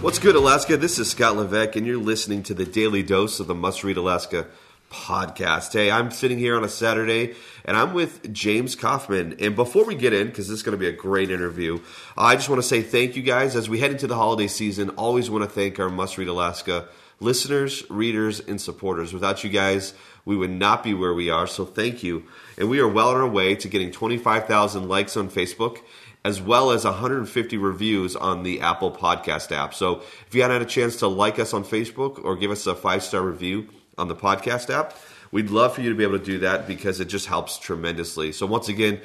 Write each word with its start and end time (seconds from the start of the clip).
What's 0.00 0.20
good, 0.20 0.36
Alaska? 0.36 0.76
This 0.76 1.00
is 1.00 1.10
Scott 1.10 1.36
Levesque, 1.36 1.74
and 1.74 1.84
you're 1.84 1.98
listening 1.98 2.44
to 2.44 2.54
the 2.54 2.64
Daily 2.64 3.02
Dose 3.02 3.40
of 3.40 3.48
the 3.48 3.54
Must 3.54 3.82
Read 3.82 3.96
Alaska 3.96 4.46
podcast. 4.92 5.72
Hey, 5.72 5.90
I'm 5.90 6.12
sitting 6.12 6.38
here 6.38 6.56
on 6.56 6.62
a 6.62 6.68
Saturday, 6.68 7.34
and 7.64 7.76
I'm 7.76 7.92
with 7.94 8.32
James 8.32 8.76
Kaufman. 8.76 9.34
And 9.40 9.56
before 9.56 9.84
we 9.84 9.96
get 9.96 10.12
in, 10.12 10.28
because 10.28 10.46
this 10.46 10.58
is 10.58 10.62
going 10.62 10.78
to 10.78 10.78
be 10.78 10.86
a 10.86 10.92
great 10.92 11.32
interview, 11.32 11.80
I 12.16 12.36
just 12.36 12.48
want 12.48 12.62
to 12.62 12.68
say 12.68 12.80
thank 12.80 13.16
you 13.16 13.24
guys 13.24 13.56
as 13.56 13.68
we 13.68 13.80
head 13.80 13.90
into 13.90 14.06
the 14.06 14.14
holiday 14.14 14.46
season. 14.46 14.90
Always 14.90 15.30
want 15.30 15.42
to 15.42 15.50
thank 15.50 15.80
our 15.80 15.90
Must 15.90 16.16
Read 16.16 16.28
Alaska 16.28 16.86
listeners, 17.20 17.82
readers, 17.90 18.38
and 18.38 18.60
supporters. 18.60 19.12
Without 19.12 19.42
you 19.42 19.50
guys, 19.50 19.94
we 20.24 20.36
would 20.36 20.50
not 20.50 20.84
be 20.84 20.94
where 20.94 21.14
we 21.14 21.28
are. 21.28 21.48
So 21.48 21.64
thank 21.64 22.04
you. 22.04 22.22
And 22.56 22.70
we 22.70 22.78
are 22.78 22.88
well 22.88 23.08
on 23.08 23.16
our 23.16 23.28
way 23.28 23.56
to 23.56 23.68
getting 23.68 23.90
25,000 23.90 24.88
likes 24.88 25.16
on 25.16 25.28
Facebook 25.28 25.78
as 26.24 26.40
well 26.40 26.70
as 26.70 26.84
150 26.84 27.56
reviews 27.56 28.16
on 28.16 28.42
the 28.42 28.60
Apple 28.60 28.90
Podcast 28.90 29.52
app. 29.52 29.74
So 29.74 30.02
if 30.26 30.34
you 30.34 30.42
haven't 30.42 30.56
had 30.56 30.62
a 30.62 30.70
chance 30.70 30.96
to 30.96 31.08
like 31.08 31.38
us 31.38 31.54
on 31.54 31.64
Facebook 31.64 32.22
or 32.24 32.36
give 32.36 32.50
us 32.50 32.66
a 32.66 32.74
five 32.74 33.02
star 33.02 33.22
review 33.22 33.68
on 33.96 34.08
the 34.08 34.16
podcast 34.16 34.70
app, 34.70 34.94
we'd 35.30 35.50
love 35.50 35.74
for 35.74 35.80
you 35.80 35.90
to 35.90 35.94
be 35.94 36.02
able 36.02 36.18
to 36.18 36.24
do 36.24 36.38
that 36.40 36.66
because 36.66 37.00
it 37.00 37.06
just 37.06 37.26
helps 37.26 37.58
tremendously. 37.58 38.32
So 38.32 38.46
once 38.46 38.68
again, 38.68 39.00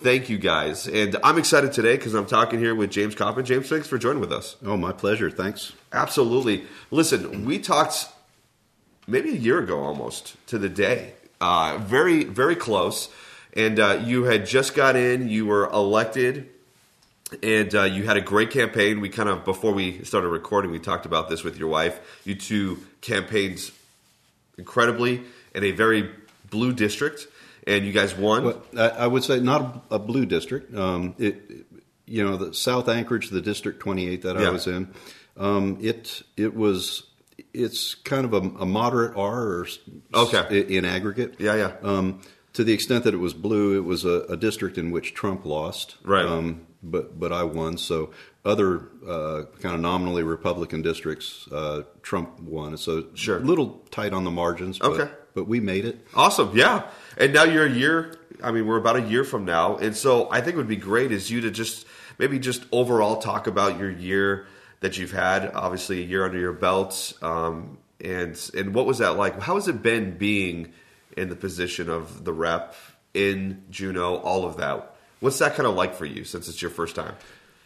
thank 0.00 0.28
you 0.28 0.38
guys. 0.38 0.86
And 0.86 1.16
I'm 1.22 1.38
excited 1.38 1.72
today 1.72 1.96
because 1.96 2.14
I'm 2.14 2.26
talking 2.26 2.58
here 2.58 2.74
with 2.74 2.90
James 2.90 3.14
Kaufman. 3.14 3.44
James, 3.44 3.68
thanks 3.68 3.88
for 3.88 3.98
joining 3.98 4.20
with 4.20 4.32
us. 4.32 4.56
Oh, 4.64 4.76
my 4.76 4.92
pleasure. 4.92 5.30
Thanks. 5.30 5.72
Absolutely. 5.92 6.64
Listen, 6.90 7.44
we 7.44 7.58
talked 7.58 8.08
maybe 9.06 9.30
a 9.30 9.36
year 9.36 9.60
ago 9.60 9.80
almost 9.80 10.36
to 10.48 10.58
the 10.58 10.68
day. 10.68 11.14
Uh, 11.40 11.78
very, 11.80 12.24
very 12.24 12.56
close. 12.56 13.08
And 13.54 13.80
uh, 13.80 14.02
you 14.04 14.24
had 14.24 14.46
just 14.46 14.74
got 14.74 14.96
in, 14.96 15.28
you 15.28 15.46
were 15.46 15.70
elected 15.70 16.50
and 17.42 17.74
uh, 17.74 17.82
you 17.82 18.04
had 18.04 18.16
a 18.16 18.20
great 18.20 18.50
campaign. 18.50 19.00
We 19.00 19.08
kind 19.08 19.28
of 19.28 19.44
before 19.44 19.72
we 19.72 20.04
started 20.04 20.28
recording, 20.28 20.70
we 20.70 20.78
talked 20.78 21.06
about 21.06 21.28
this 21.28 21.42
with 21.42 21.58
your 21.58 21.68
wife. 21.68 22.20
You 22.24 22.34
two 22.34 22.78
campaigned 23.00 23.70
incredibly 24.58 25.22
in 25.54 25.64
a 25.64 25.72
very 25.72 26.10
blue 26.50 26.72
district, 26.72 27.26
and 27.66 27.84
you 27.84 27.92
guys 27.92 28.16
won. 28.16 28.44
Well, 28.44 28.62
I, 28.76 29.06
would 29.06 29.24
say 29.24 29.40
not 29.40 29.84
a, 29.90 29.98
blue 29.98 30.26
district. 30.26 30.74
Um, 30.74 31.14
it, 31.18 31.66
you 32.06 32.24
know, 32.24 32.36
the 32.36 32.54
South 32.54 32.88
Anchorage, 32.88 33.30
the 33.30 33.40
District 33.40 33.80
28 33.80 34.22
that 34.22 34.38
yeah. 34.38 34.46
I 34.46 34.50
was 34.50 34.66
in, 34.66 34.88
um, 35.36 35.78
it 35.80 36.22
it 36.36 36.54
was 36.54 37.02
it's 37.52 37.94
kind 37.94 38.24
of 38.24 38.32
a, 38.32 38.62
a 38.62 38.66
moderate 38.66 39.16
R 39.16 39.42
or 39.42 39.66
okay 40.14 40.60
in 40.60 40.84
aggregate. 40.84 41.34
Yeah, 41.38 41.56
yeah. 41.56 41.72
Um, 41.82 42.20
to 42.52 42.64
the 42.64 42.72
extent 42.72 43.04
that 43.04 43.12
it 43.12 43.18
was 43.18 43.34
blue, 43.34 43.76
it 43.76 43.84
was 43.84 44.04
a, 44.04 44.22
a 44.28 44.36
district 44.36 44.78
in 44.78 44.90
which 44.90 45.12
Trump 45.12 45.44
lost. 45.44 45.96
Right. 46.02 46.24
Um, 46.24 46.65
but 46.90 47.18
but 47.18 47.32
I 47.32 47.42
won. 47.44 47.78
So 47.78 48.10
other 48.44 48.88
uh, 49.06 49.42
kind 49.60 49.74
of 49.74 49.80
nominally 49.80 50.22
Republican 50.22 50.82
districts, 50.82 51.48
uh, 51.52 51.82
Trump 52.02 52.40
won. 52.40 52.76
So 52.76 53.06
sure, 53.14 53.38
a 53.38 53.40
little 53.40 53.82
tight 53.90 54.12
on 54.12 54.24
the 54.24 54.30
margins. 54.30 54.78
But, 54.78 54.92
okay, 54.92 55.12
but 55.34 55.48
we 55.48 55.60
made 55.60 55.84
it. 55.84 56.06
Awesome, 56.14 56.52
yeah. 56.56 56.88
And 57.18 57.32
now 57.32 57.44
you're 57.44 57.66
a 57.66 57.70
year. 57.70 58.18
I 58.42 58.52
mean, 58.52 58.66
we're 58.66 58.76
about 58.78 58.96
a 58.96 59.02
year 59.02 59.24
from 59.24 59.44
now, 59.44 59.76
and 59.76 59.96
so 59.96 60.30
I 60.30 60.40
think 60.40 60.54
it 60.54 60.56
would 60.58 60.68
be 60.68 60.76
great 60.76 61.12
is 61.12 61.30
you 61.30 61.40
to 61.42 61.50
just 61.50 61.86
maybe 62.18 62.38
just 62.38 62.64
overall 62.70 63.16
talk 63.16 63.46
about 63.46 63.78
your 63.78 63.90
year 63.90 64.46
that 64.80 64.98
you've 64.98 65.12
had. 65.12 65.50
Obviously, 65.54 66.02
a 66.02 66.06
year 66.06 66.24
under 66.24 66.38
your 66.38 66.52
belt, 66.52 67.14
um, 67.22 67.78
and 68.00 68.38
and 68.56 68.74
what 68.74 68.86
was 68.86 68.98
that 68.98 69.16
like? 69.16 69.40
How 69.40 69.56
has 69.56 69.68
it 69.68 69.82
been 69.82 70.16
being 70.16 70.72
in 71.16 71.28
the 71.30 71.36
position 71.36 71.88
of 71.88 72.24
the 72.24 72.32
rep 72.32 72.74
in 73.14 73.64
Juneau? 73.70 74.16
All 74.16 74.44
of 74.44 74.58
that. 74.58 74.95
What's 75.20 75.38
that 75.38 75.54
kind 75.54 75.66
of 75.66 75.74
like 75.74 75.94
for 75.94 76.04
you 76.04 76.24
since 76.24 76.48
it's 76.48 76.60
your 76.60 76.70
first 76.70 76.94
time? 76.94 77.14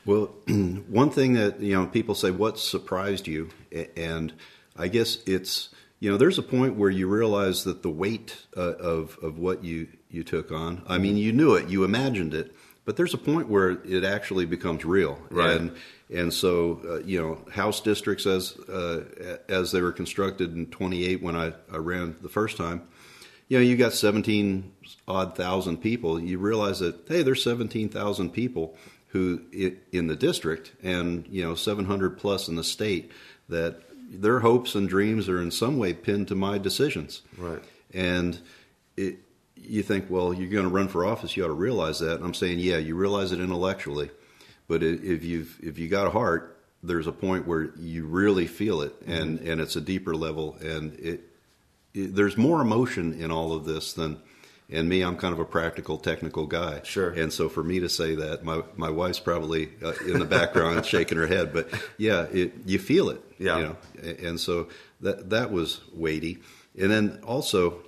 Well, 0.07 0.27
one 0.47 1.11
thing 1.11 1.35
that 1.35 1.61
you 1.61 1.75
know 1.75 1.87
people 1.87 2.15
say, 2.15 2.31
"What 2.31 2.59
surprised 2.59 3.27
you?" 3.27 3.51
and 3.97 4.33
I 4.77 4.89
guess 4.89 5.19
it's 5.27 5.69
you 5.99 6.11
know 6.11 6.17
there's 6.17 6.39
a 6.39 6.43
point 6.43 6.77
where 6.77 6.91
you 6.91 7.07
realize 7.09 7.65
that 7.65 7.83
the 7.83 7.91
weight 7.91 8.47
uh, 8.57 8.75
of 8.75 9.19
of 9.23 9.39
what 9.39 9.65
you 9.65 9.89
you 10.11 10.25
took 10.25 10.51
on. 10.53 10.83
I 10.87 10.99
mean, 10.99 11.17
you 11.17 11.33
knew 11.33 11.55
it, 11.55 11.69
you 11.69 11.85
imagined 11.85 12.35
it, 12.35 12.55
but 12.85 12.97
there's 12.97 13.15
a 13.15 13.19
point 13.19 13.49
where 13.49 13.71
it 13.85 14.05
actually 14.05 14.47
becomes 14.47 14.85
real. 14.85 15.19
Right. 15.31 15.57
And 15.57 15.77
and 16.13 16.33
so 16.33 16.81
uh, 16.89 17.01
you 17.01 17.21
know, 17.21 17.39
house 17.53 17.81
districts 17.81 18.27
as 18.27 18.57
uh, 18.69 19.39
as 19.49 19.73
they 19.73 19.83
were 19.83 19.93
constructed 19.93 20.55
in 20.55 20.67
28 20.67 21.23
when 21.23 21.37
I, 21.37 21.53
I 21.73 21.77
ran 21.77 22.17
the 22.23 22.29
first 22.29 22.57
time 22.57 22.83
you 23.51 23.59
know, 23.59 23.65
you 23.65 23.77
got 23.77 23.93
17 23.93 24.73
odd 25.09 25.37
thousand 25.37 25.79
people. 25.79 26.21
You 26.21 26.39
realize 26.39 26.79
that, 26.79 27.05
hey, 27.09 27.23
there's 27.23 27.43
17,000 27.43 28.31
people 28.31 28.77
who 29.09 29.43
in 29.91 30.07
the 30.07 30.15
district 30.15 30.73
and, 30.85 31.27
you 31.29 31.43
know, 31.43 31.57
700 31.57 32.17
plus 32.17 32.47
in 32.47 32.55
the 32.55 32.63
state 32.63 33.11
that 33.49 33.83
their 34.09 34.39
hopes 34.39 34.77
and 34.77 34.89
dreams 34.89 35.29
are 35.29 35.43
in 35.43 35.51
some 35.51 35.79
way 35.79 35.93
pinned 35.93 36.29
to 36.29 36.37
my 36.37 36.59
decisions. 36.59 37.23
Right. 37.37 37.61
And 37.93 38.39
it, 38.97 39.17
you 39.57 39.83
think, 39.83 40.09
well, 40.09 40.33
you're 40.33 40.49
going 40.49 40.69
to 40.69 40.71
run 40.71 40.87
for 40.87 41.05
office, 41.05 41.37
you 41.37 41.45
ought 41.45 41.49
to 41.49 41.53
realize 41.53 41.99
that. 41.99 42.15
And 42.15 42.25
I'm 42.25 42.35
saying, 42.35 42.61
yeah, 42.61 42.79
you 42.79 42.95
realize 42.95 43.33
it 43.33 43.41
intellectually, 43.41 44.11
but 44.69 44.85
if 44.85 45.25
you've 45.25 45.59
if 45.61 45.77
you 45.77 45.89
got 45.89 46.07
a 46.07 46.11
heart, 46.11 46.57
there's 46.85 47.09
a 47.09 47.13
point 47.13 47.49
where 47.49 47.73
you 47.77 48.07
really 48.07 48.47
feel 48.47 48.81
it, 48.83 48.95
and 49.07 49.41
mm-hmm. 49.41 49.51
and 49.51 49.61
it's 49.61 49.75
a 49.75 49.81
deeper 49.81 50.15
level, 50.15 50.57
and 50.61 50.95
it 50.95 51.30
there's 51.95 52.37
more 52.37 52.61
emotion 52.61 53.15
in 53.15 53.31
all 53.31 53.53
of 53.53 53.65
this 53.65 53.93
than 53.93 54.21
and 54.69 54.89
me 54.89 55.03
i'm 55.03 55.17
kind 55.17 55.33
of 55.33 55.41
a 55.41 55.45
practical 55.45 55.99
technical 55.99 56.47
guy. 56.47 56.81
Sure. 56.85 57.11
And 57.11 57.33
so 57.33 57.49
for 57.49 57.65
me 57.65 57.81
to 57.81 57.89
say 57.89 58.15
that 58.15 58.45
my 58.45 58.63
my 58.77 58.91
wife's 58.91 59.21
probably 59.21 59.71
uh, 59.83 59.93
in 60.07 60.19
the 60.19 60.25
background 60.25 60.87
shaking 60.95 61.19
her 61.19 61.27
head 61.27 61.53
but 61.53 61.69
yeah 61.99 62.23
it, 62.33 62.53
you 62.67 62.79
feel 62.79 63.11
it 63.11 63.23
yeah. 63.39 63.59
you 63.59 63.65
know 63.65 63.77
and 64.23 64.39
so 64.39 64.69
that 65.01 65.31
that 65.31 65.51
was 65.51 65.81
weighty. 65.93 66.39
And 66.79 66.91
then 66.91 67.21
also 67.25 67.81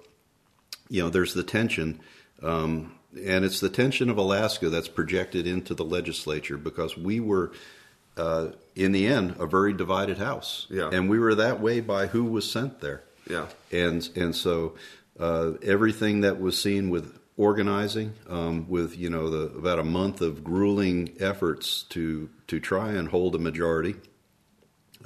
you 0.89 1.03
know 1.03 1.09
there's 1.09 1.35
the 1.35 1.45
tension 1.45 2.01
um, 2.43 2.95
and 3.13 3.45
it's 3.45 3.61
the 3.61 3.71
tension 3.71 4.11
of 4.11 4.19
alaska 4.19 4.69
that's 4.69 4.89
projected 4.89 5.47
into 5.47 5.75
the 5.75 5.85
legislature 5.85 6.57
because 6.57 6.97
we 6.97 7.21
were 7.21 7.53
uh, 8.17 8.49
in 8.75 8.93
the 8.93 9.07
end 9.07 9.37
a 9.39 9.47
very 9.47 9.73
divided 9.73 10.19
house. 10.19 10.67
Yeah. 10.69 10.91
And 10.93 11.09
we 11.09 11.19
were 11.19 11.35
that 11.37 11.61
way 11.61 11.81
by 11.81 12.09
who 12.09 12.25
was 12.25 12.51
sent 12.51 12.81
there 12.81 13.05
yeah. 13.29 13.47
And 13.71 14.09
and 14.17 14.35
so 14.35 14.75
uh, 15.19 15.53
everything 15.63 16.23
that 16.23 16.41
was 16.41 16.61
seen 16.61 16.91
with 16.91 17.19
organizing, 17.37 18.13
um, 18.29 18.69
with 18.69 18.97
you 18.97 19.11
know 19.11 19.31
the 19.31 19.59
about 19.59 19.79
a 19.79 19.85
month 19.85 20.21
of 20.21 20.45
grueling 20.45 21.15
efforts 21.21 21.85
to 21.85 22.29
to 22.49 22.61
try 22.61 22.93
and 22.93 23.09
hold 23.09 23.35
a 23.35 23.39
majority, 23.39 23.95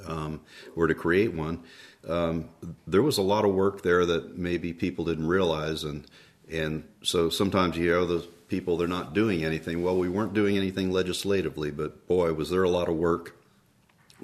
um, 0.05 0.41
or 0.75 0.87
to 0.87 0.95
create 0.95 1.33
one, 1.33 1.63
um, 2.07 2.49
there 2.85 3.01
was 3.01 3.17
a 3.17 3.21
lot 3.21 3.45
of 3.45 3.53
work 3.53 3.81
there 3.81 4.05
that 4.05 4.37
maybe 4.37 4.73
people 4.73 5.05
didn't 5.05 5.27
realize, 5.27 5.83
and 5.83 6.05
and 6.51 6.83
so 7.03 7.29
sometimes 7.29 7.77
you 7.77 7.83
hear 7.83 8.05
those 8.05 8.27
people 8.47 8.77
they're 8.77 8.87
not 8.87 9.13
doing 9.13 9.43
anything. 9.43 9.83
Well, 9.83 9.97
we 9.97 10.09
weren't 10.09 10.33
doing 10.33 10.57
anything 10.57 10.91
legislatively, 10.91 11.71
but 11.71 12.07
boy, 12.07 12.33
was 12.33 12.49
there 12.49 12.63
a 12.63 12.69
lot 12.69 12.87
of 12.87 12.95
work 12.95 13.35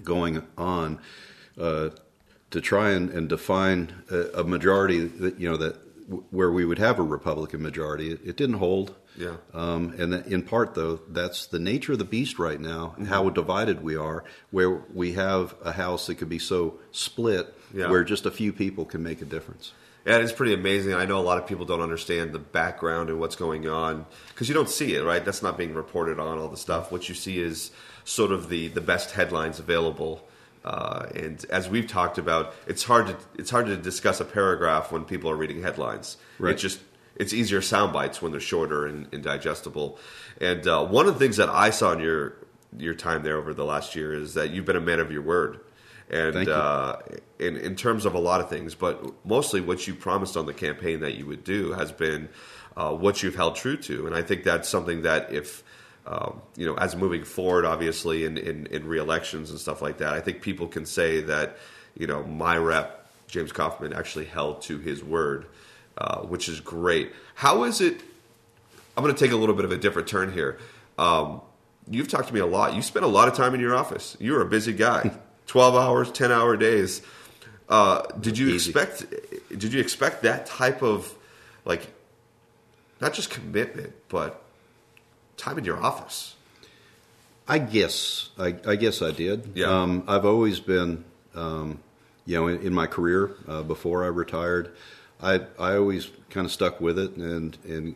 going 0.01 0.41
on 0.57 0.99
uh, 1.59 1.89
to 2.53 2.61
try 2.61 2.91
and, 2.91 3.09
and 3.09 3.27
define 3.27 3.91
a, 4.11 4.41
a, 4.41 4.43
majority 4.43 4.99
that 4.99 5.39
you 5.39 5.49
know 5.49 5.57
that 5.57 5.75
where 6.29 6.51
we 6.51 6.63
would 6.65 6.77
have 6.77 6.99
a 6.99 7.03
Republican 7.03 7.63
majority. 7.63 8.11
It, 8.11 8.19
it 8.23 8.37
didn't 8.37 8.57
hold. 8.57 8.95
Yeah. 9.17 9.37
Um, 9.55 9.95
and 9.97 10.13
in 10.27 10.43
part, 10.43 10.75
though, 10.75 10.99
that's 11.07 11.47
the 11.47 11.57
nature 11.57 11.93
of 11.93 11.97
the 11.97 12.05
beast 12.05 12.37
right 12.37 12.59
now, 12.59 12.89
mm-hmm. 12.89 13.05
how 13.05 13.29
divided 13.29 13.83
we 13.83 13.95
are, 13.95 14.23
where 14.51 14.69
we 14.93 15.13
have 15.13 15.55
a 15.63 15.71
house 15.71 16.05
that 16.07 16.15
could 16.15 16.29
be 16.29 16.37
so 16.37 16.79
split, 16.91 17.51
yeah. 17.73 17.89
where 17.89 18.03
just 18.03 18.27
a 18.27 18.31
few 18.31 18.53
people 18.53 18.85
can 18.85 19.01
make 19.01 19.21
a 19.21 19.25
difference. 19.25 19.71
Yeah, 20.05 20.17
it's 20.17 20.31
pretty 20.31 20.53
amazing. 20.53 20.93
I 20.93 21.05
know 21.05 21.17
a 21.17 21.25
lot 21.25 21.39
of 21.39 21.47
people 21.47 21.65
don't 21.65 21.81
understand 21.81 22.33
the 22.33 22.39
background 22.39 23.09
and 23.09 23.19
what's 23.19 23.35
going 23.35 23.67
on 23.67 24.05
because 24.27 24.47
you 24.47 24.53
don't 24.53 24.69
see 24.69 24.93
it, 24.93 25.03
right? 25.03 25.25
That's 25.25 25.41
not 25.41 25.57
being 25.57 25.73
reported 25.73 26.19
on 26.19 26.37
all 26.37 26.49
the 26.49 26.57
stuff. 26.57 26.91
What 26.91 27.09
you 27.09 27.15
see 27.15 27.39
is 27.39 27.71
sort 28.03 28.31
of 28.31 28.49
the 28.49 28.67
the 28.67 28.81
best 28.81 29.11
headlines 29.11 29.59
available 29.59 30.27
uh, 30.63 31.07
and 31.13 31.45
as 31.49 31.69
we've 31.69 31.87
talked 31.87 32.17
about, 32.17 32.53
it's 32.67 32.83
hard 32.83 33.07
to 33.07 33.17
it's 33.37 33.49
hard 33.49 33.65
to 33.65 33.77
discuss 33.77 34.19
a 34.19 34.25
paragraph 34.25 34.91
when 34.91 35.03
people 35.03 35.29
are 35.29 35.35
reading 35.35 35.61
headlines. 35.61 36.17
Right. 36.39 36.53
It 36.53 36.57
just 36.57 36.79
it's 37.15 37.33
easier 37.33 37.61
sound 37.61 37.93
bites 37.93 38.21
when 38.21 38.31
they're 38.31 38.41
shorter 38.41 38.87
and, 38.87 39.07
and 39.13 39.23
digestible. 39.23 39.99
And 40.39 40.67
uh, 40.67 40.85
one 40.85 41.07
of 41.07 41.13
the 41.13 41.19
things 41.19 41.37
that 41.37 41.49
I 41.49 41.69
saw 41.69 41.91
in 41.91 41.99
your 41.99 42.35
your 42.77 42.93
time 42.93 43.23
there 43.23 43.37
over 43.37 43.53
the 43.53 43.65
last 43.65 43.95
year 43.95 44.13
is 44.13 44.33
that 44.33 44.51
you've 44.51 44.65
been 44.65 44.75
a 44.75 44.81
man 44.81 44.99
of 44.99 45.11
your 45.11 45.21
word. 45.21 45.59
And 46.09 46.47
uh, 46.47 46.97
in 47.39 47.57
in 47.57 47.75
terms 47.75 48.05
of 48.05 48.13
a 48.13 48.19
lot 48.19 48.39
of 48.39 48.49
things, 48.49 48.75
but 48.75 49.25
mostly 49.25 49.61
what 49.61 49.87
you 49.87 49.95
promised 49.95 50.37
on 50.37 50.45
the 50.45 50.53
campaign 50.53 50.99
that 50.99 51.15
you 51.15 51.25
would 51.25 51.43
do 51.43 51.71
has 51.73 51.91
been 51.91 52.29
uh, 52.77 52.91
what 52.91 53.23
you've 53.23 53.35
held 53.35 53.55
true 53.55 53.77
to, 53.77 54.05
and 54.05 54.15
I 54.15 54.21
think 54.21 54.43
that's 54.43 54.69
something 54.69 55.03
that 55.03 55.31
if 55.33 55.63
um, 56.05 56.41
you 56.55 56.65
know, 56.65 56.75
as 56.75 56.95
moving 56.95 57.23
forward, 57.23 57.65
obviously 57.65 58.25
in, 58.25 58.37
in 58.37 58.67
in 58.67 58.85
re-elections 58.85 59.49
and 59.49 59.59
stuff 59.59 59.81
like 59.81 59.99
that, 59.99 60.13
I 60.13 60.19
think 60.19 60.41
people 60.41 60.67
can 60.67 60.85
say 60.85 61.21
that 61.21 61.57
you 61.97 62.07
know 62.07 62.23
my 62.23 62.57
rep 62.57 63.07
James 63.27 63.51
Kaufman 63.51 63.93
actually 63.93 64.25
held 64.25 64.61
to 64.63 64.77
his 64.79 65.03
word, 65.03 65.45
uh, 65.97 66.19
which 66.21 66.49
is 66.49 66.59
great. 66.59 67.11
How 67.35 67.63
is 67.63 67.81
it? 67.81 68.01
I'm 68.95 69.03
going 69.03 69.15
to 69.15 69.19
take 69.19 69.31
a 69.31 69.35
little 69.35 69.55
bit 69.55 69.65
of 69.65 69.71
a 69.71 69.77
different 69.77 70.07
turn 70.07 70.31
here. 70.31 70.59
Um, 70.99 71.41
you've 71.89 72.07
talked 72.09 72.27
to 72.27 72.33
me 72.33 72.41
a 72.41 72.45
lot. 72.45 72.75
You 72.75 72.81
spent 72.81 73.05
a 73.05 73.07
lot 73.07 73.27
of 73.27 73.33
time 73.33 73.55
in 73.55 73.59
your 73.59 73.75
office. 73.75 74.15
You're 74.19 74.41
a 74.41 74.45
busy 74.45 74.73
guy. 74.73 75.11
Twelve 75.47 75.75
hours, 75.75 76.11
ten 76.11 76.31
hour 76.31 76.55
days. 76.57 77.01
Uh, 77.69 78.01
did 78.19 78.37
you 78.37 78.49
Easy. 78.49 78.69
expect? 78.69 79.05
Did 79.49 79.73
you 79.73 79.79
expect 79.79 80.23
that 80.23 80.45
type 80.45 80.83
of 80.83 81.13
like, 81.65 81.87
not 83.01 83.13
just 83.13 83.29
commitment, 83.29 83.93
but 84.09 84.42
time 85.37 85.57
in 85.57 85.65
your 85.65 85.77
office? 85.77 86.35
I 87.47 87.59
guess 87.59 88.29
I, 88.37 88.55
I 88.65 88.75
guess 88.75 89.01
I 89.01 89.11
did. 89.11 89.51
Yeah. 89.55 89.67
Um, 89.67 90.03
I've 90.07 90.25
always 90.25 90.59
been, 90.59 91.03
um, 91.35 91.79
you 92.25 92.35
know, 92.37 92.47
in, 92.47 92.61
in 92.61 92.73
my 92.73 92.87
career 92.87 93.31
uh, 93.47 93.63
before 93.63 94.03
I 94.03 94.07
retired, 94.07 94.73
I 95.21 95.41
I 95.59 95.75
always 95.75 96.09
kind 96.29 96.45
of 96.45 96.51
stuck 96.51 96.79
with 96.79 96.97
it, 96.97 97.15
and 97.17 97.57
and 97.65 97.95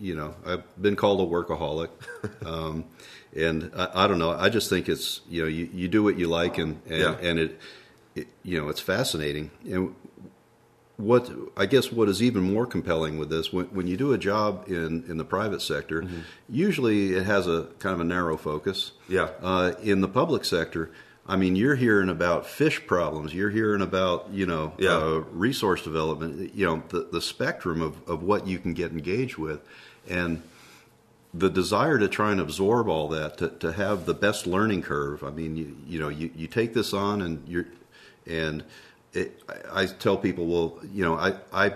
you 0.00 0.14
know 0.16 0.34
I've 0.44 0.64
been 0.82 0.96
called 0.96 1.20
a 1.20 1.32
workaholic, 1.32 1.90
um, 2.46 2.84
and 3.36 3.70
I, 3.76 4.04
I 4.04 4.06
don't 4.08 4.18
know. 4.18 4.32
I 4.32 4.48
just 4.48 4.68
think 4.68 4.88
it's 4.88 5.20
you 5.28 5.42
know 5.42 5.48
you, 5.48 5.68
you 5.72 5.86
do 5.88 6.02
what 6.02 6.18
you 6.18 6.26
like, 6.26 6.58
and 6.58 6.80
and, 6.86 6.98
Yeah. 7.00 7.16
and 7.20 7.38
it, 7.38 7.60
it 8.16 8.26
you 8.42 8.60
know 8.60 8.68
it's 8.68 8.80
fascinating, 8.80 9.50
and 9.64 9.94
what 11.02 11.30
I 11.56 11.66
guess 11.66 11.90
what 11.90 12.08
is 12.08 12.22
even 12.22 12.42
more 12.54 12.66
compelling 12.66 13.18
with 13.18 13.28
this 13.30 13.52
when, 13.52 13.66
when 13.66 13.86
you 13.86 13.96
do 13.96 14.12
a 14.12 14.18
job 14.18 14.64
in, 14.68 15.04
in 15.08 15.16
the 15.16 15.24
private 15.24 15.62
sector, 15.62 16.02
Mm-hmm. 16.02 16.20
usually 16.48 17.14
it 17.14 17.24
has 17.24 17.46
a 17.46 17.68
kind 17.78 17.94
of 17.94 18.00
a 18.00 18.04
narrow 18.04 18.36
focus. 18.36 18.92
Yeah. 19.08 19.28
Uh, 19.42 19.72
in 19.82 20.00
the 20.00 20.08
public 20.08 20.44
sector, 20.44 20.90
I 21.26 21.36
mean, 21.36 21.54
you're 21.56 21.76
hearing 21.76 22.08
about 22.08 22.46
fish 22.46 22.84
problems. 22.86 23.32
You're 23.34 23.50
hearing 23.50 23.82
about 23.82 24.28
you 24.32 24.46
know 24.46 24.72
Yeah. 24.78 24.96
uh, 24.96 25.24
resource 25.32 25.82
development. 25.82 26.54
You 26.54 26.66
know 26.66 26.82
the 26.88 27.08
the 27.12 27.20
spectrum 27.20 27.80
of, 27.82 27.94
of 28.08 28.22
what 28.22 28.46
you 28.46 28.58
can 28.58 28.72
get 28.74 28.92
engaged 28.92 29.38
with, 29.38 29.60
and 30.08 30.42
the 31.34 31.48
desire 31.48 31.98
to 31.98 32.08
try 32.08 32.30
and 32.32 32.40
absorb 32.40 32.88
all 32.88 33.08
that 33.08 33.38
to, 33.38 33.48
to 33.48 33.72
have 33.72 34.04
the 34.04 34.12
best 34.14 34.46
learning 34.46 34.82
curve. 34.82 35.24
I 35.24 35.30
mean, 35.30 35.56
you, 35.56 35.76
you 35.86 35.98
know, 35.98 36.10
you, 36.10 36.30
you 36.36 36.46
take 36.46 36.74
this 36.74 36.92
on 36.92 37.22
and 37.22 37.48
you're, 37.48 37.64
and 38.26 38.62
it, 39.12 39.42
I, 39.48 39.82
I 39.82 39.86
tell 39.86 40.16
people, 40.16 40.46
well, 40.46 40.78
you 40.92 41.04
know, 41.04 41.14
I, 41.14 41.34
I, 41.52 41.74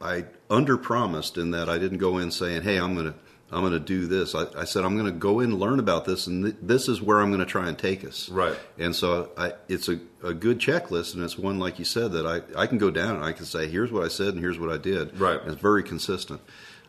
I 0.00 0.24
under 0.50 0.76
promised 0.76 1.38
in 1.38 1.52
that 1.52 1.68
I 1.68 1.78
didn't 1.78 1.98
go 1.98 2.18
in 2.18 2.30
saying, 2.30 2.62
Hey, 2.62 2.78
I'm 2.78 2.94
going 2.94 3.12
to, 3.12 3.18
I'm 3.50 3.70
to 3.70 3.78
do 3.78 4.06
this. 4.06 4.34
I, 4.34 4.46
I 4.56 4.64
said, 4.64 4.84
I'm 4.84 4.94
going 4.94 5.06
to 5.06 5.18
go 5.18 5.38
in 5.40 5.52
and 5.52 5.60
learn 5.60 5.78
about 5.78 6.04
this. 6.04 6.26
And 6.26 6.44
th- 6.44 6.56
this 6.60 6.88
is 6.88 7.00
where 7.00 7.20
I'm 7.20 7.28
going 7.30 7.38
to 7.40 7.46
try 7.46 7.68
and 7.68 7.78
take 7.78 8.04
us. 8.04 8.28
Right. 8.28 8.56
And 8.78 8.94
so 8.94 9.30
I, 9.38 9.52
it's 9.68 9.88
a, 9.88 10.00
a 10.24 10.34
good 10.34 10.58
checklist. 10.58 11.14
And 11.14 11.22
it's 11.22 11.38
one, 11.38 11.58
like 11.60 11.78
you 11.78 11.84
said, 11.84 12.10
that 12.12 12.26
I, 12.26 12.60
I 12.60 12.66
can 12.66 12.78
go 12.78 12.90
down 12.90 13.14
and 13.14 13.24
I 13.24 13.32
can 13.32 13.44
say, 13.44 13.68
here's 13.68 13.92
what 13.92 14.04
I 14.04 14.08
said 14.08 14.28
and 14.34 14.40
here's 14.40 14.58
what 14.58 14.70
I 14.70 14.78
did. 14.78 15.18
Right. 15.18 15.40
And 15.40 15.52
it's 15.52 15.62
very 15.62 15.84
consistent. 15.84 16.40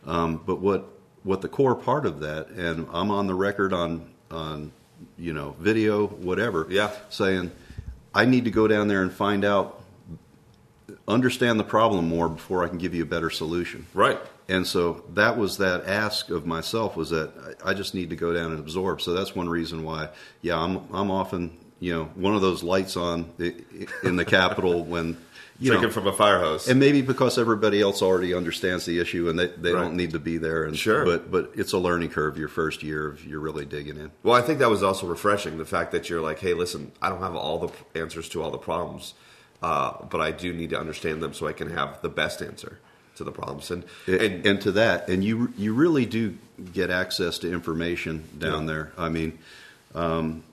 Um, 0.04 0.42
but 0.44 0.60
what 0.60 0.88
what 1.24 1.42
the 1.42 1.48
core 1.48 1.74
part 1.74 2.06
of 2.06 2.20
that, 2.20 2.48
and 2.48 2.86
I'm 2.92 3.10
on 3.10 3.26
the 3.26 3.34
record 3.34 3.72
on 3.72 4.10
on 4.30 4.72
you 5.16 5.32
know 5.32 5.54
video, 5.60 6.06
whatever, 6.06 6.66
Yeah. 6.68 6.90
saying 7.08 7.50
I 8.14 8.24
need 8.24 8.44
to 8.44 8.50
go 8.50 8.66
down 8.68 8.88
there 8.88 9.02
and 9.02 9.12
find 9.12 9.44
out, 9.44 9.82
understand 11.06 11.58
the 11.60 11.64
problem 11.64 12.08
more 12.08 12.28
before 12.28 12.64
I 12.64 12.68
can 12.68 12.78
give 12.78 12.94
you 12.94 13.02
a 13.02 13.06
better 13.06 13.30
solution. 13.30 13.86
Right. 13.94 14.18
And 14.48 14.66
so 14.66 15.04
that 15.14 15.36
was 15.36 15.58
that 15.58 15.86
ask 15.86 16.30
of 16.30 16.46
myself 16.46 16.96
was 16.96 17.10
that 17.10 17.56
I 17.62 17.74
just 17.74 17.94
need 17.94 18.10
to 18.10 18.16
go 18.16 18.32
down 18.32 18.50
and 18.50 18.58
absorb. 18.58 19.02
So 19.02 19.12
that's 19.12 19.34
one 19.34 19.48
reason 19.48 19.84
why, 19.84 20.08
yeah, 20.40 20.58
I'm 20.58 20.82
I'm 20.92 21.10
often 21.10 21.56
you 21.80 21.94
know 21.94 22.04
one 22.14 22.34
of 22.34 22.40
those 22.40 22.62
lights 22.62 22.96
on 22.96 23.30
in 24.02 24.16
the 24.16 24.24
Capitol 24.24 24.84
when 24.84 25.18
you 25.60 25.70
Drinking 25.70 25.88
know, 25.88 25.92
from 25.92 26.06
a 26.06 26.12
fire 26.12 26.38
hose. 26.38 26.68
and 26.68 26.78
maybe 26.78 27.02
because 27.02 27.36
everybody 27.36 27.80
else 27.80 28.00
already 28.00 28.32
understands 28.32 28.84
the 28.86 28.98
issue 29.00 29.28
and 29.28 29.36
they, 29.38 29.48
they 29.48 29.72
Right. 29.72 29.80
don't 29.82 29.96
need 29.96 30.12
to 30.12 30.18
be 30.20 30.38
there. 30.38 30.64
And 30.64 30.76
Sure. 30.78 31.04
but 31.04 31.30
but 31.32 31.50
it's 31.56 31.72
a 31.72 31.78
learning 31.78 32.10
curve. 32.10 32.38
Your 32.38 32.48
first 32.48 32.82
year 32.82 33.08
of 33.08 33.24
you're 33.24 33.40
really 33.40 33.64
digging 33.64 33.96
in. 33.96 34.10
Well, 34.22 34.34
I 34.34 34.42
think 34.42 34.60
that 34.60 34.70
was 34.70 34.82
also 34.84 35.06
refreshing. 35.06 35.58
The 35.58 35.64
fact 35.64 35.90
that 35.92 36.08
you're 36.08 36.20
like, 36.20 36.38
hey, 36.38 36.54
listen, 36.54 36.92
I 37.02 37.08
don't 37.08 37.20
have 37.20 37.34
all 37.34 37.58
the 37.58 38.00
answers 38.00 38.28
to 38.30 38.42
all 38.42 38.50
the 38.52 38.58
problems, 38.58 39.14
uh, 39.62 39.94
but 40.08 40.20
I 40.20 40.30
do 40.30 40.52
need 40.52 40.70
to 40.70 40.78
understand 40.78 41.22
them 41.22 41.34
so 41.34 41.48
I 41.48 41.52
can 41.52 41.70
have 41.70 42.00
the 42.02 42.08
best 42.08 42.40
answer 42.40 42.78
to 43.16 43.24
the 43.24 43.32
problems. 43.32 43.70
And 43.72 43.82
and, 44.06 44.46
and 44.46 44.60
to 44.60 44.70
that, 44.72 45.08
and 45.08 45.24
you 45.24 45.52
you 45.56 45.74
really 45.74 46.06
do 46.06 46.36
get 46.72 46.88
access 46.90 47.36
to 47.40 47.50
information 47.52 48.22
down 48.38 48.62
Yeah. 48.62 48.72
there. 48.72 48.92
I 48.96 49.08
mean, 49.08 49.38
um, 49.94 50.44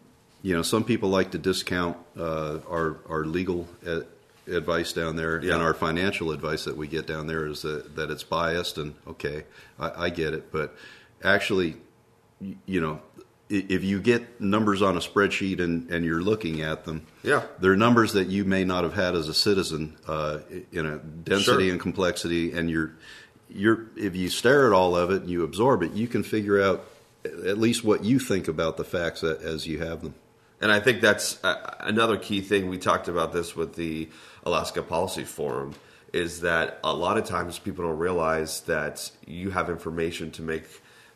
you 0.41 0.55
know, 0.55 0.63
some 0.63 0.83
people 0.83 1.09
like 1.09 1.29
to 1.31 1.37
discount 1.37 1.95
uh, 2.17 2.57
our 2.69 2.97
our 3.07 3.23
legal 3.25 3.67
uh, 3.85 3.99
advice 4.47 4.93
down 4.93 5.15
there, 5.15 5.43
Yeah. 5.43 5.53
and 5.55 5.63
our 5.63 5.73
financial 5.73 6.31
advice 6.31 6.65
that 6.65 6.77
we 6.77 6.87
get 6.87 7.05
down 7.07 7.27
there 7.27 7.45
is 7.47 7.61
that, 7.63 7.95
that 7.95 8.09
it's 8.11 8.23
biased. 8.23 8.77
And 8.77 8.95
okay, 9.07 9.43
I, 9.79 10.05
I 10.05 10.09
get 10.09 10.33
it, 10.33 10.51
but 10.51 10.75
actually, 11.23 11.77
you 12.65 12.81
know. 12.81 13.01
If 13.47 13.83
you 13.83 14.01
get 14.01 14.41
numbers 14.41 14.81
on 14.81 14.97
a 14.97 14.99
spreadsheet 14.99 15.59
and, 15.61 15.87
and 15.91 16.03
you're 16.03 16.19
looking 16.23 16.61
at 16.61 16.83
them, 16.85 17.05
Yeah. 17.21 17.43
they're 17.59 17.75
numbers 17.75 18.13
that 18.13 18.25
you 18.27 18.43
may 18.43 18.63
not 18.65 18.83
have 18.83 18.95
had 18.95 19.13
as 19.13 19.29
a 19.29 19.35
citizen 19.35 19.97
uh, 20.07 20.39
in 20.71 20.87
a 20.87 20.97
density 20.97 21.65
Sure. 21.65 21.71
and 21.71 21.79
complexity, 21.79 22.53
and 22.53 22.71
you're 22.71 22.93
you're 23.47 23.85
if 23.95 24.15
you 24.15 24.29
stare 24.29 24.65
at 24.65 24.73
all 24.73 24.95
of 24.97 25.11
it 25.11 25.21
and 25.21 25.29
you 25.29 25.43
absorb 25.43 25.83
it, 25.83 25.91
you 25.93 26.07
can 26.07 26.23
figure 26.23 26.59
out 26.59 26.85
at 27.23 27.59
least 27.59 27.83
what 27.83 28.03
you 28.03 28.17
think 28.17 28.47
about 28.47 28.77
the 28.77 28.83
facts 28.83 29.23
as 29.23 29.67
you 29.67 29.77
have 29.77 30.01
them. 30.01 30.15
And 30.65 30.71
I 30.71 30.79
think 30.79 30.99
that's 30.99 31.37
uh, 31.43 31.75
another 31.81 32.17
key 32.17 32.41
thing. 32.41 32.69
We 32.69 32.79
talked 32.79 33.07
about 33.07 33.31
this 33.31 33.55
with 33.55 33.75
the 33.75 34.09
Alaska 34.47 34.81
Policy 34.81 35.23
Forum 35.23 35.75
is 36.11 36.41
that 36.41 36.79
a 36.83 36.91
lot 36.91 37.19
of 37.19 37.25
times 37.25 37.59
people 37.59 37.85
don't 37.85 37.99
realize 37.99 38.61
that 38.61 39.11
you 39.27 39.51
have 39.51 39.69
information 39.69 40.31
to 40.31 40.41
make 40.41 40.63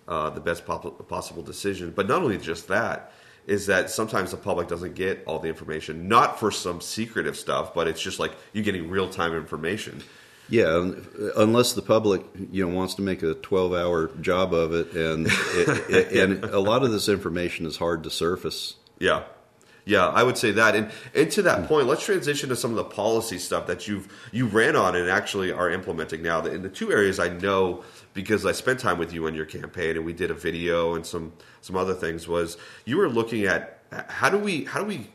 uh, 0.07 0.29
the 0.29 0.39
best 0.39 0.67
pop- 0.67 1.07
possible 1.07 1.41
decision. 1.41 1.89
But 1.89 2.07
not 2.07 2.21
only 2.21 2.38
just 2.38 2.67
that, 2.67 3.12
is 3.47 3.65
that 3.65 3.89
sometimes 3.89 4.29
the 4.29 4.38
public 4.38 4.67
doesn't 4.67 4.93
get 4.93 5.24
all 5.25 5.39
the 5.39 5.50
information, 5.50 6.07
not 6.07 6.39
for 6.39 6.51
some 6.51 6.79
secretive 6.79 7.35
stuff, 7.35 7.74
but 7.74 7.88
it's 7.88 8.03
just 8.03 8.19
like 8.19 8.33
you're 8.53 8.63
getting 8.63 8.88
real 8.88 9.09
time 9.09 9.33
information. 9.33 10.03
Yeah, 10.47 10.91
unless 11.38 11.74
the 11.74 11.81
public 11.81 12.24
you 12.51 12.69
know 12.69 12.75
wants 12.75 12.93
to 12.95 13.01
make 13.01 13.24
a 13.24 13.33
twelve 13.33 13.74
hour 13.74 14.12
job 14.21 14.53
of 14.53 14.75
it, 14.75 14.93
and 14.93 15.25
it, 15.27 15.89
it, 15.89 16.12
and 16.12 16.43
a 16.43 16.59
lot 16.59 16.83
of 16.83 16.91
this 16.91 17.09
information 17.09 17.65
is 17.65 17.77
hard 17.77 18.03
to 18.03 18.12
surface. 18.12 18.75
Yeah. 19.00 19.24
Yeah, 19.89 20.05
I 20.10 20.22
would 20.22 20.38
say 20.38 20.51
that. 20.51 20.75
And 20.75 20.91
and 21.15 21.31
to 21.31 21.41
that 21.41 21.62
hmm. 21.62 21.65
point, 21.65 21.88
let's 21.88 22.05
transition 22.05 22.50
to 22.50 22.55
some 22.55 22.69
of 22.69 22.77
the 22.77 22.84
policy 22.84 23.39
stuff 23.39 23.65
that 23.65 23.88
you've 23.88 24.08
you 24.31 24.46
ran 24.46 24.75
on 24.75 24.96
and 24.96 25.10
actually 25.10 25.51
are 25.51 25.67
implementing 25.67 26.22
now. 26.22 26.46
In 26.46 26.62
the 26.62 26.69
two 26.69 26.91
areas 26.91 27.17
I 27.17 27.29
know 27.29 27.84
because 28.13 28.46
I 28.46 28.51
spent 28.51 28.79
time 28.79 29.00
with 29.00 29.12
you 29.13 29.25
on 29.25 29.34
your 29.34 29.46
campaign 29.46 29.98
and 29.98 30.05
we 30.05 30.13
did 30.13 30.29
a 30.29 30.36
video 30.36 30.93
and 30.93 31.03
some 31.03 31.34
some 31.62 31.75
other 31.75 31.96
things 31.96 32.27
was 32.27 32.55
you 32.86 32.98
were 32.98 33.10
looking 33.10 33.46
at 33.46 33.79
how 34.10 34.29
do 34.29 34.38
we 34.38 34.65
how 34.65 34.79
do 34.79 34.86
we 34.86 35.10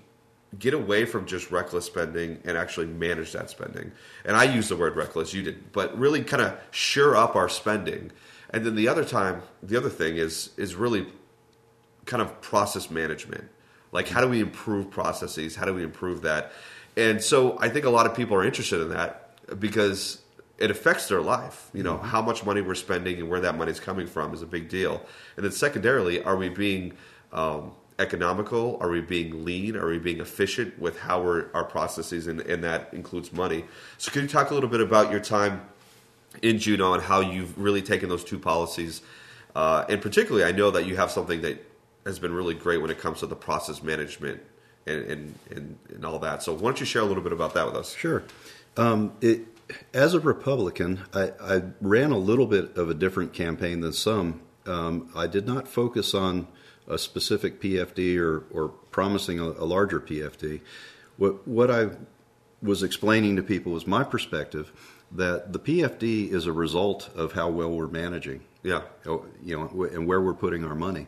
get 0.58 0.74
away 0.74 1.04
from 1.04 1.24
just 1.24 1.52
reckless 1.52 1.84
spending 1.84 2.40
and 2.44 2.58
actually 2.58 2.86
manage 2.86 3.30
that 3.32 3.50
spending. 3.50 3.92
And 4.24 4.36
I 4.36 4.42
use 4.42 4.68
the 4.68 4.76
word 4.76 4.96
reckless, 4.96 5.32
you 5.32 5.44
didn't, 5.44 5.72
but 5.72 5.96
really 5.96 6.24
kind 6.24 6.42
of 6.42 6.58
sure 6.72 7.14
up 7.14 7.36
our 7.36 7.48
spending. 7.48 8.10
And 8.50 8.66
then 8.66 8.74
the 8.74 8.88
other 8.88 9.04
time, 9.04 9.42
the 9.62 9.76
other 9.76 9.90
thing 9.90 10.16
is 10.16 10.50
is 10.56 10.74
really 10.74 11.06
kind 12.06 12.20
of 12.20 12.40
process 12.40 12.90
management. 12.90 13.48
Like, 13.94 14.08
how 14.08 14.20
do 14.20 14.28
we 14.28 14.40
improve 14.40 14.90
processes? 14.90 15.54
How 15.54 15.64
do 15.64 15.72
we 15.72 15.84
improve 15.84 16.22
that? 16.22 16.50
And 16.96 17.22
so 17.22 17.56
I 17.60 17.68
think 17.68 17.84
a 17.86 17.90
lot 17.90 18.06
of 18.06 18.14
people 18.14 18.36
are 18.36 18.44
interested 18.44 18.82
in 18.82 18.90
that 18.90 19.38
because 19.60 20.20
it 20.58 20.70
affects 20.70 21.08
their 21.08 21.22
life. 21.22 21.70
You 21.72 21.84
know, 21.84 21.98
how 21.98 22.20
much 22.20 22.44
money 22.44 22.60
we're 22.60 22.74
spending 22.74 23.20
and 23.20 23.30
where 23.30 23.40
that 23.40 23.56
money's 23.56 23.78
coming 23.78 24.08
from 24.08 24.34
is 24.34 24.42
a 24.42 24.46
big 24.46 24.68
deal. 24.68 25.00
And 25.36 25.44
then, 25.44 25.52
secondarily, 25.52 26.22
are 26.24 26.36
we 26.36 26.48
being 26.48 26.94
um, 27.32 27.70
economical? 28.00 28.78
Are 28.80 28.90
we 28.90 29.00
being 29.00 29.44
lean? 29.44 29.76
Are 29.76 29.86
we 29.86 29.98
being 29.98 30.20
efficient 30.20 30.76
with 30.78 30.98
how 30.98 31.22
we're 31.22 31.52
our 31.54 31.64
processes? 31.64 32.26
And, 32.26 32.40
and 32.40 32.64
that 32.64 32.92
includes 32.92 33.32
money. 33.32 33.64
So, 33.98 34.10
can 34.10 34.22
you 34.22 34.28
talk 34.28 34.50
a 34.50 34.54
little 34.54 34.70
bit 34.70 34.80
about 34.80 35.12
your 35.12 35.20
time 35.20 35.62
in 36.42 36.58
Juneau 36.58 36.94
and 36.94 37.02
how 37.02 37.20
you've 37.20 37.56
really 37.56 37.82
taken 37.82 38.08
those 38.08 38.24
two 38.24 38.40
policies? 38.40 39.02
Uh, 39.54 39.84
and 39.88 40.02
particularly, 40.02 40.44
I 40.44 40.50
know 40.50 40.72
that 40.72 40.84
you 40.84 40.96
have 40.96 41.12
something 41.12 41.42
that 41.42 41.64
has 42.04 42.18
been 42.18 42.32
really 42.32 42.54
great 42.54 42.80
when 42.80 42.90
it 42.90 42.98
comes 42.98 43.20
to 43.20 43.26
the 43.26 43.36
process 43.36 43.82
management 43.82 44.40
and, 44.86 45.02
and, 45.04 45.34
and, 45.50 45.78
and 45.88 46.04
all 46.04 46.18
that. 46.18 46.42
So, 46.42 46.52
why 46.52 46.62
don't 46.62 46.80
you 46.80 46.86
share 46.86 47.02
a 47.02 47.06
little 47.06 47.22
bit 47.22 47.32
about 47.32 47.54
that 47.54 47.66
with 47.66 47.76
us? 47.76 47.94
Sure. 47.94 48.22
Um, 48.76 49.12
it 49.20 49.46
as 49.92 50.14
a 50.14 50.20
Republican, 50.20 51.00
I, 51.12 51.32
I, 51.40 51.62
ran 51.80 52.10
a 52.10 52.18
little 52.18 52.46
bit 52.46 52.76
of 52.76 52.90
a 52.90 52.94
different 52.94 53.32
campaign 53.32 53.80
than 53.80 53.92
some. 53.92 54.42
Um, 54.66 55.10
I 55.14 55.26
did 55.26 55.46
not 55.46 55.68
focus 55.68 56.14
on 56.14 56.48
a 56.86 56.98
specific 56.98 57.60
PFD 57.60 58.18
or, 58.18 58.44
or 58.50 58.68
promising 58.90 59.38
a, 59.40 59.44
a, 59.44 59.64
larger 59.64 60.00
PFD. 60.00 60.60
What, 61.16 61.46
what 61.46 61.70
I 61.70 61.90
was 62.62 62.82
explaining 62.82 63.36
to 63.36 63.42
people 63.42 63.72
was 63.72 63.86
my 63.86 64.04
perspective 64.04 64.72
that 65.12 65.52
the 65.52 65.58
PFD 65.58 66.30
is 66.32 66.46
a 66.46 66.52
result 66.52 67.08
of 67.14 67.32
how 67.32 67.48
well 67.48 67.70
we're 67.70 67.86
managing. 67.86 68.42
Yeah. 68.62 68.82
You 69.04 69.30
know, 69.44 69.84
and 69.84 70.06
where 70.06 70.20
we're 70.20 70.34
putting 70.34 70.64
our 70.64 70.74
money. 70.74 71.06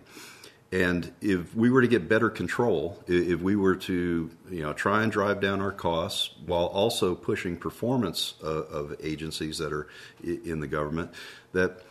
And 0.73 1.13
if 1.21 1.55
we 1.55 1.71
were 1.71 1.81
to 1.81 1.89
get 1.89 2.09
better 2.09 2.29
control, 2.29 3.03
if 3.07 3.41
we 3.41 3.55
were 3.55 3.77
to 3.77 4.31
you 4.51 4.63
know 4.63 4.73
try 4.73 5.03
and 5.03 5.13
drive 5.13 5.41
down 5.41 5.61
our 5.61 5.73
costs 5.73 6.31
while 6.45 6.67
also 6.67 7.15
pushing 7.15 7.57
performance 7.57 8.35
of, 8.43 8.65
of 8.67 8.97
agencies 9.03 9.59
that 9.59 9.73
are 9.73 9.87
in 10.23 10.59
the 10.61 10.67
government, 10.67 11.13
that 11.53 11.83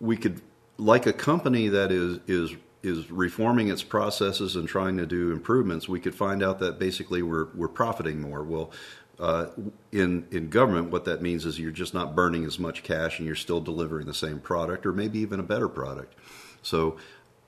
we 0.00 0.16
could, 0.16 0.40
like 0.78 1.06
a 1.06 1.12
company 1.12 1.68
that 1.68 1.92
is 1.92 2.20
is 2.26 2.56
is 2.82 3.10
reforming 3.10 3.68
its 3.68 3.82
processes 3.82 4.56
and 4.56 4.68
trying 4.68 4.96
to 4.96 5.06
do 5.06 5.32
improvements, 5.32 5.88
we 5.88 6.00
could 6.00 6.14
find 6.14 6.42
out 6.42 6.60
that 6.60 6.78
basically 6.78 7.20
we're 7.22 7.48
we're 7.54 7.68
profiting 7.68 8.20
more. 8.20 8.42
Well, 8.42 8.70
uh, 9.18 9.46
in 9.92 10.26
in 10.30 10.48
government, 10.48 10.90
what 10.90 11.04
that 11.04 11.20
means 11.20 11.44
is 11.44 11.58
you're 11.58 11.70
just 11.70 11.92
not 11.92 12.14
burning 12.14 12.44
as 12.44 12.58
much 12.58 12.82
cash 12.82 13.18
and 13.18 13.26
you're 13.26 13.34
still 13.34 13.60
delivering 13.60 14.06
the 14.06 14.14
same 14.14 14.38
product 14.38 14.86
or 14.86 14.92
maybe 14.92 15.18
even 15.18 15.38
a 15.38 15.42
better 15.42 15.68
product. 15.68 16.14
So 16.62 16.96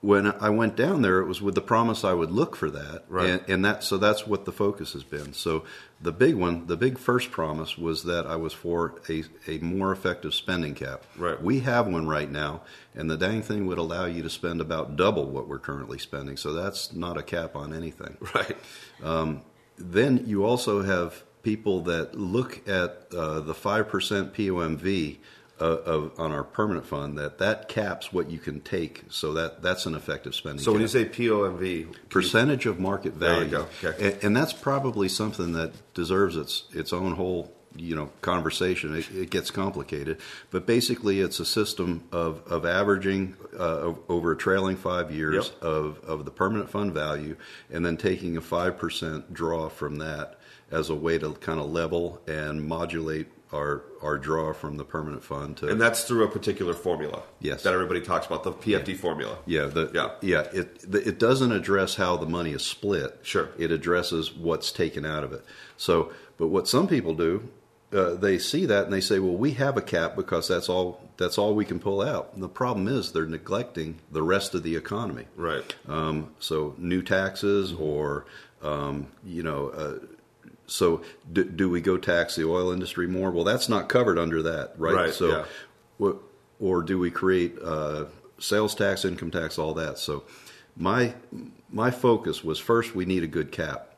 when 0.01 0.27
I 0.27 0.49
went 0.49 0.77
down 0.77 1.01
there, 1.01 1.19
it 1.19 1.25
was 1.25 1.41
with 1.41 1.55
the 1.55 1.61
promise 1.61 2.05
I 2.05 2.13
would 2.13 2.31
look 2.31 2.55
for 2.55 2.69
that, 2.69 3.03
right. 3.09 3.29
and, 3.29 3.49
and 3.49 3.65
that 3.65 3.83
so 3.83 3.97
that's 3.97 4.25
what 4.25 4.45
the 4.45 4.51
focus 4.51 4.93
has 4.93 5.03
been. 5.03 5.33
So 5.33 5.65
the 6.01 6.13
big 6.13 6.35
one, 6.35 6.67
the 6.67 6.77
big 6.77 6.97
first 6.97 7.31
promise 7.31 7.77
was 7.77 8.03
that 8.05 8.25
I 8.25 8.37
was 8.37 8.53
for 8.53 8.95
a, 9.09 9.23
a 9.47 9.57
more 9.57 9.91
effective 9.91 10.33
spending 10.33 10.73
cap. 10.73 11.03
Right. 11.17 11.41
We 11.41 11.59
have 11.61 11.87
one 11.87 12.07
right 12.07 12.31
now, 12.31 12.61
and 12.95 13.09
the 13.09 13.17
dang 13.17 13.41
thing 13.41 13.67
would 13.67 13.77
allow 13.77 14.05
you 14.05 14.23
to 14.23 14.29
spend 14.29 14.61
about 14.61 14.95
double 14.95 15.25
what 15.25 15.49
we're 15.49 15.59
currently 15.59 15.99
spending. 15.99 16.37
So 16.37 16.53
that's 16.53 16.93
not 16.93 17.17
a 17.17 17.23
cap 17.23 17.55
on 17.55 17.73
anything. 17.73 18.17
Right. 18.33 18.57
Um, 19.03 19.41
then 19.77 20.23
you 20.27 20.45
also 20.45 20.83
have 20.83 21.23
people 21.41 21.81
that 21.81 22.15
look 22.15 22.67
at 22.69 23.07
uh, 23.13 23.39
the 23.39 23.53
five 23.53 23.89
percent 23.89 24.33
POMV 24.33 25.17
of, 25.59 26.19
on 26.19 26.31
our 26.31 26.43
permanent 26.43 26.85
fund 26.85 27.17
that 27.17 27.37
that 27.39 27.67
caps 27.67 28.13
what 28.13 28.29
you 28.29 28.39
can 28.39 28.61
take. 28.61 29.03
So 29.09 29.33
that 29.33 29.61
that's 29.61 29.85
an 29.85 29.95
effective 29.95 30.35
spending. 30.35 30.59
So 30.59 30.71
cap. 30.71 30.73
when 30.73 30.81
you 30.81 30.87
say 30.87 31.05
POMV, 31.05 32.09
percentage 32.09 32.65
of 32.65 32.79
market 32.79 33.13
value, 33.13 33.49
there 33.49 33.61
you 33.61 33.67
go. 33.81 33.89
Okay. 33.89 34.13
And, 34.13 34.23
and, 34.23 34.37
that's 34.37 34.53
probably 34.53 35.09
something 35.09 35.53
that 35.53 35.93
deserves 35.93 36.35
its 36.35 36.63
its 36.71 36.93
own 36.93 37.13
whole 37.13 37.51
you 37.75 37.95
know 37.95 38.09
conversation. 38.21 38.95
It, 38.95 39.11
it 39.11 39.29
gets 39.29 39.51
complicated, 39.51 40.19
but 40.51 40.65
basically 40.65 41.19
it's 41.21 41.39
a 41.39 41.45
system 41.45 42.03
of 42.11 42.41
of 42.47 42.65
averaging 42.65 43.35
uh, 43.57 43.93
over 44.07 44.33
a 44.33 44.37
trailing 44.37 44.75
five 44.75 45.11
years 45.11 45.51
yep. 45.53 45.63
of 45.63 45.99
of 46.03 46.25
the 46.25 46.31
permanent 46.31 46.69
fund 46.69 46.93
value, 46.93 47.35
and 47.71 47.85
then 47.85 47.97
taking 47.97 48.37
a 48.37 48.41
five 48.41 48.77
percent 48.77 49.33
draw 49.33 49.69
from 49.69 49.97
that 49.97 50.39
as 50.71 50.89
a 50.89 50.95
way 50.95 51.17
to 51.17 51.33
kind 51.33 51.59
of 51.59 51.69
level 51.71 52.21
and 52.27 52.63
modulate 52.63 53.27
our 53.53 53.83
our 54.01 54.17
draw 54.17 54.53
from 54.53 54.77
the 54.77 54.85
permanent 54.85 55.23
fund 55.23 55.57
to 55.57 55.67
and 55.67 55.81
that's 55.81 56.03
through 56.03 56.23
a 56.23 56.27
particular 56.27 56.73
formula. 56.73 57.23
Yes, 57.39 57.63
that 57.63 57.73
everybody 57.73 58.01
talks 58.01 58.27
about 58.27 58.43
the 58.43 58.51
PFD 58.51 58.89
yeah. 58.89 58.95
formula. 58.95 59.37
Yeah, 59.45 59.65
the, 59.65 59.91
yeah, 59.93 60.11
yeah. 60.21 60.59
It 60.59 60.83
it 60.93 61.19
doesn't 61.19 61.51
address 61.51 61.95
how 61.95 62.17
the 62.17 62.27
money 62.27 62.51
is 62.51 62.63
split. 62.63 63.19
Sure, 63.23 63.49
it 63.57 63.71
addresses 63.71 64.33
what's 64.33 64.71
taken 64.71 65.05
out 65.05 65.23
of 65.23 65.33
it. 65.33 65.43
So, 65.77 66.11
but 66.37 66.47
what 66.47 66.67
some 66.67 66.87
people 66.87 67.15
do, 67.15 67.49
uh, 67.91 68.13
they 68.13 68.37
see 68.37 68.65
that 68.67 68.85
and 68.85 68.93
they 68.93 69.01
say, 69.01 69.17
"Well, 69.19 69.35
we 69.35 69.51
have 69.53 69.77
a 69.77 69.81
cap 69.81 70.15
because 70.15 70.47
that's 70.47 70.69
all 70.69 71.01
that's 71.17 71.37
all 71.39 71.55
we 71.55 71.65
can 71.65 71.79
pull 71.79 72.01
out." 72.01 72.31
And 72.33 72.43
the 72.43 72.49
problem 72.49 72.87
is 72.87 73.11
they're 73.11 73.25
neglecting 73.25 73.99
the 74.11 74.21
rest 74.21 74.53
of 74.53 74.61
the 74.61 74.75
economy. 74.75 75.25
Right. 75.35 75.75
Um, 75.87 76.35
so 76.39 76.75
new 76.77 77.01
taxes 77.01 77.73
or 77.73 78.25
um, 78.61 79.07
you 79.25 79.41
know. 79.41 79.69
Uh, 79.69 80.05
so 80.69 81.01
do, 81.31 81.43
do, 81.43 81.69
we 81.69 81.81
go 81.81 81.97
tax 81.97 82.35
the 82.35 82.47
oil 82.47 82.71
industry 82.71 83.07
more? 83.07 83.31
Well, 83.31 83.43
that's 83.43 83.69
not 83.69 83.89
covered 83.89 84.17
under 84.17 84.43
that, 84.43 84.73
right? 84.77 84.95
Right. 84.95 85.13
So, 85.13 85.45
yeah. 85.99 86.11
or 86.59 86.83
do 86.83 86.99
we 86.99 87.11
create 87.11 87.57
uh, 87.63 88.05
sales 88.39 88.75
tax, 88.75 89.05
income 89.05 89.31
tax, 89.31 89.57
all 89.57 89.73
that? 89.75 89.97
So, 89.97 90.23
my 90.77 91.13
my 91.71 91.91
focus 91.91 92.43
was 92.43 92.59
first 92.59 92.95
we 92.95 93.05
need 93.05 93.23
a 93.23 93.27
good 93.27 93.51
cap, 93.51 93.95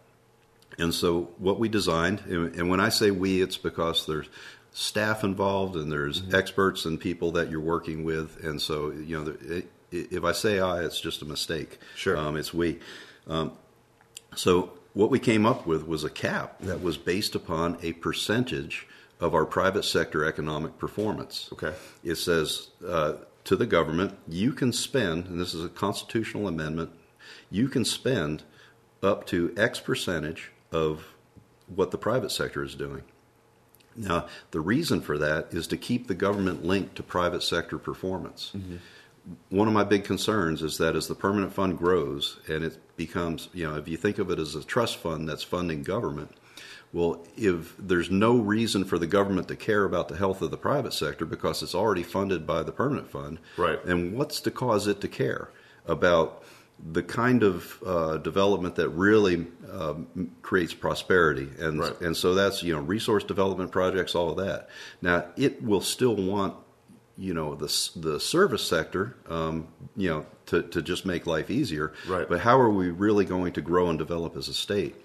and 0.78 0.94
so 0.94 1.30
what 1.38 1.60
we 1.60 1.70
designed, 1.70 2.22
and 2.22 2.70
when 2.70 2.80
I 2.80 2.90
say 2.90 3.12
we, 3.12 3.42
it's 3.42 3.58
because 3.58 4.06
there's 4.06 4.30
staff 4.72 5.24
involved 5.24 5.76
and 5.76 5.92
there's 5.92 6.22
mm-hmm. 6.22 6.36
experts 6.36 6.86
and 6.86 7.00
people 7.00 7.34
that 7.34 7.52
you're 7.52 7.60
working 7.60 8.04
with, 8.04 8.44
and 8.44 8.62
so 8.62 8.92
you 8.92 9.24
know, 9.24 9.36
it, 9.42 9.68
if 9.92 10.24
I 10.24 10.32
say 10.32 10.60
I, 10.60 10.84
it's 10.84 11.00
just 11.00 11.22
a 11.22 11.26
mistake. 11.26 11.78
Sure, 11.96 12.18
um, 12.18 12.38
it's 12.38 12.54
we. 12.54 12.80
Um, 13.28 13.52
so 14.36 14.72
what 14.94 15.10
we 15.10 15.20
came 15.20 15.46
up 15.46 15.66
with 15.66 15.88
was 15.88 16.04
a 16.04 16.10
cap 16.10 16.60
that 16.62 16.82
was 16.82 16.98
based 16.98 17.36
upon 17.36 17.78
a 17.82 17.94
percentage 17.94 18.88
of 19.20 19.34
our 19.34 19.46
private 19.46 19.86
sector 19.86 20.26
economic 20.26 20.78
performance. 20.78 21.50
Okay. 21.54 21.74
It 22.04 22.16
says 22.16 22.70
uh, 22.86 23.14
to 23.46 23.56
the 23.56 23.66
government, 23.66 24.18
you 24.28 24.52
can 24.52 24.74
spend, 24.74 25.28
and 25.28 25.40
this 25.40 25.54
is 25.54 25.64
a 25.64 25.70
constitutional 25.70 26.48
amendment, 26.48 26.92
you 27.50 27.70
can 27.70 27.86
spend 27.86 28.44
up 29.04 29.26
to 29.28 29.54
X 29.56 29.80
percentage 29.80 30.52
of 30.72 31.06
what 31.68 31.92
the 31.92 31.98
private 31.98 32.32
sector 32.32 32.64
is 32.64 32.76
doing. 32.76 33.04
Now, 33.96 34.28
the 34.52 34.62
reason 34.62 35.02
for 35.02 35.18
that 35.18 35.54
is 35.54 35.68
to 35.68 35.78
keep 35.78 36.08
the 36.08 36.16
government 36.16 36.64
linked 36.66 36.96
to 36.96 37.04
private 37.04 37.44
sector 37.44 37.78
performance. 37.78 38.52
Mm-hmm 38.56 38.78
one 39.50 39.68
of 39.68 39.74
my 39.74 39.84
big 39.84 40.04
concerns 40.04 40.62
is 40.62 40.78
that 40.78 40.96
as 40.96 41.08
the 41.08 41.16
permanent 41.16 41.54
fund 41.54 41.78
grows 41.78 42.40
and 42.48 42.64
it 42.64 42.80
becomes, 42.98 43.50
you 43.54 43.68
know, 43.68 43.76
if 43.76 43.88
you 43.88 43.98
think 43.98 44.18
of 44.18 44.32
it 44.32 44.40
as 44.40 44.56
a 44.56 44.64
trust 44.64 44.98
fund 44.98 45.30
that's 45.30 45.44
funding 45.44 45.84
government, 45.84 46.32
well, 46.94 47.26
if 47.38 47.76
there's 47.78 48.12
no 48.12 48.38
reason 48.38 48.84
for 48.84 49.00
the 49.00 49.08
government 49.08 49.48
to 49.48 49.56
care 49.56 49.86
about 49.86 50.10
the 50.10 50.18
health 50.18 50.42
of 50.42 50.52
the 50.52 50.58
private 50.58 50.94
sector 50.94 51.26
because 51.26 51.64
it's 51.64 51.76
already 51.76 52.04
funded 52.04 52.46
by 52.46 52.64
the 52.64 52.72
permanent 52.72 53.10
fund, 53.10 53.40
right? 53.56 53.84
And 53.86 54.18
what's 54.18 54.42
to 54.42 54.52
cause 54.52 54.88
it 54.88 55.00
to 55.02 55.08
care 55.08 55.52
about 55.86 56.44
the 56.84 57.04
kind 57.04 57.44
of 57.44 57.82
uh, 57.86 58.18
development 58.18 58.76
that 58.76 58.90
really 58.90 59.48
um, 59.72 60.32
creates 60.42 60.74
prosperity, 60.74 61.48
and 61.60 61.80
right. 61.80 62.02
and 62.02 62.18
so 62.18 62.34
that's 62.34 62.62
you 62.62 62.76
know 62.76 62.82
resource 62.82 63.24
development 63.24 63.72
projects, 63.72 64.14
all 64.14 64.32
of 64.32 64.38
that. 64.46 64.70
Now 65.02 65.26
it 65.38 65.64
will 65.64 65.82
still 65.82 66.16
want 66.16 66.56
you 67.22 67.36
know 67.36 67.54
the 67.54 67.90
the 67.96 68.20
service 68.20 68.66
sector, 68.68 69.16
um, 69.30 69.68
you 69.96 70.10
know, 70.10 70.26
to 70.48 70.64
to 70.64 70.82
just 70.82 71.06
make 71.06 71.28
life 71.28 71.52
easier. 71.52 71.94
Right. 72.08 72.28
But 72.28 72.42
how 72.42 72.60
are 72.60 72.72
we 72.72 72.90
really 72.90 73.26
going 73.26 73.54
to 73.54 73.62
grow 73.62 73.90
and 73.90 74.00
develop 74.00 74.36
as 74.36 74.48
a 74.48 74.54
state? 74.54 74.96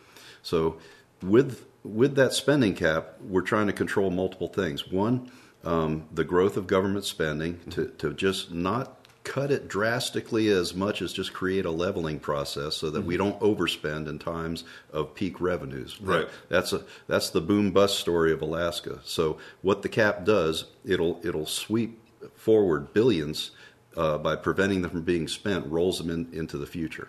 So 0.42 0.78
with 1.22 1.66
with 1.84 2.14
that 2.16 2.32
spending 2.32 2.74
cap, 2.74 3.16
we're 3.20 3.42
trying 3.42 3.66
to 3.66 3.74
control 3.74 4.10
multiple 4.10 4.48
things. 4.48 4.88
One, 4.90 5.30
um, 5.62 6.08
the 6.10 6.24
growth 6.24 6.56
of 6.56 6.66
government 6.66 7.04
spending 7.04 7.60
to 7.70 7.88
to 7.98 8.14
just 8.14 8.50
not 8.50 9.06
cut 9.22 9.50
it 9.50 9.66
drastically 9.68 10.48
as 10.48 10.72
much 10.72 11.02
as 11.02 11.12
just 11.12 11.32
create 11.32 11.66
a 11.66 11.70
leveling 11.70 12.20
process 12.20 12.76
so 12.76 12.88
that 12.90 13.00
mm-hmm. 13.00 13.08
we 13.08 13.16
don't 13.16 13.38
overspend 13.40 14.08
in 14.08 14.20
times 14.20 14.62
of 14.92 15.14
peak 15.16 15.40
revenues. 15.40 16.00
Right. 16.00 16.28
that's 16.48 16.72
a 16.72 16.82
that's 17.08 17.28
the 17.28 17.40
boom 17.42 17.72
bust 17.72 17.98
story 17.98 18.32
of 18.32 18.40
Alaska. 18.40 19.00
So 19.04 19.36
what 19.60 19.82
the 19.82 19.90
cap 19.90 20.24
does, 20.24 20.66
it'll 20.84 21.20
it'll 21.22 21.44
sweep 21.44 22.00
forward 22.34 22.92
billions 22.92 23.52
uh, 23.96 24.18
by 24.18 24.36
preventing 24.36 24.82
them 24.82 24.90
from 24.90 25.02
being 25.02 25.28
spent, 25.28 25.66
rolls 25.66 25.98
them 25.98 26.10
in, 26.10 26.28
into 26.32 26.58
the 26.58 26.66
future. 26.66 27.08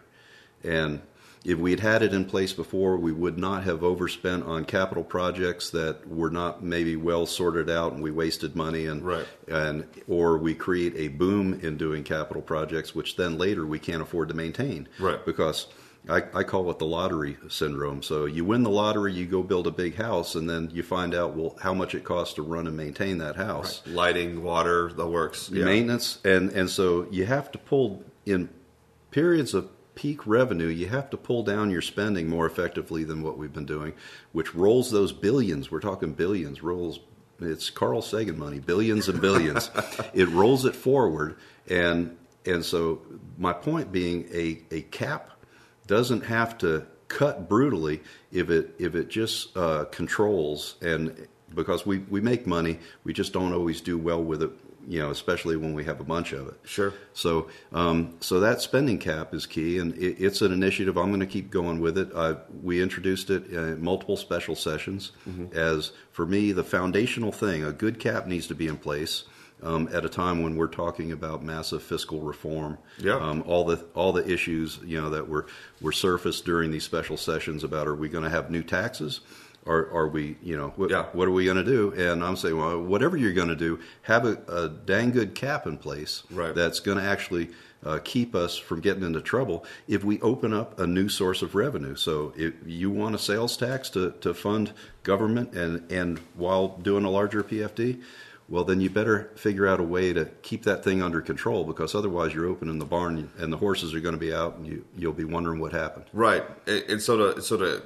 And 0.64 1.02
if 1.44 1.58
we 1.58 1.72
had 1.72 1.80
had 1.80 2.04
it 2.04 2.14
in 2.14 2.26
place 2.26 2.52
before, 2.52 2.98
we 2.98 3.12
would 3.12 3.38
not 3.38 3.64
have 3.64 3.84
overspent 3.84 4.44
on 4.44 4.66
capital 4.66 5.04
projects 5.04 5.70
that 5.70 6.08
were 6.08 6.30
not 6.30 6.64
maybe 6.64 6.96
well 6.96 7.26
sorted 7.26 7.70
out, 7.70 7.94
and 7.94 8.04
we 8.04 8.12
wasted 8.12 8.56
money, 8.56 8.86
and 8.88 9.02
right. 9.02 9.26
and 9.48 9.88
or 10.08 10.38
we 10.38 10.54
create 10.54 10.94
a 10.96 11.08
boom 11.08 11.60
in 11.62 11.78
doing 11.78 12.04
capital 12.04 12.42
projects, 12.42 12.94
which 12.94 13.16
then 13.16 13.38
later 13.38 13.66
we 13.66 13.80
can't 13.80 14.02
afford 14.02 14.28
to 14.30 14.34
maintain, 14.34 14.90
right? 15.00 15.26
Because 15.26 15.68
I, 16.10 16.24
I, 16.34 16.44
call 16.44 16.70
it 16.72 16.80
the 16.80 16.86
lottery 16.86 17.38
syndrome. 17.50 18.02
So 18.02 18.26
you 18.26 18.46
win 18.46 18.64
the 18.64 18.70
lottery, 18.70 19.14
you 19.14 19.26
go 19.26 19.44
build 19.44 19.68
a 19.68 19.72
big 19.72 19.96
house, 19.96 20.36
and 20.36 20.50
then 20.50 20.70
you 20.72 20.84
find 20.84 21.14
out 21.14 21.36
well 21.36 21.58
how 21.62 21.74
much 21.74 21.96
it 21.96 22.04
costs 22.04 22.36
to 22.36 22.42
run 22.42 22.68
and 22.68 22.76
maintain 22.78 23.18
that 23.20 23.36
house, 23.36 23.82
right. 23.86 23.96
lighting, 23.96 24.44
water, 24.44 24.92
the 24.94 25.08
works, 25.08 25.50
yeah. 25.52 25.66
maintenance, 25.66 26.20
and 26.24 26.52
and 26.52 26.70
so 26.70 27.08
you 27.12 27.26
have 27.26 27.52
to 27.52 27.58
pull 27.58 28.04
in 28.26 28.50
periods 29.12 29.54
of 29.54 29.70
peak 29.98 30.28
revenue, 30.28 30.68
you 30.68 30.88
have 30.88 31.10
to 31.10 31.18
pull 31.18 31.42
down 31.42 31.72
your 31.72 31.82
spending 31.82 32.30
more 32.30 32.46
effectively 32.46 33.04
than 33.04 33.24
what 33.24 33.36
we've 33.36 33.52
been 33.52 33.66
doing, 33.66 33.94
which 34.32 34.54
rolls 34.54 34.92
those 34.92 35.12
billions. 35.12 35.72
We're 35.72 35.80
talking 35.80 36.14
billions. 36.14 36.62
Rolls. 36.62 37.00
It's 37.40 37.70
Carl 37.70 38.02
Sagan 38.02 38.38
money, 38.38 38.60
billions 38.60 39.10
and 39.10 39.20
billions. 39.20 39.70
it 40.14 40.30
rolls 40.30 40.66
it 40.66 40.76
forward, 40.76 41.38
and 41.68 42.16
and 42.46 42.64
so 42.64 43.02
my 43.38 43.54
point 43.54 43.92
being, 43.92 44.28
a 44.32 44.62
a 44.72 44.82
cap 44.84 45.32
doesn't 45.88 46.26
have 46.26 46.58
to 46.60 46.86
cut 47.08 47.48
brutally 47.48 48.02
if 48.32 48.50
it 48.50 48.76
if 48.78 48.96
it 48.96 49.08
just 49.10 49.56
uh, 49.58 49.86
controls 49.86 50.76
and 50.82 51.28
because 51.54 51.86
we, 51.86 52.00
we 52.00 52.22
make 52.22 52.46
money, 52.46 52.80
we 53.04 53.14
just 53.14 53.34
don't 53.34 53.54
always 53.54 53.82
do 53.82 53.98
well 53.98 54.24
with 54.24 54.44
it. 54.44 54.52
You 54.90 55.00
know, 55.00 55.12
especially 55.12 55.58
when 55.58 55.74
we 55.74 55.84
have 55.84 56.00
a 56.00 56.06
bunch 56.06 56.32
of 56.32 56.48
it. 56.48 56.54
Sure. 56.64 56.94
So, 57.12 57.50
um, 57.74 58.16
so 58.22 58.40
that 58.40 58.62
spending 58.62 59.00
cap 59.00 59.34
is 59.34 59.46
key, 59.46 59.80
and 59.80 59.94
it, 59.98 60.16
it's 60.18 60.42
an 60.42 60.54
initiative. 60.54 60.98
I'm 60.98 61.08
going 61.08 61.20
to 61.20 61.26
keep 61.26 61.52
going 61.52 61.82
with 61.82 61.98
it. 61.98 62.12
I, 62.16 62.38
we 62.64 62.82
introduced 62.82 63.30
it 63.30 63.48
in 63.48 63.84
multiple 63.84 64.16
special 64.16 64.56
sessions 64.56 65.12
as, 65.54 65.92
for 66.12 66.26
me, 66.26 66.54
the 66.54 66.64
foundational 66.64 67.34
thing. 67.34 67.66
A 67.66 67.74
good 67.74 68.00
cap 68.00 68.28
needs 68.28 68.48
to 68.48 68.56
be 68.56 68.70
in 68.70 68.78
place 68.78 69.26
um, 69.64 69.90
at 69.92 70.06
a 70.06 70.10
time 70.10 70.44
when 70.44 70.56
we're 70.56 70.68
talking 70.68 71.12
about 71.12 71.44
massive 71.44 71.82
fiscal 71.84 72.22
reform. 72.22 72.78
Yeah. 73.00 73.16
Um, 73.16 73.44
all 73.48 73.64
the 73.66 73.84
all 73.96 74.14
the 74.14 74.28
issues 74.32 74.80
you 74.86 75.02
know 75.02 75.10
that 75.10 75.28
were 75.28 75.48
were 75.82 75.92
surfaced 75.92 76.46
during 76.46 76.72
these 76.72 76.84
special 76.84 77.18
sessions 77.18 77.64
about 77.64 77.88
are 77.88 77.96
we 77.96 78.10
going 78.10 78.24
to 78.24 78.30
have 78.30 78.52
new 78.52 78.64
taxes? 78.64 79.22
Are, 79.66 79.92
are 79.92 80.08
we, 80.08 80.38
you 80.42 80.56
know, 80.56 80.70
what, 80.78 80.90
Yeah. 80.90 81.08
what 81.12 81.28
are 81.28 81.32
we 81.32 81.44
going 81.44 81.58
to 81.58 81.64
do? 81.64 81.92
And 81.92 82.24
I'm 82.24 82.38
saying, 82.38 82.58
well, 82.58 82.82
whatever 82.82 83.18
you're 83.18 83.34
going 83.34 83.50
to 83.50 83.56
do, 83.56 83.80
have 84.04 84.24
a, 84.26 84.38
a 84.48 84.70
dang 84.70 85.12
good 85.12 85.36
cap 85.36 85.68
in 85.68 85.78
place 85.78 86.24
Right. 86.32 86.56
that's 86.56 86.80
going 86.80 86.98
to 87.00 87.04
actually 87.04 87.50
uh, 87.86 88.00
keep 88.02 88.34
us 88.34 88.56
from 88.56 88.80
getting 88.80 89.04
into 89.04 89.20
trouble 89.20 89.66
if 89.86 90.06
we 90.06 90.22
open 90.22 90.54
up 90.54 90.80
a 90.80 90.88
new 90.88 91.10
source 91.10 91.42
of 91.42 91.54
revenue. 91.54 91.98
So 91.98 92.32
if 92.38 92.54
you 92.66 92.90
want 92.90 93.14
a 93.16 93.18
sales 93.20 93.58
tax 93.58 93.90
to, 93.90 94.12
to 94.22 94.34
fund 94.34 94.72
government 95.04 95.52
and, 95.52 95.92
and 95.92 96.20
while 96.36 96.70
doing 96.70 97.04
a 97.04 97.10
larger 97.10 97.44
PFD, 97.44 98.02
well, 98.50 98.64
then 98.64 98.80
you 98.80 98.90
better 98.90 99.30
figure 99.36 99.68
out 99.68 99.80
a 99.80 99.84
way 99.84 100.14
to 100.14 100.26
keep 100.42 100.64
that 100.64 100.84
thing 100.84 101.02
under 101.02 101.20
control 101.22 101.66
because 101.66 101.94
otherwise 101.94 102.34
you're 102.34 102.46
opening 102.48 102.80
the 102.80 102.86
barn 102.86 103.30
and 103.38 103.52
the 103.52 103.58
horses 103.58 103.94
are 103.94 104.00
going 104.00 104.14
to 104.16 104.20
be 104.20 104.34
out 104.34 104.56
and 104.56 104.66
you, 104.66 104.86
you'll 104.98 105.12
be 105.14 105.26
wondering 105.26 105.60
what 105.60 105.74
happened. 105.74 106.06
Right, 106.14 106.44
and, 106.66 107.02
so 107.02 107.34
to 107.34 107.42
so 107.42 107.58
to 107.58 107.84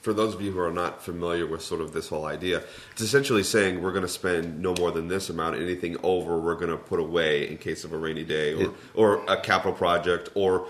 for 0.00 0.12
those 0.12 0.34
of 0.34 0.40
you 0.40 0.52
who 0.52 0.60
are 0.60 0.70
not 0.72 1.02
familiar 1.02 1.46
with 1.46 1.62
sort 1.62 1.80
of 1.80 1.92
this 1.92 2.08
whole 2.08 2.26
idea, 2.26 2.62
it's 2.92 3.02
essentially 3.02 3.42
saying 3.42 3.82
we're 3.82 3.90
going 3.92 4.02
to 4.02 4.08
spend 4.08 4.60
no 4.60 4.72
more 4.74 4.92
than 4.92 5.08
this 5.08 5.30
amount. 5.30 5.56
Anything 5.56 5.96
over, 6.04 6.38
we're 6.38 6.54
going 6.54 6.70
to 6.70 6.76
put 6.76 7.00
away 7.00 7.48
in 7.48 7.58
case 7.58 7.82
of 7.84 7.92
a 7.92 7.96
rainy 7.96 8.22
day 8.24 8.54
or 8.54 8.62
It- 8.62 8.70
or 8.94 9.24
a 9.28 9.36
capital 9.40 9.72
project 9.72 10.28
or 10.34 10.68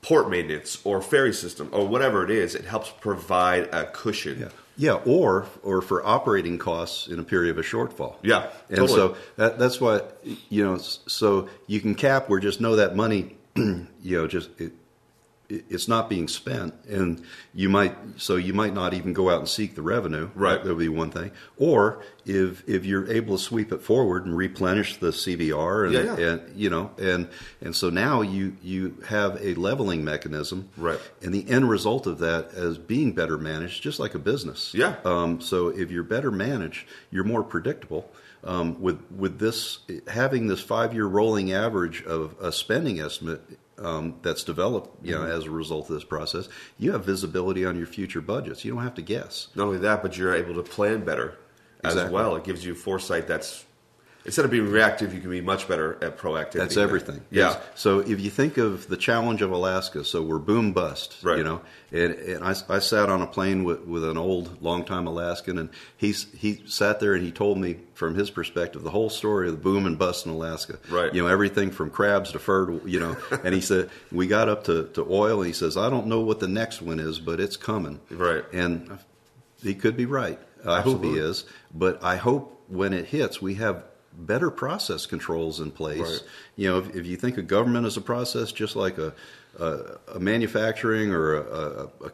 port 0.00 0.30
maintenance 0.30 0.78
or 0.84 1.02
ferry 1.02 1.32
system 1.34 1.68
or 1.72 1.86
whatever 1.86 2.24
it 2.24 2.30
is. 2.30 2.54
It 2.54 2.64
helps 2.64 2.90
provide 2.90 3.64
a 3.74 3.84
cushion. 3.86 4.40
Yeah. 4.40 4.48
Yeah, 4.78 5.00
or 5.04 5.46
or 5.64 5.82
for 5.82 6.06
operating 6.06 6.56
costs 6.56 7.08
in 7.08 7.18
a 7.18 7.24
period 7.24 7.50
of 7.50 7.58
a 7.58 7.66
shortfall. 7.66 8.14
Yeah, 8.22 8.50
and 8.68 8.78
totally. 8.78 8.96
so 8.96 9.16
that, 9.36 9.58
that's 9.58 9.80
why 9.80 10.02
you 10.48 10.64
know. 10.64 10.78
So 10.78 11.48
you 11.66 11.80
can 11.80 11.96
cap 11.96 12.28
where 12.28 12.38
just 12.38 12.60
know 12.60 12.76
that 12.76 12.94
money, 12.94 13.36
you 13.56 13.86
know, 14.04 14.28
just 14.28 14.50
it, 14.60 14.72
it's 15.50 15.88
not 15.88 16.10
being 16.10 16.28
spent, 16.28 16.74
and 16.88 17.22
you 17.54 17.70
might 17.70 17.96
so 18.18 18.36
you 18.36 18.52
might 18.52 18.74
not 18.74 18.92
even 18.92 19.14
go 19.14 19.30
out 19.30 19.38
and 19.38 19.48
seek 19.48 19.74
the 19.74 19.82
revenue. 19.82 20.28
Right. 20.34 20.62
that 20.62 20.68
would 20.68 20.78
be 20.78 20.88
one 20.90 21.10
thing. 21.10 21.30
Or 21.56 22.02
if 22.26 22.68
if 22.68 22.84
you're 22.84 23.10
able 23.10 23.38
to 23.38 23.42
sweep 23.42 23.72
it 23.72 23.80
forward 23.80 24.26
and 24.26 24.36
replenish 24.36 24.98
the 24.98 25.08
cbr 25.08 25.84
and, 25.86 25.92
Yeah, 25.94 26.16
yeah. 26.18 26.26
and 26.32 26.56
you 26.56 26.68
know, 26.68 26.90
and 26.98 27.28
and 27.62 27.74
so 27.74 27.88
now 27.88 28.20
you 28.20 28.56
you 28.62 28.98
have 29.06 29.38
a 29.42 29.54
leveling 29.54 30.04
mechanism, 30.04 30.68
Right. 30.76 31.00
and 31.22 31.32
the 31.32 31.48
end 31.48 31.70
result 31.70 32.06
of 32.06 32.18
that 32.18 32.52
as 32.52 32.76
being 32.76 33.12
better 33.12 33.38
managed, 33.38 33.82
just 33.82 33.98
like 33.98 34.14
a 34.14 34.18
business. 34.18 34.74
Yeah. 34.74 34.96
Um, 35.04 35.40
so 35.40 35.68
if 35.68 35.90
you're 35.90 36.02
better 36.04 36.30
managed, 36.30 36.86
you're 37.10 37.24
more 37.24 37.42
predictable. 37.42 38.10
Um, 38.44 38.80
with 38.80 39.00
with 39.10 39.38
this 39.40 39.78
having 40.06 40.46
this 40.46 40.60
five 40.60 40.94
year 40.94 41.06
rolling 41.06 41.52
average 41.52 42.04
of 42.04 42.36
a 42.40 42.52
spending 42.52 43.00
estimate 43.00 43.40
um, 43.82 44.16
that's 44.22 44.44
developed, 44.44 45.04
you 45.04 45.14
Mm-hmm. 45.14 45.24
know, 45.24 45.30
as 45.36 45.44
a 45.44 45.50
result 45.50 45.88
of 45.88 45.94
this 45.94 46.04
process, 46.04 46.48
you 46.78 46.92
have 46.92 47.04
visibility 47.04 47.64
on 47.64 47.76
your 47.76 47.86
future 47.86 48.20
budgets. 48.20 48.64
You 48.64 48.72
don't 48.74 48.82
have 48.82 48.94
to 48.94 49.02
guess. 49.02 49.48
Not 49.54 49.66
only 49.66 49.78
that, 49.78 50.02
but 50.02 50.16
you're 50.16 50.34
able 50.34 50.54
to 50.54 50.62
plan 50.62 51.04
better 51.04 51.38
as 51.84 52.10
well. 52.10 52.36
It 52.36 52.44
gives 52.44 52.64
you 52.64 52.74
foresight. 52.74 53.28
That's 53.28 53.64
instead 54.28 54.44
of 54.44 54.50
being 54.50 54.70
reactive, 54.70 55.14
you 55.14 55.20
can 55.20 55.30
be 55.30 55.40
much 55.40 55.66
better 55.66 55.96
at 56.04 56.18
proactivity. 56.18 56.52
That's 56.52 56.76
everything. 56.76 57.22
Yeah. 57.30 57.58
So 57.74 58.00
if 58.00 58.20
you 58.20 58.28
think 58.28 58.58
of 58.58 58.86
the 58.88 58.98
challenge 58.98 59.40
of 59.40 59.50
Alaska, 59.50 60.04
so 60.04 60.22
we're 60.22 60.38
boom 60.38 60.72
bust, 60.74 61.16
Right. 61.22 61.38
you 61.38 61.44
know, 61.44 61.62
and, 61.90 62.12
and 62.12 62.44
I, 62.44 62.54
I 62.68 62.78
sat 62.80 63.08
on 63.08 63.22
a 63.22 63.26
plane 63.26 63.64
with, 63.64 63.80
with 63.86 64.04
an 64.04 64.18
old, 64.18 64.60
longtime 64.62 65.06
Alaskan, 65.06 65.56
and 65.56 65.70
he's 65.96 66.26
he 66.36 66.62
sat 66.66 67.00
there 67.00 67.14
and 67.14 67.24
he 67.24 67.32
told 67.32 67.56
me 67.56 67.78
from 67.94 68.14
his 68.14 68.30
perspective 68.30 68.82
the 68.82 68.90
whole 68.90 69.08
story 69.08 69.48
of 69.48 69.54
the 69.54 69.60
boom 69.62 69.86
and 69.86 69.98
bust 69.98 70.26
in 70.26 70.32
Alaska. 70.32 70.78
Right. 70.90 71.12
You 71.14 71.22
know, 71.22 71.28
everything 71.28 71.70
from 71.70 71.88
crabs 71.88 72.32
to 72.32 72.38
fur, 72.38 72.70
you 72.86 73.00
know. 73.00 73.16
and 73.44 73.54
he 73.54 73.62
said 73.62 73.88
we 74.12 74.26
got 74.26 74.50
up 74.50 74.64
to, 74.64 74.88
to 74.92 75.06
oil, 75.10 75.38
and 75.38 75.46
he 75.46 75.54
says 75.54 75.76
I 75.78 75.88
don't 75.88 76.06
know 76.06 76.20
what 76.20 76.38
the 76.40 76.48
next 76.48 76.82
one 76.82 77.00
is, 77.00 77.18
but 77.18 77.40
it's 77.40 77.56
coming. 77.56 77.98
Right. 78.10 78.44
And 78.52 78.98
he 79.62 79.74
could 79.74 79.96
be 79.96 80.04
right. 80.04 80.38
I 80.66 80.82
hope 80.82 81.02
he 81.02 81.08
Absolutely. 81.08 81.20
is. 81.20 81.44
But 81.74 82.04
I 82.04 82.16
hope 82.16 82.64
when 82.68 82.92
it 82.92 83.06
hits, 83.06 83.40
we 83.40 83.54
have 83.54 83.82
better 84.18 84.50
process 84.50 85.06
controls 85.06 85.60
in 85.60 85.70
place. 85.70 86.00
Right. 86.00 86.22
You 86.56 86.68
know, 86.70 86.78
if, 86.78 86.94
if 86.94 87.06
you 87.06 87.16
think 87.16 87.38
of 87.38 87.46
government 87.46 87.86
as 87.86 87.96
a 87.96 88.00
process, 88.00 88.52
just 88.52 88.76
like 88.76 88.98
a, 88.98 89.14
a, 89.58 89.78
a 90.16 90.18
manufacturing 90.18 91.12
or 91.12 91.34
a, 91.34 91.88
a, 92.04 92.10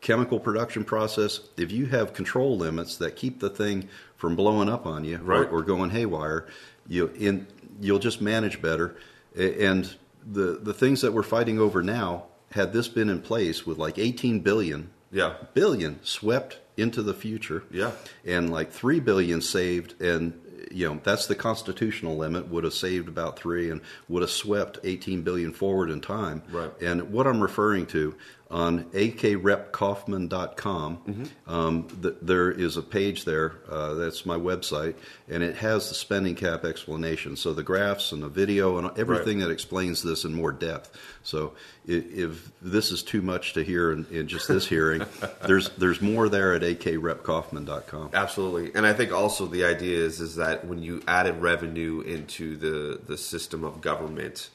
chemical 0.00 0.38
production 0.38 0.84
process, 0.84 1.40
if 1.56 1.72
you 1.72 1.86
have 1.86 2.12
control 2.12 2.56
limits 2.58 2.98
that 2.98 3.16
keep 3.16 3.40
the 3.40 3.48
thing 3.48 3.88
from 4.16 4.36
blowing 4.36 4.68
up 4.68 4.84
on 4.84 5.04
you 5.04 5.16
Right. 5.18 5.40
or, 5.48 5.60
or 5.60 5.62
going 5.62 5.88
haywire, 5.90 6.46
you 6.86 7.06
in 7.18 7.46
you'll 7.80 7.98
just 7.98 8.20
manage 8.20 8.60
better. 8.60 8.96
And 9.34 9.94
the 10.30 10.58
the 10.62 10.74
things 10.74 11.00
that 11.00 11.12
we're 11.14 11.22
fighting 11.22 11.58
over 11.58 11.82
now, 11.82 12.24
had 12.50 12.72
this 12.74 12.88
been 12.88 13.08
in 13.08 13.20
place 13.22 13.66
with 13.66 13.78
like 13.78 13.98
18 13.98 14.40
billion 14.40 14.90
Yeah. 15.10 15.34
billion 15.54 15.98
swept 16.04 16.58
into 16.76 17.02
the 17.02 17.14
future. 17.14 17.64
Yeah. 17.70 17.92
And 18.26 18.50
like 18.50 18.70
3 18.70 19.00
billion 19.00 19.40
saved 19.40 20.00
and 20.00 20.38
you 20.70 20.88
know, 20.88 21.00
that's 21.02 21.26
the 21.26 21.34
constitutional 21.34 22.16
limit 22.16 22.48
would 22.48 22.64
have 22.64 22.74
saved 22.74 23.08
about 23.08 23.38
3 23.38 23.70
and 23.70 23.80
would 24.08 24.22
have 24.22 24.30
swept 24.30 24.78
18 24.84 25.22
billion 25.22 25.52
forward 25.52 25.90
in 25.90 26.00
time. 26.00 26.42
Right. 26.50 26.70
And 26.80 27.12
what 27.12 27.26
I'm 27.26 27.40
referring 27.40 27.86
to 27.86 28.14
on 28.54 28.84
akrepkaufman.com, 28.92 30.98
Mm-hmm. 31.08 31.24
um, 31.52 31.88
th- 32.02 32.14
there 32.22 32.50
is 32.52 32.76
a 32.76 32.82
page 32.82 33.24
there. 33.24 33.54
Uh, 33.68 33.94
that's 33.94 34.24
my 34.24 34.36
website, 34.36 34.94
and 35.28 35.42
it 35.42 35.56
has 35.56 35.88
the 35.88 35.94
spending 35.94 36.36
cap 36.36 36.64
explanation. 36.64 37.34
So 37.36 37.52
the 37.52 37.64
graphs 37.64 38.12
and 38.12 38.22
the 38.22 38.28
video 38.28 38.78
and 38.78 38.96
everything 38.96 39.40
that 39.40 39.50
explains 39.50 40.02
this 40.04 40.24
in 40.24 40.32
more 40.34 40.52
depth. 40.52 40.96
So 41.24 41.54
i- 41.88 41.92
if 41.92 42.52
this 42.62 42.92
is 42.92 43.02
too 43.02 43.22
much 43.22 43.54
to 43.54 43.64
hear 43.64 43.90
in, 43.92 44.06
in 44.12 44.28
just 44.28 44.46
this 44.46 44.66
hearing, 44.66 45.04
there's 45.46 45.70
there's 45.70 46.00
more 46.00 46.28
there 46.28 46.54
at 46.54 46.62
akrepkaufman.com. 46.62 48.10
Absolutely, 48.14 48.70
and 48.76 48.86
I 48.86 48.92
think 48.92 49.10
also 49.12 49.46
the 49.46 49.64
idea 49.64 49.98
is 49.98 50.20
is 50.20 50.36
that 50.36 50.64
when 50.64 50.80
you 50.82 51.02
added 51.08 51.40
revenue 51.42 52.02
into 52.02 52.56
the 52.56 53.00
the 53.04 53.18
system 53.18 53.64
of 53.64 53.80
government, 53.80 54.48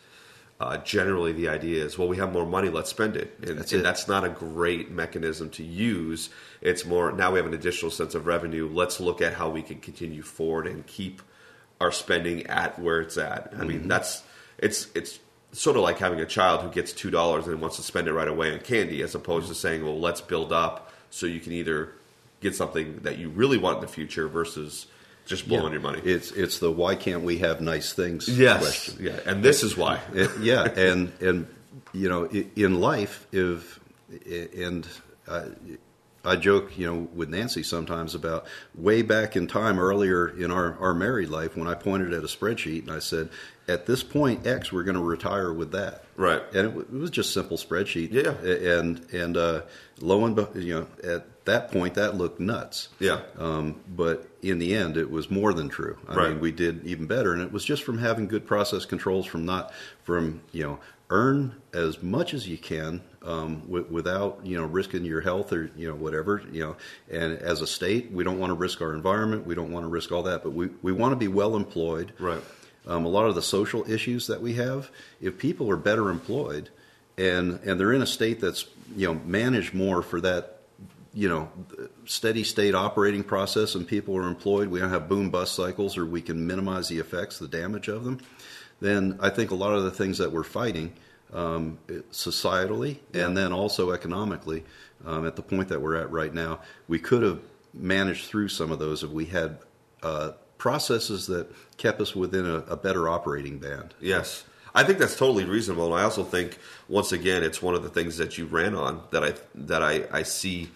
uh, 0.60 0.78
generally 0.78 1.32
the 1.32 1.48
idea 1.48 1.84
is, 1.84 1.98
well, 1.98 2.08
we 2.08 2.18
have 2.18 2.34
more 2.34 2.46
money, 2.46 2.70
let's 2.70 2.90
spend 2.90 3.16
it, 3.16 3.34
and 3.42 3.58
That's 3.60 3.72
and 3.72 3.80
it. 3.80 3.84
that's 3.84 4.08
not 4.08 4.26
a 4.26 4.30
great 4.30 4.92
mechanism 4.92 5.50
to 5.52 5.64
use. 5.64 6.30
It's 6.62 6.86
more 6.86 7.12
now 7.12 7.32
we 7.32 7.38
have 7.40 7.46
an 7.48 7.54
additional 7.54 7.92
sense 7.92 8.14
of 8.14 8.26
revenue. 8.28 8.70
Let's 8.72 9.00
look 9.00 9.22
at 9.22 9.34
how 9.34 9.50
we 9.50 9.62
can 9.62 9.80
continue 9.80 10.22
forward 10.22 10.68
and 10.68 10.86
keep 10.86 11.22
our 11.80 11.92
spending 11.94 12.46
at 12.48 12.78
where 12.78 13.00
it's 13.00 13.18
at. 13.18 13.54
I 13.58 13.64
mean, 13.64 13.88
that's 13.88 14.24
it's 14.58 14.88
it's 14.96 15.20
sort 15.54 15.78
of 15.78 15.82
like 15.84 15.98
having 15.98 16.20
a 16.20 16.26
child 16.26 16.62
who 16.62 16.70
gets 16.70 16.92
two 16.92 17.10
dollars 17.10 17.48
and 17.48 17.62
wants 17.62 17.78
to 17.78 17.84
spend 17.84 18.08
it 18.10 18.14
right 18.14 18.28
away 18.28 18.52
on 18.54 18.60
candy, 18.60 19.02
as 19.02 19.16
opposed 19.16 19.48
to 19.48 19.56
saying, 19.56 19.84
well, 19.84 20.00
let's 20.00 20.20
build 20.20 20.52
up 20.52 20.92
so 21.10 21.26
you 21.26 21.40
can 21.40 21.54
either 21.54 21.94
get 22.42 22.54
something 22.54 23.00
that 23.04 23.18
you 23.18 23.30
really 23.30 23.58
want 23.58 23.78
in 23.78 23.82
the 23.82 23.88
future 23.88 24.28
versus 24.28 24.88
just 25.30 25.48
blowing 25.48 25.72
your 25.72 25.82
money. 25.82 26.02
It's 26.04 26.32
it's 26.32 26.60
the 26.60 26.72
why 26.72 26.96
can't 26.96 27.24
we 27.24 27.38
have 27.38 27.62
nice 27.62 27.94
things 27.94 28.28
yes, 28.28 28.60
question. 28.60 29.06
yeah, 29.06 29.20
and 29.26 29.44
this 29.44 29.64
is 29.64 29.78
why. 29.78 30.02
Yeah, 30.42 30.64
and 30.76 31.14
and 31.22 31.48
you 31.94 32.10
know, 32.10 32.26
in 32.26 32.82
life, 32.82 33.28
if 33.32 33.80
and 34.58 34.88
I, 35.28 35.46
I 36.26 36.36
joke, 36.36 36.78
you 36.78 36.86
know, 36.88 37.08
with 37.14 37.30
Nancy 37.30 37.64
sometimes 37.64 38.16
about 38.16 38.46
way 38.76 39.04
back 39.04 39.36
in 39.36 39.48
time, 39.48 39.80
earlier 39.80 40.28
in 40.28 40.52
our 40.52 40.78
our 40.80 40.94
married 40.94 41.30
life, 41.30 41.56
when 41.56 41.68
I 41.68 41.76
pointed 41.76 42.12
at 42.14 42.24
a 42.24 42.28
spreadsheet 42.28 42.82
and 42.82 42.92
I 42.92 43.00
said, 43.00 43.30
at 43.68 43.86
this 43.86 44.04
point 44.04 44.48
X, 44.48 44.72
we're 44.72 44.84
going 44.84 44.98
to 44.98 45.04
retire 45.04 45.54
with 45.54 45.72
that. 45.74 46.06
Right. 46.18 46.42
And 46.54 46.58
it, 46.58 46.70
w- 46.76 46.88
it 46.92 46.92
was 46.92 47.12
just 47.12 47.34
simple 47.34 47.58
spreadsheet. 47.58 48.12
Yeah. 48.12 48.32
And 48.74 49.06
and 49.14 49.38
uh, 49.38 49.62
lo 50.02 50.26
and 50.26 50.36
be- 50.36 50.60
you 50.60 50.74
know, 50.74 50.88
at 51.04 51.39
that 51.50 51.72
point, 51.72 51.94
that 51.96 52.16
looked 52.16 52.40
nuts. 52.40 52.88
Yeah. 53.00 53.20
Um, 53.38 53.76
but 53.88 54.28
in 54.42 54.58
the 54.60 54.74
end, 54.76 54.98
it 54.98 55.12
was 55.12 55.30
more 55.30 55.54
than 55.54 55.70
true. 55.70 55.98
I 56.08 56.16
Right. 56.16 56.30
mean, 56.30 56.40
we 56.40 56.52
did 56.52 56.86
even 56.86 57.06
better, 57.06 57.34
and 57.34 57.42
it 57.42 57.52
was 57.52 57.64
just 57.64 57.84
from 57.84 57.98
having 58.00 58.28
good 58.28 58.48
process 58.48 58.86
controls, 58.86 59.26
from 59.26 59.46
not 59.46 59.72
from 60.04 60.42
you 60.52 60.64
know 60.64 60.80
earn 61.12 61.56
as 61.74 62.04
much 62.04 62.34
as 62.36 62.48
you 62.48 62.56
can 62.58 63.02
um, 63.24 63.62
w- 63.62 63.86
without 63.90 64.40
you 64.44 64.56
know 64.58 64.64
risking 64.66 65.04
your 65.04 65.22
health 65.22 65.52
or 65.52 65.72
you 65.76 65.88
know 65.88 65.96
whatever 65.96 66.42
you 66.52 66.62
know. 66.62 66.76
And 67.12 67.38
as 67.40 67.62
a 67.62 67.68
state, 67.68 68.12
we 68.12 68.24
don't 68.24 68.40
want 68.40 68.52
to 68.52 68.56
risk 68.56 68.82
our 68.82 68.94
environment. 68.94 69.46
We 69.46 69.56
don't 69.56 69.72
want 69.72 69.84
to 69.86 69.90
risk 69.90 70.12
all 70.12 70.24
that, 70.24 70.44
but 70.44 70.52
we 70.54 70.70
we 70.82 70.92
want 70.92 71.12
to 71.12 71.16
be 71.18 71.28
well 71.28 71.56
employed. 71.56 72.14
Right. 72.20 72.42
Um, 72.88 73.06
a 73.06 73.10
lot 73.10 73.28
of 73.28 73.36
the 73.36 73.42
social 73.42 73.84
issues 73.92 74.28
that 74.28 74.42
we 74.42 74.54
have, 74.54 74.90
if 75.22 75.38
people 75.38 75.70
are 75.70 75.78
better 75.78 76.10
employed, 76.10 76.70
and 77.18 77.60
and 77.66 77.80
they're 77.80 77.92
in 77.94 78.02
a 78.02 78.08
state 78.08 78.40
that's 78.40 78.66
you 78.96 79.08
know 79.08 79.20
managed 79.26 79.74
more 79.74 80.02
for 80.02 80.22
that 80.22 80.59
you 81.14 81.28
know, 81.28 81.50
steady 82.06 82.44
state 82.44 82.76
operating 82.76 83.24
process 83.24 83.76
and 83.76 83.88
people 83.88 84.16
are 84.16 84.28
employed, 84.28 84.68
we 84.68 84.80
don't 84.80 84.90
have 84.90 85.10
boom 85.10 85.30
bust 85.30 85.56
cycles, 85.56 85.98
or 85.98 86.06
we 86.06 86.22
can 86.22 86.46
minimize 86.46 86.88
the 86.88 87.00
effects, 87.00 87.40
the 87.40 87.48
damage 87.48 87.88
of 87.88 88.04
them, 88.04 88.20
then 88.80 89.18
I 89.22 89.30
think 89.30 89.52
a 89.52 89.56
lot 89.56 89.74
of 89.74 89.84
the 89.84 89.92
things 89.92 90.18
that 90.20 90.32
we're 90.32 90.44
fighting 90.44 90.94
um, 91.34 91.80
societally 92.12 92.98
and 93.14 93.36
then 93.36 93.52
also 93.54 93.92
economically, 93.92 94.64
um, 95.06 95.26
at 95.26 95.36
the 95.36 95.42
point 95.42 95.70
that 95.70 95.82
we're 95.82 95.96
at 95.96 96.12
right 96.12 96.34
now, 96.34 96.60
we 96.88 97.00
could 97.00 97.24
have 97.24 97.40
managed 97.74 98.26
through 98.26 98.50
some 98.50 98.72
of 98.72 98.80
those 98.80 99.04
if 99.04 99.10
we 99.10 99.26
had 99.26 99.60
uh, 100.04 100.32
processes 100.58 101.28
that 101.28 101.48
kept 101.78 102.02
us 102.02 102.16
within 102.16 102.46
a, 102.46 102.58
a 102.68 102.78
better 102.78 103.10
operating 103.10 103.58
band. 103.60 103.94
Yes. 104.00 104.44
I 104.76 104.84
think 104.84 105.00
that's 105.00 105.16
totally 105.16 105.46
reasonable, 105.46 105.86
and 105.86 105.96
I 105.96 106.04
also 106.04 106.24
think 106.24 106.60
once 106.88 107.12
again 107.12 107.44
it's 107.44 107.62
one 107.62 107.74
of 107.74 107.82
the 107.82 107.90
things 107.90 108.18
that 108.18 108.38
you 108.38 108.46
ran 108.46 108.76
on 108.76 109.02
that 109.10 109.24
I 109.24 109.34
that 109.56 109.82
I, 109.82 110.04
I 110.12 110.24
see, 110.24 110.70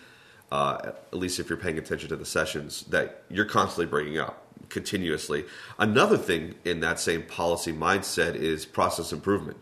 uh, 0.53 0.91
at 1.11 1.17
least 1.17 1.39
if 1.39 1.49
you're 1.49 1.57
paying 1.57 1.79
attention 1.79 2.07
to 2.09 2.15
the 2.15 2.27
sessions, 2.27 2.83
that 2.83 3.23
you're 3.27 3.43
constantly 3.43 3.87
bringing 3.87 4.19
up 4.19 4.45
continuously. 4.69 5.45
Another 5.79 6.15
thing 6.15 6.53
in 6.63 6.79
that 6.81 6.99
same 6.99 7.23
policy 7.23 7.73
mindset 7.73 8.35
is 8.35 8.63
process 8.63 9.11
improvement, 9.11 9.57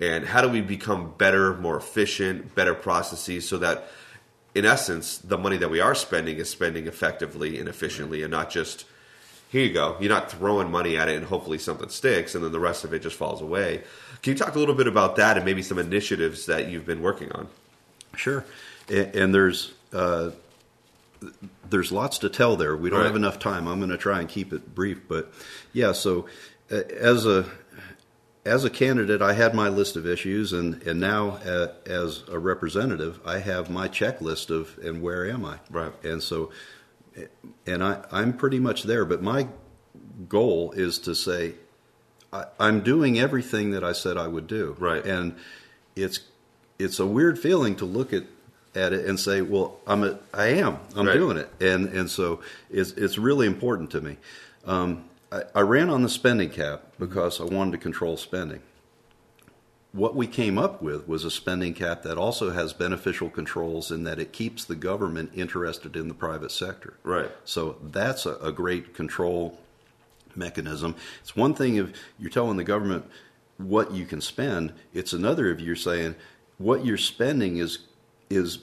and 0.00 0.24
how 0.26 0.40
do 0.40 0.48
we 0.48 0.60
become 0.60 1.14
better, 1.16 1.54
more 1.54 1.76
efficient, 1.76 2.56
better 2.56 2.74
processes, 2.74 3.48
so 3.48 3.56
that 3.58 3.88
in 4.52 4.64
essence 4.64 5.18
the 5.18 5.38
money 5.38 5.58
that 5.58 5.70
we 5.70 5.78
are 5.78 5.94
spending 5.94 6.38
is 6.38 6.50
spending 6.50 6.88
effectively 6.88 7.60
and 7.60 7.68
efficiently, 7.68 8.24
and 8.24 8.32
not 8.32 8.50
just 8.50 8.84
here 9.48 9.62
you 9.62 9.72
go. 9.72 9.96
You're 10.00 10.10
not 10.10 10.28
throwing 10.28 10.72
money 10.72 10.96
at 10.96 11.08
it 11.08 11.14
and 11.14 11.24
hopefully 11.24 11.58
something 11.58 11.88
sticks 11.88 12.34
and 12.34 12.42
then 12.42 12.50
the 12.50 12.58
rest 12.58 12.82
of 12.82 12.92
it 12.92 12.98
just 12.98 13.14
falls 13.14 13.40
away. 13.40 13.84
Can 14.22 14.32
you 14.32 14.38
talk 14.38 14.56
a 14.56 14.58
little 14.58 14.74
bit 14.74 14.88
about 14.88 15.14
that 15.16 15.36
and 15.36 15.46
maybe 15.46 15.62
some 15.62 15.78
initiatives 15.78 16.46
that 16.46 16.68
you've 16.68 16.84
been 16.84 17.00
working 17.00 17.30
on? 17.30 17.46
Sure, 18.16 18.44
and 18.88 19.32
there's 19.32 19.72
uh, 19.92 20.30
there's 21.68 21.90
lots 21.92 22.18
to 22.18 22.28
tell 22.28 22.56
there. 22.56 22.76
We 22.76 22.90
don't 22.90 23.00
Right. 23.00 23.06
have 23.06 23.16
enough 23.16 23.38
time. 23.38 23.66
I'm 23.66 23.78
going 23.78 23.90
to 23.90 23.96
try 23.96 24.20
and 24.20 24.28
keep 24.28 24.52
it 24.52 24.74
brief, 24.74 25.00
but 25.08 25.32
yeah. 25.72 25.92
So 25.92 26.26
uh, 26.70 26.76
as 26.76 27.26
a 27.26 27.46
as 28.44 28.64
a 28.64 28.70
candidate, 28.70 29.20
I 29.22 29.32
had 29.32 29.54
my 29.54 29.68
list 29.68 29.96
of 29.96 30.06
issues, 30.06 30.52
and 30.52 30.82
and 30.82 31.00
now 31.00 31.38
uh, 31.44 31.72
as 31.86 32.22
a 32.28 32.38
representative, 32.38 33.18
I 33.24 33.38
have 33.38 33.70
my 33.70 33.88
checklist 33.88 34.50
of 34.50 34.78
and 34.84 35.02
where 35.02 35.28
am 35.28 35.44
I? 35.44 35.58
Right. 35.70 35.92
And 36.04 36.22
so, 36.22 36.50
and 37.66 37.82
I 37.82 38.04
I'm 38.12 38.32
pretty 38.36 38.60
much 38.60 38.84
there. 38.84 39.04
But 39.04 39.22
my 39.22 39.48
goal 40.28 40.72
is 40.72 40.98
to 41.00 41.14
say 41.14 41.54
I, 42.32 42.44
I'm 42.60 42.80
doing 42.80 43.18
everything 43.18 43.70
that 43.70 43.82
I 43.82 43.92
said 43.92 44.16
I 44.16 44.28
would 44.28 44.46
do. 44.46 44.76
Right. 44.78 45.04
And 45.04 45.34
it's 45.96 46.20
it's 46.78 47.00
a 47.00 47.06
weird 47.06 47.38
feeling 47.38 47.74
to 47.76 47.84
look 47.86 48.12
at 48.12 48.24
at 48.76 48.92
it 48.92 49.06
and 49.06 49.18
say, 49.18 49.40
well, 49.40 49.78
I'm 49.86 50.04
a, 50.04 50.18
I 50.34 50.46
am 50.48 50.78
I'm 50.94 51.06
Right. 51.06 51.14
doing 51.14 51.36
it, 51.38 51.50
and 51.60 51.88
and 51.88 52.08
so 52.10 52.40
it's 52.70 52.92
it's 52.92 53.18
really 53.18 53.46
important 53.46 53.90
to 53.92 54.00
me. 54.00 54.16
Um, 54.64 55.04
I, 55.32 55.42
I 55.54 55.60
ran 55.62 55.88
on 55.90 56.02
the 56.02 56.08
spending 56.08 56.50
cap 56.50 56.82
because 56.98 57.40
I 57.40 57.44
wanted 57.44 57.72
to 57.72 57.78
control 57.78 58.16
spending. 58.16 58.60
What 59.92 60.14
we 60.14 60.26
came 60.26 60.58
up 60.58 60.82
with 60.82 61.08
was 61.08 61.24
a 61.24 61.30
spending 61.30 61.72
cap 61.72 62.02
that 62.02 62.18
also 62.18 62.50
has 62.50 62.74
beneficial 62.74 63.30
controls 63.30 63.90
in 63.90 64.04
that 64.04 64.18
it 64.18 64.30
keeps 64.32 64.64
the 64.64 64.74
government 64.74 65.30
interested 65.34 65.96
in 65.96 66.08
the 66.08 66.14
private 66.14 66.50
sector. 66.50 66.94
Right. 67.02 67.30
So 67.46 67.76
that's 67.82 68.26
a, 68.26 68.34
a 68.36 68.52
great 68.52 68.92
control 68.92 69.58
mechanism. 70.34 70.96
It's 71.22 71.34
one 71.34 71.54
thing 71.54 71.76
if 71.76 71.92
you're 72.18 72.28
telling 72.30 72.58
the 72.58 72.64
government 72.64 73.06
what 73.56 73.92
you 73.92 74.04
can 74.04 74.20
spend. 74.20 74.74
It's 74.92 75.14
another 75.14 75.46
if 75.50 75.60
you're 75.60 75.74
saying 75.76 76.14
what 76.58 76.84
you're 76.84 76.98
spending 76.98 77.56
is 77.56 77.78
is 78.30 78.58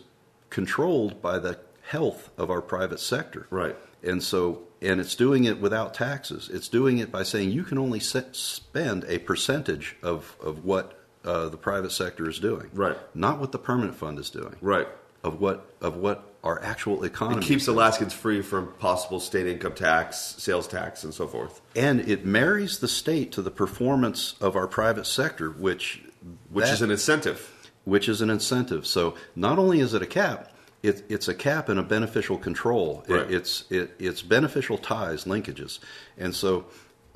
controlled 0.49 1.21
by 1.21 1.39
the 1.39 1.59
health 1.83 2.29
of 2.37 2.49
our 2.49 2.61
private 2.61 2.99
sector. 2.99 3.47
Right. 3.49 3.75
And 4.03 4.21
so 4.21 4.63
and 4.81 4.99
it's 4.99 5.15
doing 5.15 5.45
it 5.45 5.61
without 5.61 5.93
taxes. 5.93 6.49
It's 6.51 6.67
doing 6.67 6.97
it 6.97 7.11
by 7.11 7.23
saying 7.23 7.51
you 7.51 7.63
can 7.63 7.77
only 7.77 7.99
set, 8.01 8.35
spend 8.35 9.05
a 9.07 9.19
percentage 9.19 9.95
of 10.03 10.35
of 10.41 10.65
what 10.65 10.99
uh, 11.23 11.47
the 11.49 11.57
private 11.57 11.91
sector 11.91 12.29
is 12.29 12.39
doing. 12.39 12.69
Right. 12.73 12.97
Not 13.15 13.39
what 13.39 13.51
the 13.53 13.59
permanent 13.59 13.95
fund 13.95 14.19
is 14.19 14.29
doing. 14.29 14.55
Right. 14.61 14.87
Of 15.23 15.39
what 15.39 15.73
of 15.81 15.95
what 15.97 16.29
our 16.43 16.61
actual 16.61 17.05
economy 17.05 17.41
It 17.41 17.47
keeps 17.47 17.67
Alaskans 17.67 18.11
free 18.13 18.41
from 18.41 18.73
possible 18.73 19.21
state 19.21 19.47
income 19.47 19.73
tax, 19.73 20.35
sales 20.37 20.67
tax, 20.67 21.05
and 21.05 21.13
so 21.13 21.25
forth. 21.27 21.61
and 21.77 22.01
it 22.01 22.25
marries 22.25 22.79
the 22.79 22.87
state 22.89 23.31
to 23.31 23.41
the 23.41 23.51
performance 23.51 24.35
of 24.41 24.57
our 24.57 24.67
private 24.67 25.05
sector, 25.07 25.49
which 25.49 26.01
Which 26.49 26.65
that- 26.65 26.73
is 26.73 26.81
an 26.81 26.91
incentive. 26.91 27.49
Which 27.85 28.07
is 28.09 28.21
an 28.21 28.29
incentive. 28.29 28.85
So 28.87 29.15
not 29.35 29.57
only 29.59 29.79
is 29.79 29.93
it 29.93 30.01
a 30.01 30.07
cap, 30.07 30.51
it, 30.81 31.03
it's 31.09 31.27
a 31.27 31.33
cap 31.33 31.69
and 31.69 31.79
a 31.79 31.83
beneficial 31.83 32.37
control. 32.37 33.03
It- 33.07 33.13
it's 33.31 33.63
it, 33.69 33.95
it's 33.99 34.21
beneficial 34.21 34.77
ties, 34.77 35.25
linkages, 35.25 35.79
and 36.17 36.35
so 36.35 36.65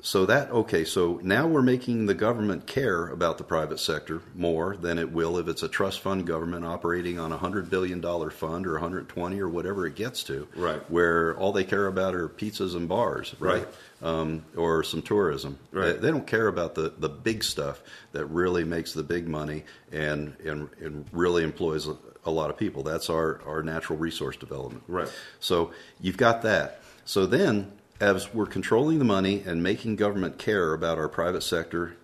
so 0.00 0.24
that 0.26 0.50
okay. 0.52 0.84
So 0.84 1.18
now 1.24 1.46
we're 1.48 1.60
making 1.60 2.06
the 2.06 2.14
government 2.14 2.66
care 2.68 3.08
about 3.08 3.36
the 3.36 3.42
private 3.44 3.80
sector 3.80 4.22
more 4.34 4.76
than 4.76 4.96
it 4.96 5.10
will 5.12 5.36
if 5.38 5.48
it's 5.48 5.64
a 5.64 5.68
trust 5.68 6.00
fund 6.00 6.24
government 6.26 6.64
operating 6.64 7.18
on 7.18 7.32
a 7.32 7.36
hundred 7.36 7.68
billion 7.68 8.00
dollar 8.00 8.30
fund 8.30 8.64
or 8.66 8.74
120 8.74 9.40
or 9.40 9.48
whatever 9.48 9.86
it 9.86 9.96
gets 9.96 10.22
to, 10.24 10.46
Right. 10.54 10.80
Where 10.88 11.36
all 11.36 11.52
they 11.52 11.64
care 11.64 11.88
about 11.88 12.14
are 12.14 12.28
pizzas 12.28 12.76
and 12.76 12.88
bars, 12.88 13.34
right? 13.40 13.64
Right. 13.64 13.68
Um, 14.00 14.44
or 14.56 14.84
some 14.84 15.02
tourism. 15.02 15.58
Right. 15.72 15.94
They, 15.94 15.98
they 15.98 16.10
don't 16.12 16.26
care 16.26 16.46
about 16.46 16.76
the, 16.76 16.94
the 16.96 17.08
big 17.08 17.42
stuff 17.42 17.82
that 18.12 18.26
really 18.26 18.62
makes 18.62 18.92
the 18.92 19.02
big 19.02 19.26
money 19.26 19.64
and, 19.90 20.36
and, 20.44 20.68
and 20.80 21.04
really 21.10 21.42
employs 21.42 21.88
a, 21.88 21.96
a 22.24 22.30
lot 22.30 22.48
of 22.48 22.56
people. 22.56 22.84
That's 22.84 23.10
our, 23.10 23.40
our 23.44 23.60
natural 23.60 23.98
resource 23.98 24.36
development. 24.36 24.84
Right. 24.86 25.08
So 25.40 25.72
you've 26.00 26.16
got 26.16 26.42
that. 26.42 26.80
So 27.04 27.26
then, 27.26 27.72
as 28.00 28.32
we're 28.32 28.46
controlling 28.46 29.00
the 29.00 29.04
money 29.04 29.42
and 29.44 29.64
making 29.64 29.96
government 29.96 30.38
care 30.38 30.74
about 30.74 30.98
our 30.98 31.08
private 31.08 31.42
sector 31.42 31.96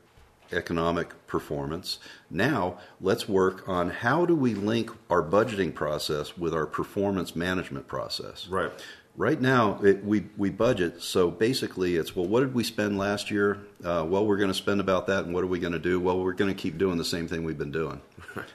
economic 0.51 1.27
performance, 1.29 2.01
now 2.29 2.79
let's 3.01 3.29
work 3.29 3.69
on 3.69 3.91
how 3.91 4.27
do 4.27 4.35
we 4.35 4.55
link 4.55 4.91
our 5.09 5.23
budgeting 5.23 5.73
process 5.73 6.37
with 6.37 6.55
our 6.55 6.67
performance 6.67 7.37
management 7.37 7.87
process. 7.87 8.49
Right. 8.49 8.73
Right 9.17 9.41
now, 9.41 9.79
it, 9.81 10.05
we 10.05 10.27
we 10.37 10.51
budget. 10.51 11.01
So 11.01 11.31
basically, 11.31 11.95
it's 11.95 12.17
well, 12.17 12.27
what 12.27 12.41
did 12.41 12.53
we 12.53 12.65
spend 12.65 12.99
last 12.99 13.31
year? 13.31 13.61
Uh, 13.85 14.05
well, 14.05 14.27
we're 14.27 14.39
going 14.39 14.51
to 14.51 14.55
spend 14.55 14.81
about 14.81 15.07
that, 15.07 15.25
and 15.25 15.33
what 15.33 15.45
are 15.45 15.47
we 15.47 15.61
going 15.61 15.73
to 15.73 15.79
do? 15.79 16.01
Well, 16.01 16.19
we're 16.19 16.33
going 16.33 16.53
to 16.53 16.61
keep 16.61 16.79
doing 16.79 16.99
the 16.99 17.05
same 17.05 17.29
thing 17.29 17.45
we've 17.45 17.57
been 17.57 17.71
doing. 17.71 18.01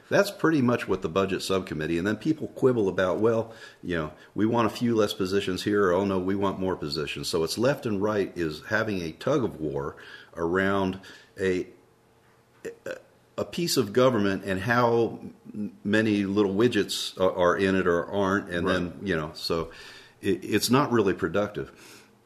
That's 0.10 0.32
pretty 0.32 0.62
much 0.62 0.86
what 0.86 1.02
the 1.02 1.08
budget 1.08 1.44
subcommittee. 1.44 1.98
And 1.98 2.06
then 2.06 2.18
people 2.18 2.50
quibble 2.50 2.90
about, 2.90 3.20
well, 3.20 3.54
you 3.82 3.96
know, 3.96 4.12
we 4.36 4.46
want 4.46 4.68
a 4.68 4.70
few 4.70 4.96
less 4.96 5.14
positions 5.14 5.64
here. 5.64 5.86
Or, 5.86 5.94
oh 5.94 6.04
no, 6.04 6.20
we 6.20 6.36
want 6.36 6.60
more 6.60 6.76
positions. 6.76 7.30
So 7.30 7.46
it's 7.46 7.58
left 7.58 7.86
and 7.86 8.02
right 8.02 8.30
is 8.36 8.62
having 8.68 9.02
a 9.02 9.14
tug 9.14 9.46
of 9.46 9.62
war 9.62 9.96
around 10.36 11.00
a 11.40 11.68
a 13.38 13.46
piece 13.46 13.78
of 13.78 13.94
government 13.94 14.44
and 14.44 14.60
how 14.60 15.20
many 15.86 16.26
little 16.26 16.54
widgets 16.54 17.18
are, 17.18 17.32
are 17.32 17.56
in 17.56 17.76
it 17.76 17.88
or 17.88 18.06
aren't, 18.06 18.50
and 18.50 18.68
then 18.68 19.00
you 19.02 19.16
know, 19.16 19.32
so 19.34 19.72
it, 20.22 20.44
it's 20.44 20.70
not 20.70 20.92
really 20.92 21.14
productive. 21.14 21.72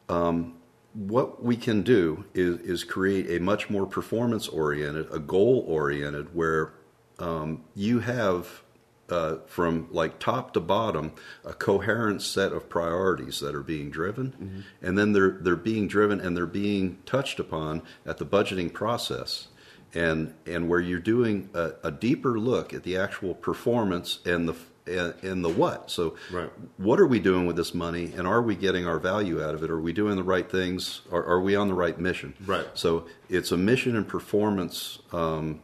Um, 0.10 0.56
what 0.94 1.44
we 1.44 1.56
can 1.56 1.82
do 1.82 2.26
is, 2.34 2.60
is 2.60 2.84
create 2.84 3.30
a 3.30 3.40
much 3.44 3.70
more 3.70 3.86
performance 3.86 4.48
oriented, 4.48 5.08
a 5.12 5.20
goal 5.20 5.66
oriented, 5.68 6.36
where 6.36 6.74
um, 7.20 7.64
you 7.76 8.00
have 8.00 8.62
uh, 9.10 9.38
from 9.48 9.88
like 9.92 10.20
top 10.20 10.54
to 10.54 10.60
bottom 10.60 11.12
a 11.44 11.54
coherent 11.54 12.22
set 12.22 12.52
of 12.52 12.70
priorities 12.70 13.40
that 13.40 13.56
are 13.56 13.64
being 13.64 13.90
driven, 13.90 14.64
and 14.82 14.98
then 14.98 15.14
they're 15.14 15.38
they're 15.42 15.56
being 15.56 15.88
driven 15.88 16.20
and 16.20 16.38
they're 16.38 16.46
being 16.46 17.00
touched 17.06 17.40
upon 17.40 17.82
at 18.06 18.18
the 18.18 18.26
budgeting 18.26 18.72
process 18.72 19.48
and 19.94 20.34
and 20.46 20.70
where 20.70 20.80
you're 20.80 21.00
doing 21.00 21.50
a, 21.54 21.72
a 21.84 21.92
deeper 21.92 22.40
look 22.40 22.74
at 22.74 22.84
the 22.84 22.98
actual 22.98 23.34
performance 23.34 24.20
and 24.26 24.48
the 24.48 24.56
and, 24.88 25.14
and 25.24 25.44
the 25.44 25.50
what. 25.50 25.90
So, 25.90 26.16
Right. 26.32 26.50
what 26.78 27.00
are 27.00 27.08
we 27.08 27.20
doing 27.20 27.46
with 27.46 27.56
this 27.56 27.74
money, 27.74 28.14
and 28.16 28.28
are 28.28 28.42
we 28.42 28.56
getting 28.56 28.86
our 28.86 29.00
value 29.00 29.42
out 29.44 29.56
of 29.56 29.64
it? 29.64 29.70
Are 29.70 29.80
we 29.80 29.94
doing 29.94 30.16
the 30.16 30.24
right 30.24 30.50
things? 30.50 31.02
Are, 31.12 31.24
are 31.24 31.40
we 31.42 31.56
on 31.56 31.68
the 31.68 31.74
right 31.74 31.98
mission? 32.00 32.34
Right. 32.46 32.66
So, 32.74 33.06
it's 33.30 33.52
a 33.52 33.58
mission 33.58 33.96
and 33.96 34.08
performance 34.08 35.00
um, 35.12 35.62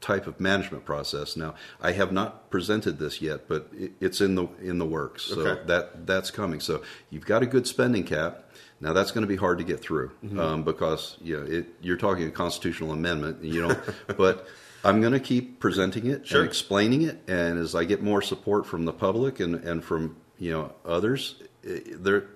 type 0.00 0.26
of 0.26 0.40
management 0.40 0.84
process. 0.84 1.36
Now, 1.36 1.54
I 1.80 1.92
have 1.92 2.12
not 2.12 2.50
presented 2.50 2.98
this 2.98 3.20
yet, 3.20 3.48
but 3.48 3.68
it, 3.76 3.92
it's 4.00 4.20
in 4.20 4.34
the 4.36 4.46
in 4.62 4.78
the 4.78 4.86
works. 4.86 5.24
So 5.24 5.40
Okay. 5.40 5.62
that 5.66 6.06
that's 6.06 6.30
coming. 6.30 6.60
So 6.60 6.82
you've 7.10 7.26
got 7.26 7.42
a 7.42 7.46
good 7.46 7.66
spending 7.66 8.04
cap. 8.04 8.44
Now 8.80 8.92
that's 8.92 9.10
going 9.10 9.22
to 9.22 9.28
be 9.28 9.34
hard 9.36 9.58
to 9.58 9.64
get 9.64 9.80
through 9.80 10.12
Mm-hmm. 10.24 10.38
um, 10.38 10.62
because 10.62 11.16
you 11.20 11.36
know 11.36 11.44
it, 11.44 11.66
you're 11.82 11.96
talking 11.96 12.28
a 12.28 12.30
constitutional 12.30 12.92
amendment. 12.92 13.42
You 13.42 13.66
know, 13.68 13.76
but 14.16 14.46
I'm 14.84 15.00
going 15.00 15.12
to 15.12 15.20
keep 15.20 15.60
presenting 15.60 16.06
it 16.06 16.26
Sure. 16.26 16.40
and 16.40 16.48
explaining 16.48 17.02
it. 17.02 17.20
And 17.28 17.58
as 17.58 17.74
I 17.74 17.84
get 17.84 18.02
more 18.02 18.22
support 18.22 18.66
from 18.66 18.84
the 18.84 18.92
public 18.92 19.40
and, 19.40 19.56
and 19.56 19.82
from 19.84 20.16
you 20.38 20.52
know 20.52 20.72
others, 20.84 21.34
eh, 21.68 21.80
there 21.98 22.26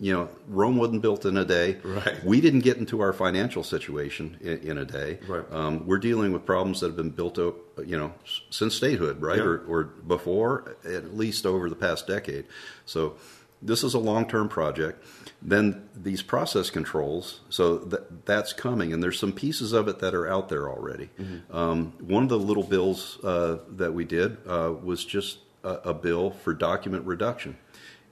you 0.00 0.12
know, 0.12 0.28
Rome 0.48 0.76
wasn't 0.76 1.02
built 1.02 1.24
in 1.24 1.36
a 1.36 1.44
day. 1.44 1.78
Right. 1.84 2.22
We 2.24 2.40
didn't 2.40 2.60
get 2.60 2.78
into 2.78 3.00
our 3.00 3.12
financial 3.12 3.62
situation 3.62 4.36
in, 4.40 4.58
in 4.58 4.78
a 4.78 4.84
day. 4.84 5.20
Right. 5.26 5.44
Um, 5.52 5.86
we're 5.86 5.98
dealing 5.98 6.32
with 6.32 6.44
problems 6.44 6.80
that 6.80 6.88
have 6.88 6.96
been 6.96 7.10
built 7.10 7.38
up, 7.38 7.54
you 7.86 7.96
know, 7.96 8.12
since 8.50 8.74
statehood, 8.74 9.22
right, 9.22 9.38
Yeah. 9.38 9.44
or, 9.44 9.58
or 9.68 9.84
before, 9.84 10.76
at 10.84 11.16
least 11.16 11.46
over 11.46 11.70
the 11.70 11.76
past 11.76 12.08
decade. 12.08 12.46
So 12.86 13.14
this 13.62 13.84
is 13.84 13.94
a 13.94 13.98
long-term 14.00 14.48
project. 14.48 15.02
Then 15.46 15.90
these 15.94 16.22
process 16.22 16.70
controls, 16.70 17.40
so 17.50 17.76
that, 17.76 18.24
that's 18.24 18.54
coming, 18.54 18.94
and 18.94 19.02
there's 19.02 19.18
some 19.18 19.32
pieces 19.32 19.74
of 19.74 19.88
it 19.88 19.98
that 19.98 20.14
are 20.14 20.26
out 20.26 20.48
there 20.48 20.70
already. 20.70 21.10
Um, 21.50 21.92
one 22.00 22.22
of 22.22 22.30
the 22.30 22.38
little 22.38 22.62
bills 22.62 23.22
uh, 23.22 23.58
that 23.76 23.92
we 23.92 24.04
did 24.04 24.38
uh, 24.46 24.72
was 24.82 25.04
just 25.04 25.38
a, 25.62 25.90
a 25.90 25.94
bill 25.94 26.30
for 26.30 26.54
document 26.54 27.06
reduction. 27.06 27.58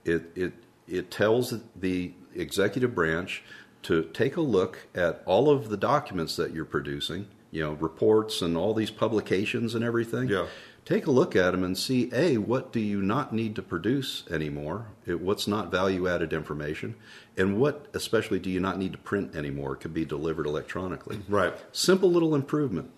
It 0.05 0.31
it 0.35 0.53
it 0.87 1.09
tells 1.09 1.55
the 1.75 2.13
executive 2.35 2.93
branch 2.93 3.43
to 3.83 4.03
take 4.13 4.37
a 4.37 4.41
look 4.41 4.87
at 4.95 5.23
all 5.25 5.49
of 5.49 5.69
the 5.69 5.77
documents 5.77 6.35
that 6.35 6.53
you're 6.53 6.65
producing, 6.65 7.27
you 7.51 7.63
know, 7.63 7.73
reports 7.73 8.41
and 8.41 8.57
all 8.57 8.73
these 8.73 8.91
publications 8.91 9.75
and 9.75 9.83
everything. 9.83 10.29
Yeah. 10.29 10.47
Take 10.85 11.07
a 11.07 11.11
look 11.11 11.35
at 11.35 11.51
them 11.51 11.63
and 11.63 11.77
see 11.77 12.09
a 12.13 12.37
what 12.37 12.73
do 12.73 12.79
you 12.79 13.01
not 13.01 13.31
need 13.31 13.55
to 13.55 13.61
produce 13.61 14.23
anymore? 14.29 14.87
It, 15.05 15.21
what's 15.21 15.47
not 15.47 15.71
value 15.71 16.09
added 16.09 16.33
information, 16.33 16.95
and 17.37 17.57
what 17.57 17.87
especially 17.93 18.39
do 18.39 18.49
you 18.49 18.59
not 18.59 18.77
need 18.77 18.91
to 18.91 18.97
print 18.97 19.33
anymore? 19.33 19.73
It 19.73 19.79
could 19.79 19.93
be 19.93 20.03
delivered 20.03 20.45
electronically. 20.45 21.21
Right. 21.29 21.53
Simple 21.71 22.11
little 22.11 22.35
improvement. 22.35 22.91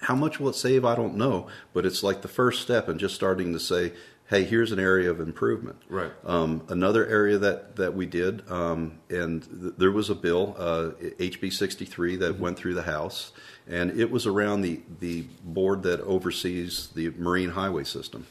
How 0.00 0.14
much 0.14 0.40
will 0.40 0.50
it 0.50 0.56
save? 0.56 0.84
I 0.84 0.94
don't 0.94 1.16
know, 1.16 1.48
but 1.72 1.84
it's 1.84 2.02
like 2.02 2.22
the 2.22 2.28
first 2.28 2.62
step 2.62 2.88
in 2.88 2.98
just 2.98 3.14
starting 3.14 3.52
to 3.52 3.60
say, 3.60 3.92
"Hey, 4.28 4.44
here's 4.44 4.72
an 4.72 4.78
area 4.78 5.10
of 5.10 5.20
improvement." 5.20 5.76
Right. 5.88 6.12
Um, 6.24 6.62
another 6.68 7.06
area 7.06 7.38
that 7.38 7.76
that 7.76 7.94
we 7.94 8.06
did, 8.06 8.48
um, 8.50 8.98
and 9.08 9.42
th- 9.42 9.74
there 9.78 9.92
was 9.92 10.10
a 10.10 10.14
bill, 10.14 10.54
uh, 10.58 10.90
HB 11.18 11.52
63, 11.52 12.16
that 12.16 12.38
went 12.38 12.56
through 12.56 12.74
the 12.74 12.82
House, 12.82 13.32
and 13.68 13.98
it 13.98 14.10
was 14.10 14.26
around 14.26 14.62
the 14.62 14.80
the 15.00 15.22
board 15.44 15.82
that 15.84 16.00
oversees 16.00 16.88
the 16.94 17.10
marine 17.10 17.50
highway 17.50 17.84
system. 17.84 18.26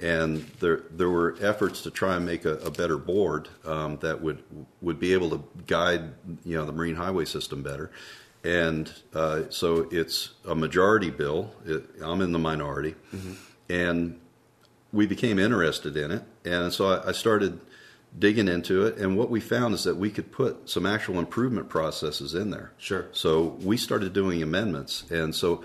And 0.00 0.38
there, 0.58 0.82
there 0.90 1.08
were 1.08 1.36
efforts 1.40 1.82
to 1.82 1.90
try 1.92 2.16
and 2.16 2.26
make 2.26 2.44
a, 2.44 2.54
a 2.54 2.72
better 2.72 2.98
board 2.98 3.48
um, 3.64 3.98
that 3.98 4.20
would 4.20 4.42
would 4.80 4.98
be 4.98 5.12
able 5.12 5.30
to 5.30 5.44
guide, 5.68 6.12
you 6.44 6.56
know, 6.56 6.64
the 6.64 6.72
marine 6.72 6.96
highway 6.96 7.24
system 7.24 7.62
better. 7.62 7.92
And 8.42 8.92
uh, 9.14 9.42
so 9.50 9.88
it's 9.92 10.30
a 10.44 10.56
majority 10.56 11.10
bill. 11.10 11.52
It, 11.64 11.84
I'm 12.02 12.20
in 12.20 12.32
the 12.32 12.40
minority, 12.40 12.96
and 13.68 14.18
we 14.92 15.06
became 15.06 15.38
interested 15.38 15.96
in 15.96 16.10
it, 16.10 16.22
and 16.44 16.72
so 16.72 16.86
I, 16.92 17.08
I 17.08 17.12
started 17.12 17.60
digging 18.18 18.46
into 18.48 18.84
it. 18.84 18.98
And 18.98 19.16
what 19.16 19.30
we 19.30 19.40
found 19.40 19.72
is 19.74 19.84
that 19.84 19.96
we 19.96 20.10
could 20.10 20.30
put 20.32 20.68
some 20.68 20.84
actual 20.84 21.18
improvement 21.18 21.68
processes 21.70 22.34
in 22.34 22.50
there. 22.50 22.72
Sure. 22.76 23.06
So 23.12 23.56
we 23.62 23.76
started 23.78 24.12
doing 24.12 24.42
amendments, 24.42 25.04
and 25.10 25.34
so 25.34 25.64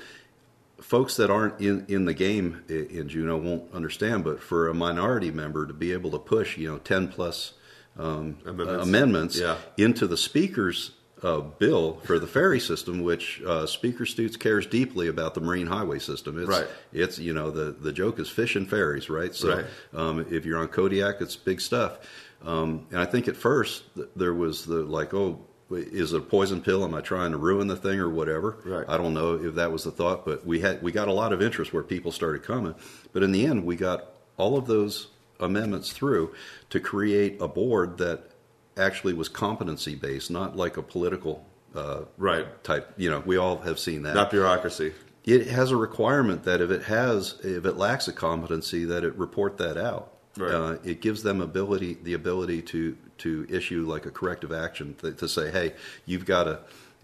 folks 0.79 1.17
that 1.17 1.29
aren't 1.29 1.59
in, 1.59 1.85
in 1.89 2.05
the 2.05 2.13
game 2.13 2.63
in 2.69 3.09
Juneau 3.09 3.37
won't 3.37 3.73
understand. 3.73 4.23
But 4.23 4.41
for 4.41 4.69
a 4.69 4.73
minority 4.73 5.31
member 5.31 5.65
to 5.65 5.73
be 5.73 5.91
able 5.91 6.11
to 6.11 6.19
push, 6.19 6.57
you 6.57 6.69
know, 6.71 6.77
ten 6.77 7.07
plus 7.09 7.53
um, 7.97 8.37
Amendments. 8.45 8.87
amendments 8.87 9.39
Yeah. 9.39 9.57
into 9.75 10.07
the 10.07 10.17
speaker's 10.17 10.91
uh, 11.23 11.39
bill 11.39 11.99
for 12.03 12.19
the 12.19 12.27
ferry 12.27 12.59
system, 12.59 13.01
which 13.01 13.41
uh, 13.45 13.65
Speaker 13.65 14.05
Stutes 14.05 14.37
cares 14.39 14.65
deeply 14.67 15.07
about 15.07 15.33
the 15.33 15.41
marine 15.41 15.67
highway 15.67 15.99
system. 15.99 16.37
It's, 16.39 16.47
Right. 16.47 16.67
It's 16.93 17.17
you 17.19 17.33
know 17.33 17.49
the 17.51 17.71
the 17.71 17.91
joke 17.91 18.19
is 18.19 18.29
fish 18.29 18.55
and 18.55 18.69
ferries, 18.69 19.09
right? 19.09 19.33
So 19.33 19.55
Right. 19.57 19.65
um, 19.93 20.25
if 20.29 20.45
you're 20.45 20.59
on 20.59 20.67
Kodiak, 20.67 21.15
it's 21.21 21.35
big 21.35 21.59
stuff. 21.61 21.97
Um, 22.45 22.85
and 22.91 22.99
I 22.99 23.05
think 23.05 23.27
at 23.27 23.35
first 23.35 23.83
there 24.15 24.33
was 24.33 24.65
the 24.65 24.83
like, 24.83 25.13
oh, 25.15 25.39
is 25.71 26.13
it 26.13 26.17
a 26.17 26.21
poison 26.21 26.61
pill? 26.61 26.83
Am 26.83 26.93
I 26.93 27.01
trying 27.01 27.31
to 27.31 27.37
ruin 27.37 27.67
the 27.67 27.75
thing 27.75 27.99
or 27.99 28.09
whatever? 28.09 28.57
Right. 28.63 28.85
I 28.87 28.95
don't 28.97 29.13
know 29.15 29.33
if 29.33 29.55
that 29.55 29.71
was 29.71 29.83
the 29.85 29.91
thought, 29.91 30.23
but 30.23 30.45
we 30.45 30.59
had 30.59 30.81
we 30.83 30.91
got 30.91 31.07
a 31.07 31.13
lot 31.13 31.33
of 31.33 31.41
interest 31.41 31.73
where 31.73 31.83
people 31.83 32.11
started 32.11 32.43
coming. 32.43 32.75
But 33.11 33.23
in 33.23 33.31
the 33.31 33.45
end, 33.45 33.65
we 33.65 33.75
got 33.75 34.05
all 34.37 34.55
of 34.55 34.67
those 34.67 35.07
amendments 35.39 35.91
through 35.91 36.33
to 36.69 36.79
create 36.79 37.41
a 37.41 37.47
board 37.47 37.97
that 37.97 38.29
actually 38.77 39.13
was 39.13 39.29
competency 39.29 39.95
based, 39.95 40.29
not 40.31 40.55
like 40.55 40.77
a 40.77 40.81
political 40.81 41.45
uh, 41.75 42.01
Right. 42.17 42.45
type. 42.63 42.93
You 42.97 43.09
know, 43.11 43.21
we 43.25 43.37
all 43.37 43.57
have 43.59 43.77
seen 43.79 44.03
that 44.03 44.15
Not 44.15 44.31
bureaucracy. 44.31 44.93
it 45.25 45.47
has 45.47 45.71
a 45.71 45.75
requirement 45.75 46.43
that 46.43 46.61
if 46.61 46.71
it 46.71 46.83
has 46.83 47.35
if 47.43 47.65
it 47.65 47.77
lacks 47.77 48.07
a 48.07 48.13
competency 48.13 48.85
that 48.85 49.03
it 49.03 49.13
report 49.15 49.57
that 49.57 49.77
out 49.77 50.13
Right. 50.37 50.51
uh, 50.53 50.77
it 50.83 51.01
gives 51.01 51.23
them 51.23 51.41
ability 51.41 51.97
the 52.03 52.13
ability 52.13 52.61
to 52.73 52.95
to 53.19 53.45
issue 53.49 53.85
like 53.85 54.05
a 54.05 54.11
corrective 54.11 54.51
action 54.53 54.95
to, 55.01 55.11
to 55.11 55.27
say 55.27 55.51
hey 55.51 55.73
you've 56.05 56.25
got 56.25 56.43
to 56.45 56.59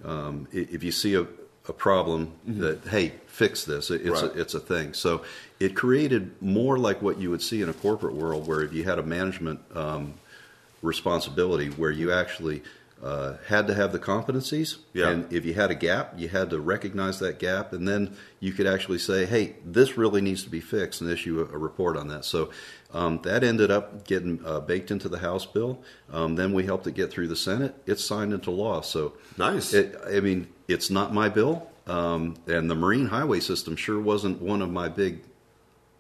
um, 0.06 0.48
if 0.52 0.84
you 0.84 0.92
see 0.92 1.16
a, 1.16 1.22
a 1.68 1.74
problem 1.74 2.32
that 2.48 2.80
hey 2.88 3.14
fix 3.28 3.66
this 3.66 3.92
It- 3.92 4.02
it's 4.06 4.22
Mm-hmm. 4.22 4.28
Right. 4.28 4.36
a, 4.38 4.42
it's 4.42 4.54
a 4.54 4.60
thing 4.60 4.94
so 4.94 5.24
it 5.60 5.76
created 5.76 6.42
more 6.42 6.78
like 6.78 7.02
what 7.02 7.20
you 7.20 7.30
would 7.32 7.42
see 7.42 7.62
in 7.62 7.70
a 7.70 7.74
corporate 7.74 8.16
world 8.16 8.48
where 8.48 8.62
if 8.62 8.72
you 8.74 8.84
had 8.86 8.98
a 9.00 9.04
management 9.04 9.60
um, 9.76 10.14
responsibility 10.84 11.70
where 11.70 11.90
you 11.92 12.12
actually 12.12 12.62
uh, 13.02 13.36
had 13.48 13.68
to 13.68 13.74
have 13.74 13.92
the 13.92 14.00
competencies 14.00 14.78
Yeah. 14.94 15.10
and 15.10 15.34
if 15.34 15.44
you 15.46 15.54
had 15.54 15.72
a 15.72 15.76
gap 15.76 16.14
you 16.18 16.30
had 16.30 16.50
to 16.52 16.60
recognize 16.62 17.20
that 17.20 17.38
gap 17.40 17.74
and 17.74 17.86
then 17.88 18.16
you 18.40 18.54
could 18.54 18.66
actually 18.68 19.00
say 19.00 19.26
hey 19.26 19.56
this 19.66 19.98
really 19.98 20.22
needs 20.22 20.44
to 20.44 20.50
be 20.50 20.62
fixed 20.62 21.02
and 21.02 21.10
issue 21.10 21.40
a, 21.42 21.54
a 21.54 21.58
report 21.58 21.98
on 21.98 22.08
that 22.10 22.24
so 22.24 22.50
um, 22.94 23.20
that 23.24 23.44
ended 23.44 23.72
up 23.72 24.06
getting 24.06 24.40
uh, 24.46 24.60
baked 24.62 24.90
into 24.92 25.10
the 25.10 25.18
house 25.20 25.46
bill 25.46 25.82
um, 26.14 26.36
then 26.36 26.54
we 26.54 26.64
helped 26.66 26.88
it 26.88 26.94
get 26.94 27.12
through 27.12 27.28
the 27.28 27.36
senate 27.36 27.76
it's 27.86 28.04
signed 28.06 28.32
into 28.32 28.52
law 28.52 28.80
so 28.80 29.14
Nice. 29.38 29.74
it, 29.74 29.98
i 30.08 30.22
mean 30.22 30.48
it's 30.70 30.90
not 30.90 31.14
my 31.14 31.28
bill 31.28 31.68
um, 31.88 32.36
and 32.48 32.70
the 32.72 32.76
marine 32.76 33.08
highway 33.08 33.42
system 33.42 33.76
sure 33.76 34.00
wasn't 34.00 34.42
one 34.42 34.62
of 34.62 34.72
my 34.72 34.88
big 34.88 35.24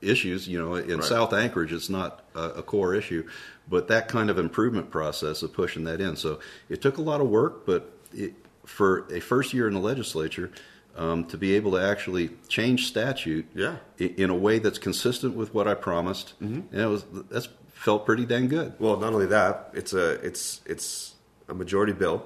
issues. 0.01 0.47
You 0.47 0.61
know, 0.61 0.75
in 0.75 0.97
Right. 0.99 1.03
South 1.03 1.31
Anchorage, 1.33 1.71
it's 1.71 1.89
not 1.89 2.25
a, 2.35 2.43
a 2.59 2.61
core 2.63 2.93
issue, 2.93 3.25
but 3.67 3.87
that 3.87 4.07
kind 4.07 4.29
of 4.29 4.37
improvement 4.37 4.91
process 4.91 5.41
of 5.43 5.53
pushing 5.53 5.83
that 5.85 6.01
in. 6.01 6.15
So 6.15 6.39
it 6.69 6.81
took 6.81 6.97
a 6.97 7.01
lot 7.01 7.21
of 7.21 7.27
work, 7.29 7.65
but 7.65 7.91
it, 8.13 8.33
for 8.65 9.05
a 9.11 9.19
first 9.19 9.53
year 9.53 9.67
in 9.67 9.73
the 9.73 9.79
legislature, 9.79 10.51
um, 10.95 11.25
to 11.25 11.37
be 11.37 11.55
able 11.55 11.71
to 11.71 11.77
actually 11.81 12.29
change 12.47 12.85
statute 12.87 13.47
Yeah. 13.55 13.77
in 13.97 14.29
a 14.29 14.35
way 14.35 14.59
that's 14.59 14.77
consistent 14.77 15.35
with 15.35 15.53
what 15.53 15.67
I 15.67 15.73
promised, 15.73 16.33
Mm-hmm. 16.41 16.61
and 16.71 16.81
it 16.81 16.87
was 16.87 17.03
that's 17.31 17.49
felt 17.73 18.05
pretty 18.05 18.25
dang 18.25 18.47
good. 18.47 18.73
Well, 18.79 18.97
not 18.97 19.11
only 19.13 19.25
that, 19.27 19.71
it's 19.73 19.93
a 19.93 20.11
it's 20.25 20.61
it's 20.65 21.15
a 21.49 21.53
majority 21.53 21.93
bill. 21.93 22.25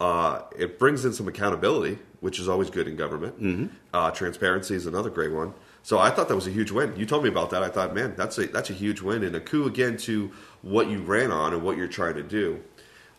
Uh, 0.00 0.42
it 0.56 0.78
brings 0.78 1.04
in 1.04 1.12
some 1.12 1.28
accountability, 1.28 1.98
which 2.20 2.38
is 2.38 2.48
always 2.48 2.70
good 2.70 2.86
in 2.88 2.96
government. 2.96 3.40
Mm-hmm. 3.40 3.66
Uh, 3.92 4.10
transparency 4.10 4.74
is 4.74 4.86
another 4.86 5.10
great 5.10 5.32
one. 5.32 5.52
So 5.84 5.98
I 6.00 6.10
thought 6.10 6.28
that 6.28 6.34
was 6.34 6.46
a 6.48 6.50
huge 6.50 6.70
win. 6.72 6.94
You 6.96 7.04
told 7.06 7.22
me 7.22 7.28
about 7.28 7.50
that. 7.50 7.62
I 7.62 7.68
thought, 7.68 7.94
man, 7.94 8.14
that's 8.16 8.36
a 8.38 8.46
that's 8.48 8.70
a 8.70 8.72
huge 8.72 9.00
win 9.02 9.22
and 9.22 9.36
a 9.36 9.40
coup 9.40 9.66
again 9.66 9.96
to 9.98 10.32
what 10.62 10.88
you 10.88 10.98
ran 11.00 11.30
on 11.30 11.52
and 11.52 11.62
what 11.62 11.76
you're 11.76 11.86
trying 11.88 12.14
to 12.14 12.22
do. 12.22 12.60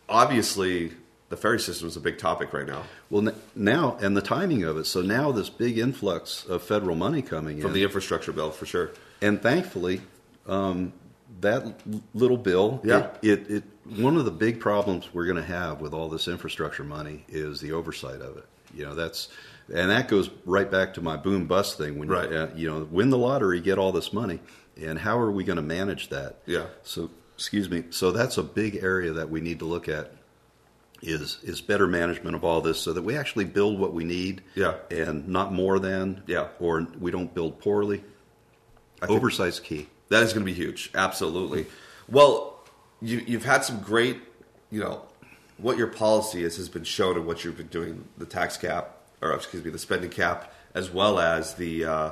Obviously, 0.08 0.92
the 1.28 1.36
ferry 1.36 1.58
system 1.58 1.88
is 1.88 1.96
a 1.96 2.00
big 2.00 2.18
topic 2.18 2.52
right 2.52 2.66
now 2.66 2.82
Well, 3.10 3.32
now 3.56 3.96
and 4.00 4.16
the 4.16 4.20
timing 4.22 4.62
of 4.64 4.76
it. 4.76 4.84
So 4.86 5.02
now 5.02 5.32
this 5.32 5.48
big 5.50 5.78
influx 5.78 6.44
of 6.46 6.62
federal 6.62 6.94
money 6.96 7.22
coming 7.22 7.56
in. 7.56 7.62
from 7.62 7.70
in, 7.70 7.74
the 7.74 7.82
infrastructure 7.82 8.32
bill 8.32 8.50
for 8.52 8.66
sure. 8.66 8.90
and 9.20 9.42
thankfully, 9.42 10.00
um, 10.46 10.92
that 11.40 11.64
little 12.14 12.36
bill, 12.36 12.80
Yeah. 12.84 13.10
it, 13.22 13.50
it, 13.50 13.50
it 13.50 13.64
one 14.00 14.16
of 14.16 14.24
the 14.24 14.30
big 14.30 14.60
problems 14.60 15.08
we're 15.12 15.26
going 15.26 15.36
to 15.36 15.42
have 15.42 15.80
with 15.80 15.92
all 15.92 16.08
this 16.08 16.28
infrastructure 16.28 16.84
money 16.84 17.24
is 17.28 17.60
the 17.60 17.72
oversight 17.72 18.20
of 18.20 18.36
it. 18.36 18.46
You 18.74 18.84
know, 18.84 18.94
that's 18.94 19.28
and 19.72 19.90
that 19.90 20.08
goes 20.08 20.30
right 20.44 20.70
back 20.70 20.94
to 20.94 21.00
my 21.00 21.16
boom 21.16 21.46
bust 21.46 21.78
thing. 21.78 21.98
When 21.98 22.08
Right. 22.08 22.30
you, 22.30 22.36
uh, 22.36 22.48
you 22.54 22.68
know, 22.70 22.86
win 22.90 23.10
the 23.10 23.18
lottery, 23.18 23.60
get 23.60 23.78
all 23.78 23.92
this 23.92 24.12
money, 24.12 24.40
and 24.80 24.98
how 24.98 25.18
are 25.18 25.30
we 25.30 25.44
going 25.44 25.56
to 25.56 25.62
manage 25.62 26.08
that? 26.10 26.36
Yeah. 26.46 26.66
So, 26.82 27.10
excuse 27.34 27.68
me. 27.68 27.84
So 27.90 28.10
that's 28.12 28.38
a 28.38 28.42
big 28.42 28.76
area 28.82 29.12
that 29.12 29.30
we 29.30 29.40
need 29.40 29.58
to 29.60 29.64
look 29.64 29.88
at. 29.88 30.12
Is 31.02 31.38
is 31.42 31.60
better 31.60 31.86
management 31.86 32.34
of 32.36 32.42
all 32.42 32.62
this 32.62 32.80
so 32.80 32.94
that 32.94 33.02
we 33.02 33.16
actually 33.16 33.44
build 33.44 33.78
what 33.78 33.92
we 33.92 34.02
need, 34.02 34.40
Yeah. 34.54 34.76
and 34.90 35.28
not 35.28 35.52
more 35.52 35.78
than, 35.78 36.22
Yeah. 36.26 36.48
or 36.58 36.86
we 36.98 37.10
don't 37.10 37.34
build 37.34 37.58
poorly. 37.60 38.02
I 39.02 39.06
Oversight's 39.06 39.60
key. 39.60 39.88
That 40.08 40.22
is 40.22 40.32
going 40.32 40.46
to 40.46 40.50
be 40.50 40.54
huge. 40.56 40.90
Absolutely. 40.94 41.66
Well, 42.08 42.60
you, 43.02 43.22
you've 43.26 43.44
had 43.44 43.62
some 43.62 43.80
great, 43.80 44.16
you 44.70 44.80
know, 44.80 45.02
what 45.58 45.76
your 45.76 45.88
policy 45.88 46.42
is 46.44 46.56
has 46.56 46.70
been 46.70 46.84
shown 46.84 47.16
in 47.18 47.26
what 47.26 47.44
you've 47.44 47.58
been 47.58 47.66
doing, 47.66 48.06
the 48.16 48.24
tax 48.26 48.56
cap, 48.56 48.96
or 49.22 49.32
excuse 49.32 49.64
me, 49.64 49.70
the 49.70 49.78
spending 49.78 50.10
cap, 50.10 50.52
as 50.74 50.90
well 50.90 51.18
as 51.18 51.54
the, 51.54 51.84
uh, 51.84 52.10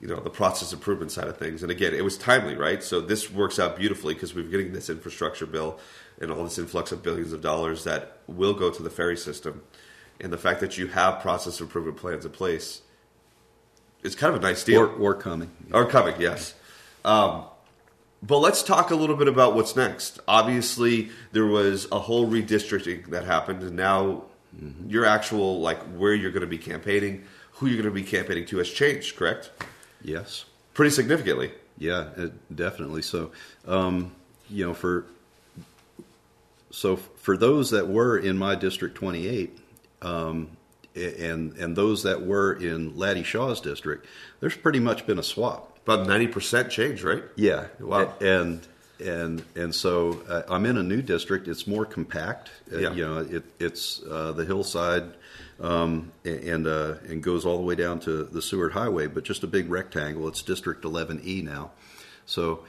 you 0.00 0.08
know, 0.08 0.20
the 0.20 0.30
process 0.30 0.72
improvement 0.72 1.10
side 1.12 1.28
of 1.28 1.36
things. 1.36 1.62
And 1.62 1.70
again, 1.70 1.94
it 1.94 2.04
was 2.04 2.16
timely, 2.18 2.54
right? 2.54 2.82
So 2.82 3.00
this 3.00 3.30
works 3.30 3.58
out 3.58 3.76
beautifully 3.76 4.14
because 4.14 4.34
we're 4.34 4.44
getting 4.44 4.72
this 4.72 4.88
infrastructure 4.90 5.46
bill 5.46 5.78
and 6.20 6.30
all 6.30 6.44
this 6.44 6.58
influx 6.58 6.92
of 6.92 7.02
billions 7.02 7.32
of 7.32 7.40
dollars 7.40 7.84
that 7.84 8.18
will 8.26 8.54
go 8.54 8.70
to 8.70 8.82
the 8.82 8.90
ferry 8.90 9.16
system. 9.16 9.62
And 10.20 10.32
the 10.32 10.38
fact 10.38 10.60
that 10.60 10.78
you 10.78 10.86
have 10.88 11.20
process 11.20 11.60
improvement 11.60 11.96
plans 11.98 12.24
in 12.24 12.32
place 12.32 12.82
it's 14.02 14.14
kind 14.14 14.34
of 14.34 14.40
a 14.40 14.46
nice 14.46 14.62
deal 14.62 14.82
Or, 14.82 14.86
or 14.88 15.14
coming. 15.14 15.50
or 15.72 15.84
coming, 15.86 16.14
yes. 16.20 16.54
Um, 17.04 17.44
But 18.22 18.38
let's 18.38 18.62
talk 18.62 18.90
a 18.90 18.94
little 18.94 19.16
bit 19.16 19.26
about 19.26 19.54
what's 19.56 19.74
next. 19.74 20.20
Obviously, 20.28 21.10
there 21.32 21.46
was 21.46 21.88
a 21.90 21.98
whole 21.98 22.28
redistricting 22.28 23.06
that 23.10 23.24
happened, 23.24 23.62
and 23.62 23.74
now 23.74 24.22
your 24.86 25.04
actual 25.04 25.60
like 25.60 25.78
where 25.96 26.14
you're 26.14 26.30
going 26.30 26.42
to 26.42 26.46
be 26.46 26.58
campaigning, 26.58 27.24
who 27.52 27.66
you're 27.66 27.82
going 27.82 27.94
to 27.94 28.00
be 28.00 28.06
campaigning 28.06 28.46
to 28.46 28.58
has 28.58 28.70
changed. 28.70 29.16
Correct? 29.16 29.50
Yes. 30.02 30.44
Pretty 30.74 30.90
significantly. 30.90 31.52
Yeah, 31.78 32.08
it, 32.16 32.56
definitely. 32.56 33.02
So, 33.02 33.32
um, 33.66 34.12
you 34.48 34.66
know, 34.66 34.74
for 34.74 35.06
so 36.70 36.96
for 36.96 37.36
those 37.36 37.70
that 37.70 37.88
were 37.88 38.18
in 38.18 38.36
my 38.38 38.54
district 38.54 38.96
28, 38.96 39.58
um, 40.02 40.56
and 40.94 41.52
and 41.56 41.76
those 41.76 42.02
that 42.04 42.24
were 42.24 42.54
in 42.54 42.96
Laddie 42.96 43.22
Shaw's 43.22 43.60
district, 43.60 44.06
there's 44.40 44.56
pretty 44.56 44.80
much 44.80 45.06
been 45.06 45.18
a 45.18 45.22
swap. 45.22 45.78
About 45.86 46.06
ninety 46.06 46.26
percent 46.26 46.70
change, 46.70 47.02
right? 47.02 47.22
Yeah. 47.36 47.66
Wow. 47.78 48.14
And 48.20 48.66
and 49.00 49.44
and 49.54 49.74
so 49.74 50.22
uh, 50.28 50.42
I'm 50.48 50.66
in 50.66 50.76
a 50.76 50.82
new 50.82 51.02
district. 51.02 51.48
It's 51.48 51.66
more 51.66 51.84
compact. 51.84 52.50
Uh, 52.72 52.78
Yeah. 52.78 52.92
You 52.92 53.06
know, 53.06 53.18
it, 53.18 53.44
it's 53.58 54.02
uh, 54.02 54.32
the 54.32 54.44
hillside 54.44 55.04
um, 55.60 56.12
and 56.24 56.66
uh, 56.66 56.96
and 57.08 57.22
goes 57.22 57.44
all 57.44 57.56
the 57.56 57.64
way 57.64 57.74
down 57.74 58.00
to 58.00 58.24
the 58.24 58.42
Seward 58.42 58.72
Highway, 58.72 59.06
but 59.06 59.24
just 59.24 59.42
a 59.42 59.46
big 59.46 59.70
rectangle. 59.70 60.28
It's 60.28 60.42
District 60.42 60.82
11E 60.82 61.42
now. 61.44 61.72
So 62.26 62.64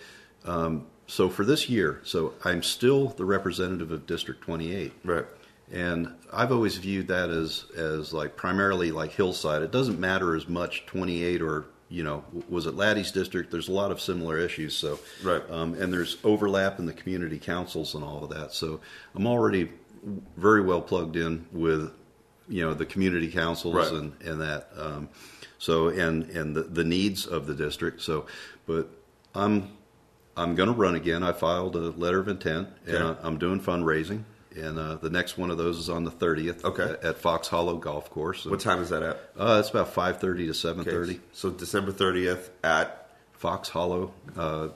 um, 0.45 0.87
so 1.07 1.29
for 1.29 1.45
this 1.45 1.69
year, 1.69 2.01
so 2.03 2.33
I'm 2.43 2.63
still 2.63 3.09
the 3.09 3.25
representative 3.25 3.91
of 3.91 4.05
District 4.05 4.41
28. 4.41 4.93
Right. 5.03 5.25
And 5.71 6.13
I've 6.31 6.51
always 6.51 6.77
viewed 6.77 7.07
that 7.07 7.29
as 7.29 7.65
as 7.75 8.13
like 8.13 8.35
primarily 8.37 8.91
like 8.91 9.11
hillside. 9.11 9.61
It 9.61 9.71
doesn't 9.71 9.99
matter 9.99 10.35
as 10.35 10.47
much 10.47 10.85
28 10.85 11.41
or 11.41 11.65
you 11.89 12.03
know 12.03 12.23
was 12.49 12.65
it 12.65 12.75
Laddie's 12.75 13.11
district? 13.11 13.51
There's 13.51 13.69
a 13.69 13.73
lot 13.73 13.91
of 13.91 14.01
similar 14.01 14.37
issues. 14.37 14.75
So 14.75 14.99
Right. 15.23 15.41
um, 15.49 15.73
and 15.75 15.91
there's 15.93 16.17
overlap 16.23 16.79
in 16.79 16.85
the 16.85 16.93
community 16.93 17.39
councils 17.39 17.95
and 17.95 18.03
all 18.03 18.23
of 18.23 18.29
that. 18.31 18.53
So 18.53 18.79
I'm 19.15 19.25
already 19.27 19.69
very 20.35 20.61
well 20.61 20.81
plugged 20.81 21.15
in 21.15 21.45
with 21.51 21.91
you 22.49 22.63
know 22.63 22.73
the 22.73 22.85
community 22.85 23.29
councils 23.31 23.75
Right. 23.75 23.91
and 23.91 24.13
and 24.23 24.41
that. 24.41 24.69
Um, 24.77 25.09
so 25.59 25.87
and 25.87 26.29
and 26.31 26.55
the, 26.55 26.63
the 26.63 26.83
needs 26.83 27.25
of 27.25 27.47
the 27.47 27.55
district. 27.55 28.01
So, 28.01 28.25
but 28.65 28.89
I'm 29.33 29.69
I'm 30.35 30.53
going 30.55 30.69
to 30.69 30.75
run 30.75 30.93
again. 30.95 31.23
I 31.23 31.31
filed 31.31 31.75
a 31.75 31.79
letter 31.91 32.19
of 32.19 32.27
intent, 32.27 32.67
and 32.85 32.95
Okay. 32.97 33.19
I- 33.21 33.27
I'm 33.27 33.37
doing 33.39 33.59
fundraising. 33.59 34.23
And 34.57 34.79
uh, 34.79 34.95
the 34.95 35.09
next 35.09 35.37
one 35.37 35.51
of 35.51 35.57
those 35.57 35.77
is 35.77 35.89
on 35.89 36.03
the 36.03 36.11
30th 36.11 36.63
Okay. 36.63 36.83
at, 36.83 37.03
at 37.03 37.17
Fox 37.17 37.47
Hollow 37.47 37.77
Golf 37.77 38.09
Course. 38.09 38.45
What 38.45 38.59
time 38.59 38.81
is 38.81 38.89
that 38.89 39.03
at? 39.03 39.17
Uh, 39.37 39.57
it's 39.59 39.69
about 39.69 39.93
5:30 39.93 40.19
to 40.19 40.53
7:30. 40.53 40.79
Okay. 40.81 40.91
7:30. 40.91 41.19
So 41.33 41.49
December 41.51 41.91
thirtieth 41.91 42.49
at 42.63 43.09
Fox 43.33 43.69
Hollow 43.69 44.13
uh, 44.35 44.69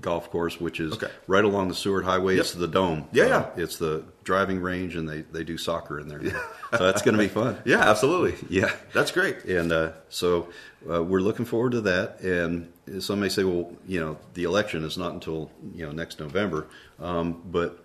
Golf 0.00 0.30
Course, 0.30 0.60
which 0.60 0.80
is 0.80 0.92
Okay. 0.94 1.08
right 1.28 1.44
along 1.44 1.68
the 1.68 1.74
Seward 1.74 2.04
Highway. 2.04 2.34
Yep. 2.34 2.40
It's 2.40 2.52
the 2.54 2.66
dome. 2.68 3.08
Yeah, 3.12 3.24
Uh, 3.24 3.28
yeah. 3.28 3.62
It's 3.62 3.76
the 3.78 4.02
driving 4.24 4.60
range, 4.60 4.96
and 4.96 5.08
they, 5.08 5.20
they 5.22 5.44
do 5.44 5.56
soccer 5.56 6.00
in 6.00 6.08
there. 6.08 6.22
Yeah. 6.22 6.32
so 6.76 6.84
that's 6.84 7.02
going 7.02 7.16
to 7.16 7.22
be 7.22 7.28
fun. 7.28 7.56
yeah, 7.64 7.78
absolutely. 7.88 8.34
Yeah. 8.50 8.72
That's 8.92 9.10
great. 9.12 9.44
And 9.44 9.70
uh, 9.72 9.92
so 10.08 10.48
uh, 10.90 11.02
we're 11.02 11.20
looking 11.20 11.44
forward 11.44 11.72
to 11.72 11.80
that. 11.82 12.20
And 12.20 12.72
some 12.98 13.20
may 13.20 13.28
say, 13.28 13.44
well, 13.44 13.70
you 13.86 14.00
know, 14.00 14.18
the 14.34 14.44
election 14.44 14.82
is 14.84 14.98
not 14.98 15.12
until 15.12 15.50
you 15.74 15.86
know 15.86 15.92
next 15.92 16.18
November, 16.20 16.66
um, 16.98 17.40
but 17.46 17.83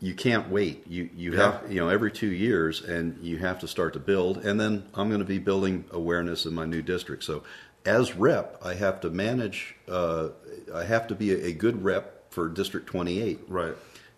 you 0.00 0.14
can't 0.14 0.48
wait. 0.50 0.86
You 0.86 1.08
you 1.16 1.32
Yeah. 1.34 1.60
have 1.60 1.72
you 1.72 1.80
know 1.80 1.88
every 1.88 2.10
two 2.12 2.30
years, 2.32 2.80
and 2.82 3.18
you 3.22 3.38
have 3.38 3.58
to 3.60 3.68
start 3.68 3.92
to 3.94 4.00
build. 4.00 4.38
And 4.38 4.58
then 4.60 4.84
I'm 4.94 5.08
going 5.08 5.20
to 5.20 5.26
be 5.26 5.38
building 5.38 5.84
awareness 5.90 6.46
in 6.46 6.54
my 6.54 6.64
new 6.64 6.82
district. 6.82 7.24
So 7.24 7.42
as 7.84 8.14
rep, 8.14 8.58
I 8.64 8.74
have 8.74 9.00
to 9.00 9.10
manage. 9.10 9.74
Uh, 9.88 10.28
I 10.74 10.84
have 10.84 11.06
to 11.08 11.14
be 11.14 11.32
a, 11.32 11.46
a 11.46 11.52
good 11.52 11.82
rep 11.82 12.32
for 12.32 12.48
District 12.48 12.86
28 12.86 13.40
Right. 13.48 13.74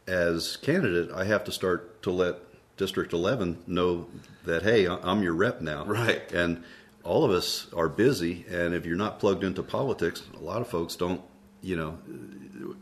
as 0.07 0.57
candidate, 0.59 1.11
I 1.12 1.24
have 1.24 1.42
to 1.44 1.53
start 1.53 2.00
to 2.03 2.11
let 2.12 2.37
District 2.77 3.12
11 3.12 3.59
know 3.66 4.07
that 4.44 4.62
hey, 4.62 4.87
I'm 4.87 5.22
your 5.22 5.33
rep 5.35 5.61
now. 5.61 5.85
Right. 5.85 6.31
And 6.33 6.62
all 7.03 7.24
of 7.24 7.31
us 7.31 7.66
are 7.74 7.88
busy, 7.88 8.44
and 8.50 8.74
if 8.74 8.85
you're 8.87 8.96
not 8.96 9.18
plugged 9.18 9.44
into 9.44 9.62
politics, 9.62 10.22
a 10.38 10.42
lot 10.44 10.61
of 10.61 10.68
folks 10.68 10.94
don't. 10.96 11.20
You 11.62 11.77
know, 11.77 11.98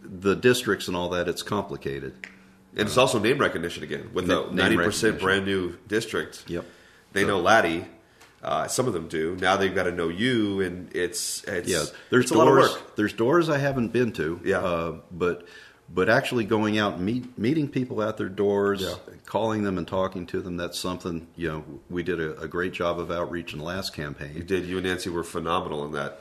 the 0.02 0.34
districts 0.34 0.88
and 0.88 0.96
all 0.96 1.08
that. 1.10 1.28
It's 1.28 1.42
complicated. 1.44 2.14
And 2.76 2.88
it's 2.88 2.96
also 2.96 3.18
name 3.18 3.38
recognition 3.38 3.82
again 3.82 4.10
with 4.14 4.26
Na- 4.26 4.48
a 4.48 4.52
ninety 4.52 4.76
percent 4.76 5.20
brand 5.20 5.44
new 5.44 5.76
district. 5.88 6.44
Yep. 6.48 6.64
They 7.12 7.24
know 7.24 7.40
Laddie. 7.40 7.84
Uh, 8.42 8.66
some 8.66 8.86
of 8.88 8.92
them 8.92 9.06
do. 9.08 9.36
Now 9.40 9.56
they've 9.56 9.74
got 9.74 9.84
to 9.84 9.92
know 9.92 10.08
you, 10.08 10.62
and 10.62 10.90
it's 10.96 11.44
it's 11.44 11.68
Yeah, 11.68 11.84
there's 12.10 12.24
it's 12.24 12.32
doors. 12.32 12.32
a 12.32 12.38
lot 12.38 12.48
of 12.48 12.54
work. 12.80 12.96
There's 12.96 13.12
doors 13.12 13.48
I 13.48 13.58
haven't 13.58 13.92
been 13.92 14.12
to. 14.14 14.40
Yeah. 14.44 14.58
uh, 14.58 14.96
but 15.12 15.46
but 15.94 16.08
actually 16.08 16.44
going 16.44 16.78
out 16.78 16.94
and 16.94 17.04
meet, 17.04 17.36
meeting 17.38 17.68
people 17.68 18.02
at 18.02 18.16
their 18.16 18.30
doors, 18.30 18.80
Yeah. 18.80 18.94
calling 19.26 19.62
them 19.62 19.76
and 19.76 19.86
talking 19.86 20.24
to 20.28 20.40
them. 20.40 20.56
That's 20.56 20.78
something 20.78 21.28
you 21.36 21.48
know 21.48 21.64
we 21.90 22.02
did 22.02 22.18
a, 22.18 22.40
a 22.40 22.48
great 22.48 22.72
job 22.72 22.98
of 22.98 23.10
outreach 23.10 23.52
in 23.52 23.58
the 23.58 23.64
last 23.64 23.92
campaign. 23.92 24.32
You 24.34 24.42
did. 24.42 24.64
You 24.64 24.78
and 24.78 24.86
Nancy 24.86 25.10
were 25.10 25.22
phenomenal 25.24 25.84
in 25.84 25.92
that. 25.92 26.20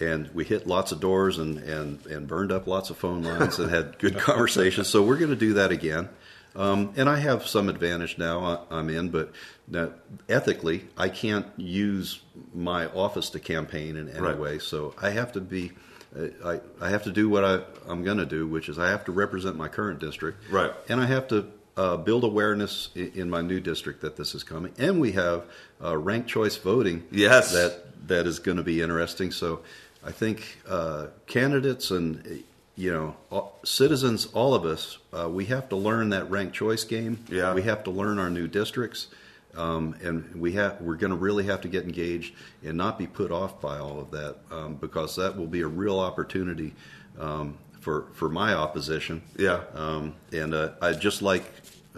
And 0.00 0.28
we 0.34 0.44
hit 0.44 0.66
lots 0.66 0.92
of 0.92 1.00
doors 1.00 1.38
and, 1.38 1.58
and, 1.58 2.04
and 2.06 2.26
burned 2.26 2.52
up 2.52 2.66
lots 2.66 2.90
of 2.90 2.96
phone 2.96 3.22
lines 3.22 3.58
and 3.58 3.70
had 3.70 3.98
good 3.98 4.16
conversations. 4.18 4.88
So 4.88 5.02
we're 5.02 5.16
going 5.18 5.30
to 5.30 5.36
do 5.36 5.54
that 5.54 5.70
again. 5.72 6.08
Um, 6.56 6.92
and 6.96 7.08
I 7.08 7.18
have 7.18 7.46
some 7.46 7.68
advantage 7.68 8.18
now 8.18 8.40
I- 8.70 8.78
I'm 8.78 8.88
in, 8.90 9.10
but 9.10 9.32
now, 9.68 9.90
ethically, 10.28 10.88
I 10.96 11.08
can't 11.08 11.46
use 11.56 12.20
my 12.52 12.86
office 12.86 13.30
to 13.30 13.38
campaign 13.40 13.96
in 13.96 14.08
any 14.08 14.20
Right. 14.20 14.36
way. 14.38 14.58
So 14.58 14.94
I 15.00 15.10
have 15.10 15.30
to 15.32 15.40
be, 15.40 15.70
uh, 16.18 16.26
I, 16.44 16.60
I 16.80 16.90
have 16.90 17.04
to 17.04 17.12
do 17.12 17.28
what 17.28 17.44
I, 17.44 17.60
I'm 17.86 18.02
going 18.02 18.18
to 18.18 18.26
do, 18.26 18.48
which 18.48 18.68
is 18.68 18.80
I 18.80 18.88
have 18.90 19.04
to 19.04 19.12
represent 19.12 19.56
my 19.56 19.68
current 19.68 20.00
district. 20.00 20.50
Right. 20.50 20.72
And 20.88 21.00
I 21.00 21.06
have 21.06 21.28
to 21.28 21.46
uh, 21.76 21.96
build 21.98 22.24
awareness 22.24 22.88
in, 22.96 23.12
in 23.14 23.30
my 23.30 23.42
new 23.42 23.60
district 23.60 24.00
that 24.00 24.16
this 24.16 24.34
is 24.34 24.42
coming. 24.42 24.72
And 24.76 25.00
we 25.00 25.12
have 25.12 25.44
uh, 25.82 25.96
ranked 25.96 26.28
choice 26.28 26.56
voting. 26.56 27.06
Yes. 27.12 27.52
That 27.52 28.08
that 28.08 28.26
is 28.26 28.40
going 28.40 28.56
to 28.56 28.64
be 28.64 28.80
interesting. 28.82 29.30
So 29.30 29.60
I 30.04 30.12
think 30.12 30.58
uh, 30.68 31.08
candidates 31.26 31.90
and 31.90 32.44
you 32.76 32.92
know 32.92 33.16
all, 33.30 33.58
citizens, 33.64 34.26
all 34.32 34.54
of 34.54 34.64
us, 34.64 34.98
uh, 35.12 35.28
we 35.28 35.46
have 35.46 35.68
to 35.70 35.76
learn 35.76 36.10
that 36.10 36.30
ranked 36.30 36.54
choice 36.54 36.84
game. 36.84 37.24
Yeah. 37.28 37.54
We 37.54 37.62
have 37.62 37.84
to 37.84 37.90
learn 37.90 38.18
our 38.18 38.30
new 38.30 38.46
districts. 38.46 39.08
Um, 39.56 39.96
and 40.00 40.32
we 40.36 40.52
have 40.52 40.80
we're 40.80 40.94
going 40.94 41.10
to 41.10 41.16
really 41.16 41.44
have 41.46 41.60
to 41.62 41.68
get 41.68 41.84
engaged 41.84 42.34
and 42.62 42.76
not 42.76 42.98
be 42.98 43.08
put 43.08 43.32
off 43.32 43.60
by 43.60 43.78
all 43.78 43.98
of 43.98 44.12
that 44.12 44.36
um, 44.50 44.76
because 44.76 45.16
that 45.16 45.36
will 45.36 45.48
be 45.48 45.62
a 45.62 45.66
real 45.66 45.98
opportunity 45.98 46.72
um, 47.18 47.58
for 47.80 48.06
for 48.12 48.28
my 48.28 48.54
opposition. 48.54 49.22
Yeah. 49.36 49.62
Um, 49.74 50.14
and 50.32 50.54
uh, 50.54 50.70
I 50.80 50.92
just 50.92 51.20
like 51.20 51.44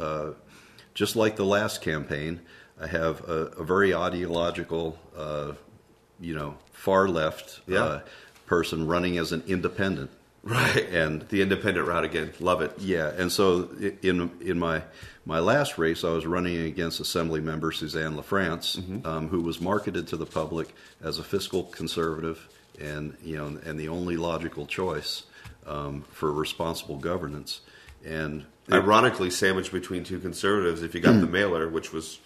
uh, 0.00 0.30
just 0.94 1.14
like 1.14 1.36
the 1.36 1.44
last 1.44 1.82
campaign, 1.82 2.40
I 2.80 2.86
have 2.86 3.28
a, 3.28 3.52
a 3.58 3.64
very 3.64 3.94
ideological, 3.94 4.98
uh, 5.16 5.52
you 6.22 6.34
know, 6.34 6.54
far 6.72 7.08
left 7.08 7.60
Yeah. 7.66 7.84
uh, 7.84 8.00
person 8.46 8.86
running 8.86 9.18
as 9.18 9.32
an 9.32 9.42
independent. 9.46 10.10
Right. 10.44 10.88
And 10.90 11.22
The 11.28 11.40
independent 11.42 11.86
route 11.86 12.04
again. 12.04 12.32
Love 12.40 12.62
it. 12.62 12.72
yeah, 12.78 13.12
and 13.16 13.30
so 13.30 13.68
in 14.02 14.30
in 14.40 14.58
my 14.58 14.82
my 15.24 15.38
last 15.38 15.78
race, 15.78 16.02
I 16.02 16.10
was 16.10 16.26
running 16.26 16.56
against 16.62 16.98
Assembly 16.98 17.40
member 17.40 17.70
Suzanne 17.70 18.16
LaFrance, 18.16 19.06
um, 19.06 19.28
who 19.28 19.40
was 19.40 19.60
marketed 19.60 20.08
to 20.08 20.16
the 20.16 20.26
public 20.26 20.74
as 21.00 21.18
a 21.20 21.22
fiscal 21.22 21.62
conservative, 21.64 22.48
and 22.80 23.14
you 23.22 23.36
know, 23.36 23.46
and 23.64 23.78
the 23.78 23.88
only 23.88 24.16
logical 24.16 24.66
choice 24.66 25.22
um, 25.66 26.04
for 26.10 26.32
responsible 26.32 26.96
governance. 26.96 27.60
And 28.04 28.44
Ironically, 28.70 29.30
sandwiched 29.30 29.72
between 29.72 30.02
two 30.02 30.18
conservatives. 30.18 30.82
If 30.82 30.92
you 30.94 31.00
got 31.00 31.20
the 31.20 31.26
mailer, 31.38 31.68
which 31.68 31.92
was 31.92 32.18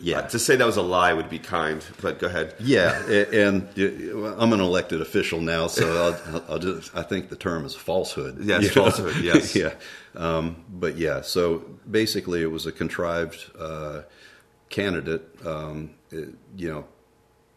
yeah, 0.00 0.18
uh, 0.18 0.28
to 0.28 0.38
say 0.38 0.56
that 0.56 0.66
was 0.66 0.76
a 0.76 0.82
lie 0.82 1.12
would 1.12 1.30
be 1.30 1.38
kind, 1.38 1.84
but 2.00 2.18
go 2.18 2.26
ahead. 2.26 2.54
Yeah, 2.58 3.00
and 3.06 3.68
I'm 3.76 4.52
an 4.52 4.60
elected 4.60 5.00
official 5.00 5.40
now, 5.40 5.66
so 5.68 6.16
I'll, 6.26 6.44
I'll 6.48 6.58
just, 6.58 6.94
I 6.96 7.02
think 7.02 7.28
the 7.28 7.36
term 7.36 7.64
is 7.64 7.74
falsehood. 7.74 8.38
Yes, 8.40 8.62
You 8.62 8.68
know? 8.68 8.74
falsehood, 8.90 9.16
yes. 9.24 9.54
yeah, 9.54 9.74
um, 10.16 10.64
but 10.68 10.96
yeah. 10.96 11.20
So 11.20 11.58
basically, 11.90 12.42
it 12.42 12.50
was 12.50 12.66
a 12.66 12.72
contrived 12.72 13.50
uh, 13.58 14.02
candidate, 14.70 15.22
um, 15.46 15.90
it- 16.10 16.34
you 16.56 16.68
know, 16.70 16.84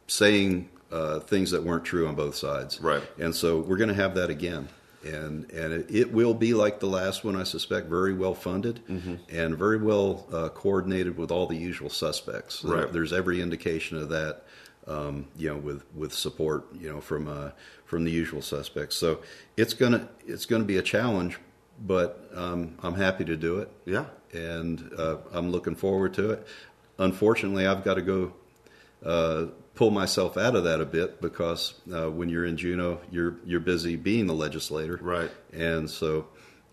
saying 0.07 0.69
uh, 0.91 1.19
things 1.21 1.51
that 1.51 1.63
weren't 1.63 1.83
true 1.83 2.07
on 2.07 2.13
both 2.15 2.35
sides. 2.35 2.79
Right. 2.79 3.03
And 3.19 3.35
so 3.35 3.59
we're 3.59 3.77
going 3.77 3.89
to 3.89 3.95
have 3.95 4.15
that 4.15 4.29
again. 4.29 4.69
And 5.05 5.49
and 5.51 5.71
it, 5.73 5.85
it 5.95 6.11
will 6.11 6.33
be 6.33 6.53
like 6.53 6.79
the 6.79 6.87
last 6.87 7.23
one, 7.23 7.35
I 7.35 7.43
suspect, 7.43 7.87
very 7.87 8.13
well 8.13 8.33
funded 8.33 8.81
Mm-hmm. 8.89 9.15
and 9.29 9.55
very 9.57 9.77
well 9.77 10.25
uh, 10.33 10.49
coordinated 10.49 11.15
with 11.17 11.31
all 11.31 11.45
the 11.47 11.55
usual 11.57 11.89
suspects. 11.89 12.63
Right. 12.63 12.91
There's 12.91 13.13
every 13.13 13.39
indication 13.41 13.97
of 13.97 14.09
that, 14.09 14.43
um, 14.87 15.27
you 15.37 15.49
know, 15.49 15.57
with, 15.57 15.83
with 15.95 16.13
support, 16.13 16.65
you 16.79 16.89
know, 16.91 17.01
from 17.01 17.27
uh, 17.27 17.51
from 17.85 18.03
the 18.03 18.11
usual 18.11 18.41
suspects. 18.41 18.95
So 18.97 19.19
it's 19.57 19.73
gonna 19.75 20.09
it's 20.25 20.45
gonna 20.45 20.63
be 20.63 20.77
a 20.77 20.81
challenge, 20.81 21.37
but 21.85 22.29
um, 22.33 22.75
I'm 22.81 22.95
happy 22.95 23.25
to 23.25 23.35
do 23.37 23.59
it, 23.59 23.69
Yeah. 23.85 24.05
and 24.33 24.91
uh, 24.97 25.17
I'm 25.31 25.51
looking 25.51 25.75
forward 25.75 26.13
to 26.15 26.31
it. 26.31 26.47
Unfortunately, 26.97 27.67
I've 27.67 27.83
got 27.83 27.95
to 27.95 28.01
go 28.01 28.33
uh, 29.05 29.45
pull 29.75 29.91
myself 29.91 30.37
out 30.37 30.55
of 30.55 30.63
that 30.63 30.81
a 30.81 30.85
bit 30.85 31.21
because 31.21 31.73
uh, 31.93 32.09
when 32.09 32.29
you're 32.29 32.45
in 32.45 32.57
Juneau, 32.57 32.99
you're 33.11 33.35
you're 33.45 33.59
busy 33.59 33.95
being 33.95 34.25
the 34.27 34.33
legislator, 34.33 34.97
Right. 35.01 35.29
And 35.53 35.89
so 35.89 36.27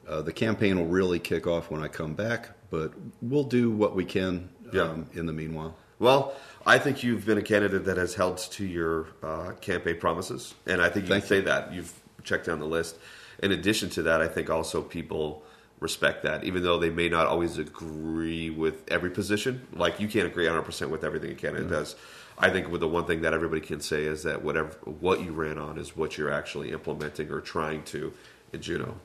uh, 0.08 0.22
the 0.22 0.32
campaign 0.32 0.78
will 0.78 0.86
really 0.86 1.18
kick 1.18 1.46
off 1.46 1.70
when 1.70 1.82
I 1.82 1.88
come 1.88 2.14
back, 2.14 2.50
but 2.70 2.92
we'll 3.20 3.44
do 3.44 3.70
what 3.70 3.94
we 3.94 4.04
can 4.04 4.48
Yeah. 4.72 4.82
um, 4.82 5.06
in 5.14 5.26
the 5.26 5.32
meanwhile. 5.32 5.76
Well, 5.98 6.34
I 6.66 6.78
think 6.78 7.02
you've 7.04 7.24
been 7.26 7.38
a 7.38 7.42
candidate 7.42 7.84
that 7.84 7.96
has 7.96 8.14
held 8.14 8.38
to 8.38 8.64
your 8.64 9.06
uh, 9.22 9.52
campaign 9.60 9.98
promises, 10.00 10.54
and 10.66 10.80
I 10.82 10.88
think 10.88 11.04
you 11.06 11.10
Thank 11.10 11.24
can 11.24 11.28
say 11.28 11.40
that 11.42 11.72
you've 11.72 11.92
checked 12.24 12.46
down 12.46 12.58
the 12.60 12.66
list. 12.66 12.98
In 13.42 13.52
addition 13.52 13.88
to 13.90 14.02
that, 14.02 14.20
I 14.20 14.28
think 14.28 14.50
also 14.50 14.82
people 14.82 15.42
respect 15.80 16.22
that, 16.22 16.44
even 16.44 16.62
though 16.62 16.78
they 16.78 16.90
may 16.90 17.08
not 17.08 17.26
always 17.26 17.58
agree 17.58 18.50
with 18.50 18.84
every 18.90 19.10
position. 19.10 19.66
Like 19.72 19.98
you 20.00 20.08
can't 20.08 20.26
agree 20.26 20.44
100 20.44 20.62
percent 20.62 20.90
with 20.90 21.02
everything 21.04 21.32
a 21.32 21.34
candidate 21.34 21.68
does. 21.70 21.96
I 22.42 22.50
think 22.50 22.70
with 22.70 22.80
the 22.80 22.88
one 22.88 23.06
thing 23.06 23.22
that 23.22 23.32
everybody 23.32 23.60
can 23.60 23.80
say 23.80 24.04
is 24.04 24.24
that 24.24 24.42
whatever 24.42 24.70
what 24.84 25.22
you 25.22 25.32
ran 25.32 25.58
on 25.58 25.78
is 25.78 25.96
what 25.96 26.18
you're 26.18 26.32
actually 26.32 26.72
implementing 26.72 27.30
or 27.30 27.40
trying 27.40 27.84
to 27.84 28.12
in 28.52 28.60
Juneau. 28.60 28.96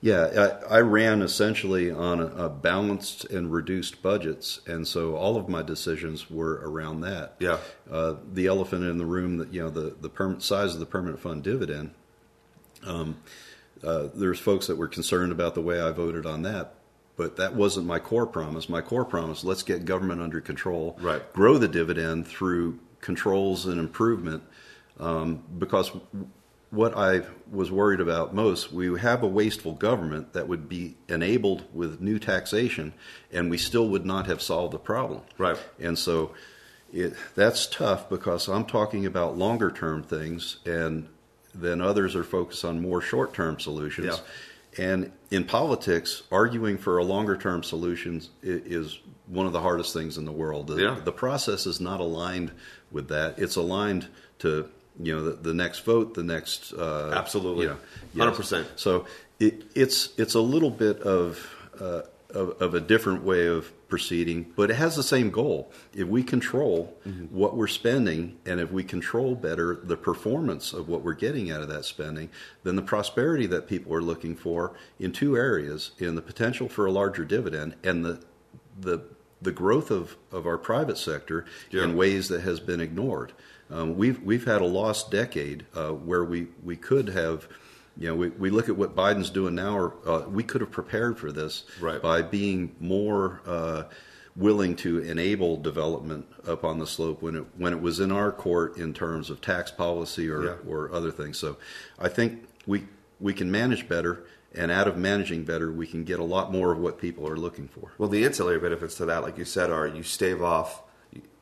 Yeah, 0.00 0.58
I, 0.70 0.76
I 0.76 0.80
ran 0.80 1.22
essentially 1.22 1.90
on 1.90 2.20
a, 2.20 2.26
a 2.26 2.48
balanced 2.50 3.24
and 3.24 3.50
reduced 3.50 4.02
budgets, 4.02 4.60
and 4.66 4.86
so 4.86 5.16
all 5.16 5.38
of 5.38 5.48
my 5.48 5.62
decisions 5.62 6.30
were 6.30 6.60
around 6.62 7.00
that. 7.00 7.36
Yeah. 7.38 7.58
Uh, 7.90 8.16
the 8.30 8.46
elephant 8.46 8.84
in 8.84 8.98
the 8.98 9.06
room, 9.06 9.38
that 9.38 9.54
you 9.54 9.62
know, 9.62 9.70
the 9.70 9.96
the 9.98 10.10
perm- 10.10 10.40
size 10.40 10.74
of 10.74 10.80
the 10.80 10.86
permanent 10.86 11.20
fund 11.20 11.42
dividend. 11.42 11.94
Um, 12.84 13.16
uh, 13.82 14.08
there's 14.14 14.38
folks 14.38 14.66
that 14.66 14.76
were 14.76 14.88
concerned 14.88 15.32
about 15.32 15.54
the 15.54 15.62
way 15.62 15.80
I 15.80 15.90
voted 15.90 16.26
on 16.26 16.42
that, 16.42 16.74
but 17.16 17.36
that 17.36 17.54
wasn't 17.54 17.86
my 17.86 17.98
core 17.98 18.26
promise. 18.26 18.68
My 18.68 18.80
core 18.80 19.04
promise: 19.04 19.44
let's 19.44 19.62
get 19.62 19.84
government 19.84 20.20
under 20.20 20.40
control, 20.40 20.96
Right. 21.00 21.32
grow 21.32 21.58
the 21.58 21.68
dividend 21.68 22.26
through 22.26 22.78
controls 23.00 23.66
and 23.66 23.78
improvement. 23.78 24.42
Um, 24.98 25.42
because 25.58 25.90
what 26.70 26.96
I 26.96 27.22
was 27.50 27.70
worried 27.70 28.00
about 28.00 28.34
most, 28.34 28.72
we 28.72 28.98
have 28.98 29.22
a 29.22 29.26
wasteful 29.28 29.72
government 29.72 30.32
that 30.32 30.48
would 30.48 30.68
be 30.68 30.96
enabled 31.08 31.64
with 31.72 32.00
new 32.00 32.18
taxation, 32.18 32.94
and 33.32 33.50
we 33.50 33.58
still 33.58 33.88
would 33.88 34.04
not 34.04 34.26
have 34.26 34.42
solved 34.42 34.72
the 34.72 34.78
problem. 34.78 35.22
Right. 35.38 35.56
And 35.78 35.98
so 35.98 36.32
it, 36.92 37.14
that's 37.34 37.66
tough 37.66 38.08
because 38.08 38.48
I'm 38.48 38.64
talking 38.64 39.06
about 39.06 39.36
longer 39.36 39.70
term 39.70 40.02
things, 40.02 40.58
and 40.64 41.08
then 41.54 41.80
others 41.80 42.16
are 42.16 42.24
focused 42.24 42.64
on 42.64 42.80
more 42.80 43.00
short 43.00 43.34
term 43.34 43.60
solutions. 43.60 44.20
And 44.78 45.12
in 45.30 45.44
politics, 45.44 46.22
arguing 46.32 46.78
for 46.78 46.98
a 46.98 47.04
longer 47.04 47.36
term 47.36 47.62
solution 47.62 48.22
is 48.42 48.98
one 49.26 49.46
of 49.46 49.52
the 49.52 49.60
hardest 49.60 49.92
things 49.92 50.18
in 50.18 50.24
the 50.24 50.32
world. 50.32 50.66
The, 50.68 50.76
Yeah. 50.76 51.00
the 51.04 51.12
process 51.12 51.66
is 51.66 51.80
not 51.80 52.00
aligned 52.00 52.52
with 52.90 53.08
that. 53.08 53.38
It's 53.38 53.56
aligned 53.56 54.08
to 54.40 54.68
you 55.00 55.14
know 55.16 55.24
the, 55.24 55.32
the 55.32 55.54
next 55.54 55.80
vote, 55.80 56.14
the 56.14 56.22
next 56.22 56.72
uh, 56.72 57.12
Absolutely. 57.16 57.64
you 57.66 57.76
know, 58.14 58.30
100%. 58.30 58.64
So 58.76 59.06
it, 59.40 59.64
it's 59.74 60.10
it's 60.16 60.34
a 60.34 60.40
little 60.40 60.70
bit 60.70 61.00
of, 61.00 61.38
uh, 61.80 62.02
of 62.34 62.60
of 62.60 62.74
a 62.74 62.80
different 62.80 63.22
way 63.22 63.46
of 63.46 63.72
proceeding, 63.88 64.52
but 64.56 64.70
it 64.70 64.74
has 64.74 64.96
the 64.96 65.02
same 65.02 65.30
goal. 65.30 65.70
If 65.94 66.08
we 66.08 66.22
control 66.22 66.96
what 67.30 67.56
we're 67.56 67.68
spending, 67.68 68.36
and 68.44 68.60
if 68.60 68.70
we 68.72 68.82
control 68.82 69.34
better 69.36 69.76
the 69.82 69.96
performance 69.96 70.72
of 70.72 70.88
what 70.88 71.02
we're 71.02 71.14
getting 71.14 71.50
out 71.50 71.62
of 71.62 71.68
that 71.68 71.84
spending, 71.84 72.28
then 72.64 72.76
the 72.76 72.82
prosperity 72.82 73.46
that 73.46 73.68
people 73.68 73.94
are 73.94 74.02
looking 74.02 74.34
for 74.36 74.72
in 74.98 75.12
two 75.12 75.36
areas: 75.36 75.92
in 75.98 76.14
the 76.16 76.22
potential 76.22 76.68
for 76.68 76.86
a 76.86 76.92
larger 76.92 77.24
dividend 77.24 77.74
and 77.84 78.04
the 78.04 78.20
the 78.80 79.00
the 79.42 79.52
growth 79.52 79.90
of, 79.90 80.16
of 80.32 80.46
our 80.46 80.56
private 80.56 80.96
sector 80.98 81.44
Yeah. 81.70 81.84
in 81.84 81.94
ways 81.96 82.28
that 82.28 82.40
has 82.40 82.60
been 82.60 82.80
ignored. 82.80 83.32
Um, 83.70 83.96
we've 83.96 84.20
we've 84.22 84.44
had 84.46 84.60
a 84.62 84.66
lost 84.66 85.10
decade 85.10 85.66
uh, 85.74 85.90
where 85.90 86.24
we, 86.24 86.48
we 86.62 86.76
could 86.76 87.08
have, 87.10 87.46
you 87.96 88.08
know, 88.08 88.14
we, 88.16 88.28
we 88.30 88.50
look 88.50 88.68
at 88.68 88.76
what 88.76 88.96
Biden's 88.96 89.30
doing 89.30 89.54
now, 89.54 89.76
or 89.78 89.94
uh, 90.06 90.28
we 90.28 90.42
could 90.42 90.60
have 90.60 90.70
prepared 90.70 91.18
for 91.18 91.30
this 91.30 91.64
Right. 91.80 92.00
by 92.02 92.22
being 92.22 92.74
more 92.80 93.40
uh, 93.46 93.84
willing 94.36 94.74
to 94.76 94.98
enable 94.98 95.56
development 95.56 96.26
up 96.46 96.64
on 96.64 96.78
the 96.80 96.86
slope 96.86 97.22
when 97.22 97.36
it 97.36 97.44
when 97.56 97.72
it 97.72 97.80
was 97.80 98.00
in 98.00 98.10
our 98.10 98.32
court 98.32 98.76
in 98.76 98.92
terms 98.92 99.30
of 99.30 99.40
tax 99.40 99.70
policy 99.70 100.28
or 100.28 100.44
Yeah. 100.44 100.54
or 100.66 100.92
other 100.92 101.12
things. 101.12 101.38
So 101.38 101.56
I 101.98 102.08
think 102.08 102.44
we 102.66 102.86
we 103.20 103.32
can 103.32 103.48
manage 103.50 103.88
better, 103.88 104.24
and 104.54 104.72
out 104.72 104.88
of 104.88 104.96
managing 104.96 105.44
better, 105.44 105.70
we 105.70 105.86
can 105.86 106.02
get 106.02 106.18
a 106.18 106.24
lot 106.24 106.50
more 106.50 106.72
of 106.72 106.78
what 106.78 106.98
people 106.98 107.28
are 107.28 107.36
looking 107.36 107.68
for. 107.68 107.92
Well, 107.96 108.08
the 108.08 108.24
ancillary 108.24 108.58
benefits 108.58 108.96
to 108.96 109.04
that, 109.06 109.22
like 109.22 109.38
you 109.38 109.44
said, 109.44 109.70
are 109.70 109.86
you 109.86 110.02
stave 110.02 110.42
off, 110.42 110.82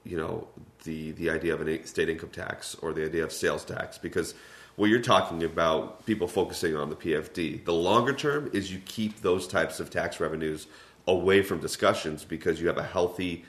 you 0.05 0.19
know, 0.19 0.49
the 0.85 1.13
the 1.13 1.31
idea 1.31 1.55
of 1.55 1.67
a 1.67 1.87
state 1.87 2.11
income 2.11 2.29
tax 2.29 2.75
or 2.83 2.93
the 2.93 3.07
idea 3.07 3.25
of 3.25 3.33
sales 3.33 3.65
tax 3.65 3.97
because 3.97 4.35
what 4.77 4.89
you're 4.91 5.01
talking 5.01 5.45
about, 5.45 6.05
people 6.07 6.27
focusing 6.27 6.77
on 6.77 6.89
the 6.91 6.97
PFD. 6.97 7.65
The 7.65 7.73
longer 7.75 8.13
term 8.13 8.51
is 8.53 8.73
you 8.73 8.81
keep 8.85 9.21
those 9.21 9.47
types 9.47 9.81
of 9.81 9.91
tax 9.91 10.19
revenues 10.21 10.67
away 11.07 11.43
from 11.43 11.61
discussions 11.61 12.25
because 12.25 12.61
you 12.61 12.69
have 12.69 12.79
a 12.79 12.83
healthy 12.83 13.45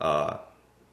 uh, 0.00 0.38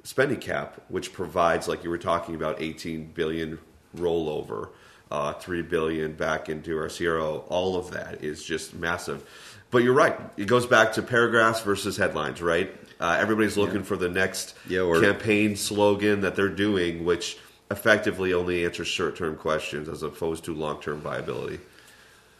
spending 0.03 0.39
cap, 0.39 0.81
which 0.89 1.13
provides, 1.13 1.67
like 1.67 1.83
you 1.83 1.89
were 1.89 1.97
talking 1.97 2.35
about, 2.35 2.61
18 2.61 3.11
billion 3.13 3.59
rollover, 3.95 4.69
uh, 5.11 5.33
3 5.33 5.61
billion 5.61 6.13
back 6.13 6.49
into 6.49 6.77
our 6.77 6.89
CRO. 6.89 7.45
All 7.49 7.75
of 7.75 7.91
that 7.91 8.23
is 8.23 8.43
just 8.43 8.73
massive. 8.73 9.23
But 9.71 9.83
you're 9.83 9.93
right. 9.93 10.17
It 10.37 10.45
goes 10.47 10.65
back 10.65 10.93
to 10.93 11.01
paragraphs 11.01 11.61
versus 11.61 11.97
headlines, 11.97 12.41
right? 12.41 12.73
Uh, 12.99 13.17
everybody's 13.19 13.57
looking 13.57 13.83
for 13.83 13.97
the 13.97 14.09
next 14.09 14.55
Yeah, 14.67 14.81
or- 14.81 15.01
campaign 15.01 15.55
slogan 15.55 16.21
that 16.21 16.35
they're 16.35 16.49
doing, 16.49 17.03
which 17.05 17.37
effectively 17.71 18.33
only 18.33 18.65
answers 18.65 18.87
short 18.87 19.15
term 19.15 19.35
questions 19.35 19.89
as 19.89 20.03
opposed 20.03 20.43
to 20.45 20.53
long 20.53 20.81
term 20.81 21.01
viability. 21.01 21.59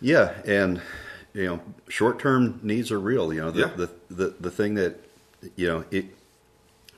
Yeah, 0.01 0.33
and 0.45 0.81
you 1.33 1.45
know, 1.45 1.61
short 1.89 2.19
term 2.19 2.59
needs 2.63 2.91
are 2.91 2.99
real. 2.99 3.33
You 3.33 3.41
know, 3.41 3.51
the, 3.51 3.59
Yeah. 3.59 3.71
the, 3.75 3.89
the 4.09 4.35
the 4.39 4.51
thing 4.51 4.75
that 4.75 4.99
you 5.55 5.67
know 5.67 5.85
it 5.91 6.05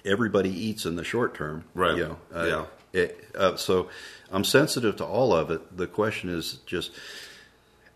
everybody 0.05 0.49
eats 0.49 0.86
in 0.86 0.95
the 0.95 1.03
short 1.03 1.36
term. 1.36 1.63
Right. 1.73 1.97
You 1.97 2.03
know, 2.03 2.17
uh, 2.34 2.45
Yeah. 2.45 2.65
It, 2.93 3.25
uh, 3.36 3.57
so 3.57 3.89
I'm 4.32 4.43
sensitive 4.45 4.95
to 4.97 5.05
all 5.05 5.34
of 5.34 5.51
it. 5.51 5.75
The 5.78 5.88
question 5.88 6.30
is 6.30 6.59
just 6.65 6.91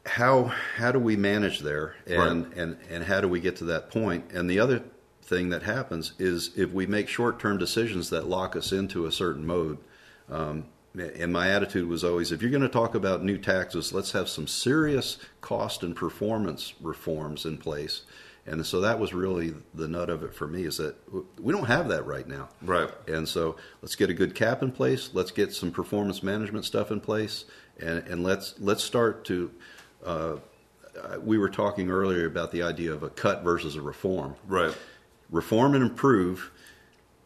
how 0.06 0.52
how 0.78 0.92
do 0.92 1.00
we 1.00 1.16
manage 1.16 1.60
there, 1.60 1.96
and 2.06 2.46
Right. 2.48 2.58
and 2.58 2.78
and 2.90 3.04
how 3.06 3.22
do 3.22 3.28
we 3.28 3.40
get 3.40 3.56
to 3.58 3.66
that 3.66 3.90
point? 3.90 4.26
And 4.34 4.50
the 4.50 4.60
other 4.60 4.82
thing 5.24 5.50
that 5.50 5.64
happens 5.64 6.12
is 6.20 6.52
if 6.58 6.72
we 6.72 6.86
make 6.86 7.08
short 7.08 7.40
term 7.40 7.58
decisions 7.58 8.10
that 8.10 8.28
lock 8.28 8.56
us 8.56 8.72
into 8.72 9.06
a 9.06 9.12
certain 9.12 9.46
mode. 9.46 9.78
Um, 10.32 10.66
and 10.98 11.32
my 11.32 11.50
attitude 11.50 11.88
was 11.88 12.04
always 12.04 12.32
if 12.32 12.42
you're 12.42 12.52
going 12.52 12.64
to 12.64 12.70
talk 12.70 12.96
about 12.96 13.24
new 13.24 13.38
taxes, 13.38 13.94
let's 13.94 14.12
have 14.12 14.28
some 14.28 14.48
serious 14.48 15.18
cost 15.40 15.84
and 15.84 15.96
performance 15.96 16.74
reforms 16.82 17.46
in 17.46 17.58
place. 17.58 18.02
And 18.46 18.66
so 18.66 18.82
that 18.82 19.00
was 19.00 19.14
really 19.14 19.54
the 19.74 19.88
nut 19.88 20.10
of 20.10 20.24
it 20.24 20.34
for 20.34 20.48
me 20.48 20.64
is 20.64 20.78
that 20.78 20.96
we 21.40 21.54
don't 21.54 21.66
have 21.68 21.88
that 21.90 22.06
right 22.08 22.28
now. 22.28 22.50
Right. 22.62 22.90
And 23.08 23.28
so 23.30 23.56
let's 23.84 23.96
get 23.96 24.10
a 24.10 24.16
good 24.16 24.34
cap 24.34 24.64
in 24.64 24.72
place. 24.72 25.12
Let's 25.14 25.32
get 25.32 25.54
some 25.54 25.72
performance 25.72 26.24
management 26.24 26.66
stuff 26.66 26.90
in 26.92 27.02
place, 27.02 27.46
and, 27.80 28.00
and 28.08 28.24
let's 28.24 28.56
let's 28.60 28.84
start 28.84 29.26
to. 29.26 29.52
Uh, 30.04 30.36
we 31.22 31.38
were 31.38 31.50
talking 31.50 31.90
earlier 31.90 32.26
about 32.26 32.52
the 32.52 32.64
idea 32.64 32.92
of 32.92 33.04
a 33.04 33.10
cut 33.10 33.44
versus 33.44 33.76
a 33.76 33.82
reform 33.82 34.36
Right. 34.48 34.76
reform 35.30 35.74
and 35.76 35.84
improve. 35.84 36.52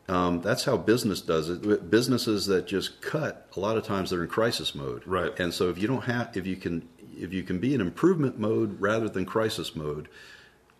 Um, 0.08 0.42
that's 0.42 0.64
how 0.66 0.78
business 0.78 1.22
does 1.22 1.50
it. 1.50 1.90
Businesses 1.90 2.46
that 2.46 2.68
just 2.68 3.02
cut, 3.02 3.48
a 3.56 3.60
lot 3.60 3.76
of 3.78 3.84
times 3.84 4.12
they're 4.12 4.22
in 4.22 4.30
crisis 4.30 4.76
mode. 4.76 5.02
Right. 5.08 5.38
And 5.40 5.54
so 5.54 5.70
if 5.70 5.78
you 5.80 5.88
don't 5.88 6.04
have, 6.04 6.36
if 6.38 6.46
you 6.46 6.56
can, 6.56 6.88
if 7.18 7.34
you 7.34 7.42
can 7.44 7.60
be 7.60 7.74
in 7.74 7.82
improvement 7.82 8.38
mode 8.38 8.80
rather 8.80 9.10
than 9.10 9.26
crisis 9.26 9.76
mode, 9.76 10.08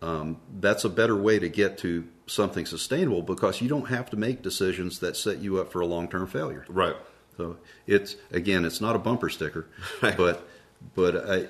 um, 0.00 0.40
that's 0.60 0.84
a 0.84 0.88
better 0.88 1.16
way 1.16 1.38
to 1.38 1.48
get 1.48 1.78
to 1.78 2.06
something 2.26 2.66
sustainable 2.66 3.22
because 3.22 3.60
you 3.60 3.68
don't 3.68 3.88
have 3.88 4.10
to 4.10 4.16
make 4.16 4.42
decisions 4.42 5.00
that 5.00 5.16
set 5.16 5.38
you 5.38 5.58
up 5.58 5.72
for 5.72 5.80
a 5.80 5.86
long-term 5.86 6.26
failure. 6.28 6.64
Right. 6.68 6.96
So 7.36 7.56
it's 7.86 8.16
again, 8.30 8.64
it's 8.64 8.80
not 8.80 8.94
a 8.94 8.98
bumper 8.98 9.28
sticker, 9.28 9.66
Right. 10.02 10.16
but 10.16 10.46
but 10.94 11.16
I, 11.28 11.46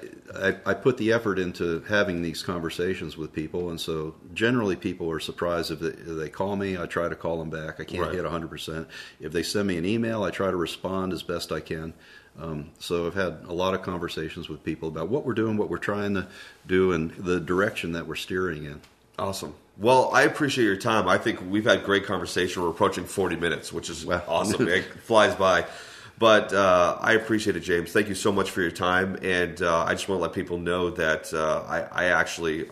I 0.49 0.57
I 0.67 0.75
put 0.75 0.97
the 0.97 1.13
effort 1.13 1.39
into 1.39 1.81
having 1.89 2.23
these 2.23 2.43
conversations 2.43 3.17
with 3.17 3.33
people, 3.33 3.71
and 3.71 3.81
so 3.81 4.15
generally 4.35 4.77
people 4.77 5.11
are 5.11 5.21
surprised 5.21 5.71
if 5.71 5.81
they, 5.81 5.89
if 5.89 6.17
they 6.17 6.29
call 6.29 6.57
me. 6.57 6.79
I 6.79 6.87
try 6.87 7.09
to 7.09 7.15
call 7.17 7.39
them 7.39 7.51
back. 7.51 7.81
I 7.81 7.85
can't 7.85 8.03
Right. 8.03 8.13
hit 8.15 8.23
100. 8.25 8.49
percent 8.49 8.89
If 9.21 9.33
they 9.33 9.43
send 9.43 9.69
me 9.69 9.77
an 9.77 9.85
email, 9.85 10.23
I 10.23 10.31
try 10.31 10.51
to 10.51 10.57
respond 10.57 11.13
as 11.13 11.23
best 11.23 11.53
I 11.53 11.61
can. 11.61 11.93
Um, 12.41 12.71
so 12.79 13.07
I've 13.07 13.15
had 13.15 13.39
a 13.49 13.53
lot 13.53 13.73
of 13.75 13.83
conversations 13.83 14.49
with 14.49 14.63
people 14.63 14.89
about 14.89 15.09
what 15.09 15.25
we're 15.25 15.33
doing, 15.35 15.57
what 15.57 15.71
we're 15.71 15.79
trying 15.79 16.15
to 16.15 16.27
do, 16.67 16.93
and 16.93 17.11
the 17.13 17.41
direction 17.41 17.93
that 17.93 18.07
we're 18.07 18.15
steering 18.15 18.65
in. 18.65 18.81
Awesome. 19.19 19.55
Well, 19.79 20.11
I 20.13 20.23
appreciate 20.23 20.65
your 20.67 20.77
time. 20.77 21.09
I 21.09 21.17
think 21.19 21.41
we've 21.51 21.65
had 21.65 21.83
great 21.85 22.05
conversation. 22.05 22.63
We're 22.63 22.69
approaching 22.71 23.05
40 23.05 23.37
minutes, 23.37 23.73
which 23.73 23.89
is 23.91 24.05
Wow. 24.05 24.23
awesome. 24.29 24.69
it 24.69 24.85
flies 24.85 25.35
by. 25.35 25.65
But 26.19 26.53
uh, 26.53 26.97
I 27.01 27.13
appreciate 27.13 27.57
it, 27.57 27.61
James. 27.61 27.93
Thank 27.93 28.09
you 28.09 28.15
so 28.15 28.33
much 28.33 28.51
for 28.51 28.63
your 28.63 28.71
time. 28.71 29.19
And 29.23 29.61
uh, 29.61 29.85
I 29.85 29.93
just 29.93 30.09
want 30.09 30.19
to 30.21 30.23
let 30.23 30.33
people 30.33 30.59
know 30.59 30.91
that 30.91 31.33
uh, 31.35 31.63
I, 31.69 32.05
I 32.05 32.05
actually 32.07 32.69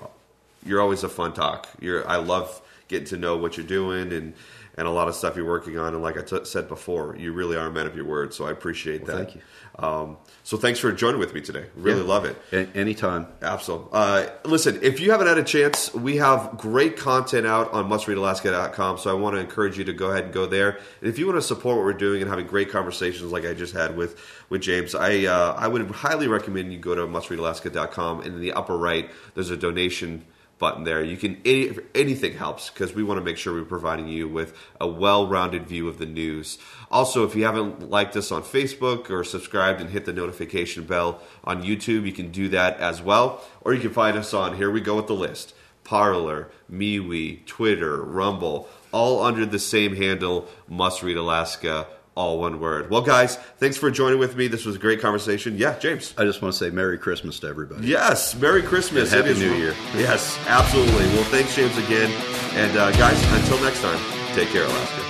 you're 0.65 0.81
always 0.81 1.05
a 1.05 1.09
fun 1.09 1.33
talk. 1.33 1.69
You're 1.81 2.07
I 2.09 2.17
love 2.17 2.61
getting 2.89 3.07
to 3.09 3.17
know 3.17 3.37
what 3.37 3.57
you're 3.57 3.67
doing 3.67 4.13
and 4.13 4.35
and 4.77 4.89
a 4.89 4.91
lot 4.91 5.07
of 5.07 5.15
stuff 5.15 5.37
you're 5.37 5.47
working 5.47 5.79
on. 5.79 5.95
And 5.95 6.03
like 6.03 6.19
I 6.19 6.23
t- 6.23 6.45
said 6.45 6.67
before, 6.69 7.15
you 7.17 7.33
really 7.33 7.57
are 7.57 7.67
a 7.69 7.71
man 7.71 7.87
of 7.87 7.95
your 7.95 8.07
word. 8.07 8.35
So 8.35 8.45
I 8.45 8.51
appreciate 8.51 9.07
well, 9.07 9.17
that. 9.17 9.25
Thank 9.25 9.37
you. 9.37 9.41
Um, 9.79 10.17
so 10.43 10.57
thanks 10.57 10.81
for 10.81 10.91
joining 10.91 11.21
with 11.21 11.33
me 11.33 11.41
today. 11.41 11.67
Really 11.77 12.01
Yeah. 12.01 12.07
love 12.09 12.25
it. 12.25 12.37
A- 12.53 12.67
anytime. 12.77 13.29
Absolutely. 13.41 13.89
Uh, 13.93 14.27
listen, 14.45 14.81
if 14.83 14.99
you 14.99 15.13
haven't 15.13 15.29
had 15.29 15.39
a 15.39 15.45
chance, 15.45 15.95
we 15.95 16.17
have 16.17 16.57
great 16.59 16.97
content 16.97 17.47
out 17.47 17.73
on 17.73 17.89
mustreadalaska.com. 17.89 18.99
So 18.99 19.11
I 19.11 19.15
want 19.15 19.37
to 19.37 19.41
encourage 19.41 19.79
you 19.79 19.85
to 19.85 19.93
go 19.93 20.11
ahead 20.11 20.25
and 20.25 20.33
go 20.33 20.47
there. 20.47 20.71
And 21.01 21.09
if 21.09 21.21
you 21.21 21.27
want 21.27 21.39
to 21.39 21.43
support 21.43 21.77
what 21.77 21.85
we're 21.85 21.93
doing 21.93 22.21
and 22.21 22.29
having 22.29 22.49
great 22.49 22.69
conversations 22.71 23.31
like 23.31 23.47
I 23.47 23.55
just 23.55 23.75
had 23.75 23.97
with, 23.97 24.19
with 24.49 24.61
James, 24.61 24.97
I, 24.97 25.25
uh, 25.27 25.55
I 25.57 25.69
would 25.69 25.89
highly 25.93 26.27
recommend 26.27 26.73
you 26.73 26.81
go 26.81 26.97
to 26.97 27.03
mustreadalaska.com. 27.07 28.23
And 28.23 28.35
in 28.35 28.41
the 28.41 28.53
upper 28.53 28.77
right, 28.77 29.09
there's 29.35 29.51
a 29.51 29.57
donation 29.57 30.25
button 30.59 30.85
there. 30.85 31.03
You 31.03 31.17
can 31.17 31.41
any, 31.45 31.77
anything 31.95 32.35
helps 32.35 32.71
because 32.71 32.95
we 32.95 33.03
want 33.03 33.19
to 33.19 33.25
make 33.25 33.37
sure 33.37 33.53
we're 33.53 33.65
providing 33.65 34.09
you 34.09 34.29
with 34.29 34.57
a 34.81 34.87
well-rounded 34.87 35.67
view 35.67 35.89
of 35.89 35.99
the 35.99 36.07
news. 36.07 36.59
Also, 36.91 37.25
if 37.25 37.35
you 37.35 37.45
haven't 37.45 37.91
liked 37.91 38.17
us 38.17 38.31
on 38.31 38.43
Facebook 38.43 39.11
or 39.11 39.25
subscribed 39.25 39.81
and 39.81 39.91
hit 39.91 40.05
the 40.05 40.13
notification 40.13 40.85
bell 40.85 41.21
on 41.43 41.63
YouTube, 41.63 42.07
you 42.07 42.13
can 42.13 42.31
do 42.31 42.49
that 42.49 42.79
as 42.79 43.03
well. 43.03 43.43
Or 43.63 43.75
you 43.75 43.81
can 43.81 43.93
find 43.93 44.17
us 44.17 44.33
on 44.33 44.57
here 44.57 44.71
we 44.71 44.81
go 44.81 44.97
with 44.97 45.07
the 45.07 45.15
list: 45.15 45.55
Parler, 45.83 46.51
MeWe, 46.71 47.45
Twitter, 47.47 48.03
Rumble, 48.03 48.69
all 48.93 49.23
under 49.23 49.45
the 49.45 49.59
same 49.59 49.97
handle. 49.97 50.49
Must 50.69 51.03
read 51.03 51.17
Alaska. 51.17 51.89
All 52.17 52.39
one 52.39 52.61
word. 52.61 52.91
Well, 52.91 53.03
guys, 53.03 53.37
thanks 53.59 53.77
for 53.77 53.91
joining 53.91 54.21
with 54.21 54.37
me. 54.37 54.47
This 54.47 54.65
was 54.65 54.77
a 54.77 54.79
great 54.79 55.01
conversation. 55.01 55.59
Yeah, 55.59 55.77
James. 55.79 56.15
I 56.17 56.25
just 56.25 56.41
want 56.43 56.55
to 56.55 56.59
say 56.59 56.71
Merry 56.71 56.97
Christmas 56.97 57.41
to 57.41 57.49
everybody. 57.49 57.89
Yes, 57.89 58.37
Merry 58.37 58.63
Christmas. 58.63 59.13
And 59.13 59.27
Happy 59.27 59.39
New 59.39 59.53
Year. 59.55 59.75
Yes, 59.97 60.39
absolutely. 60.47 61.07
Well, 61.07 61.25
thanks, 61.25 61.57
James, 61.57 61.77
again. 61.77 62.11
And 62.55 62.77
uh, 62.77 62.93
guys, 62.93 63.21
until 63.41 63.61
next 63.61 63.81
time, 63.83 63.99
take 64.35 64.49
care, 64.51 64.65
Alaska. 64.65 65.04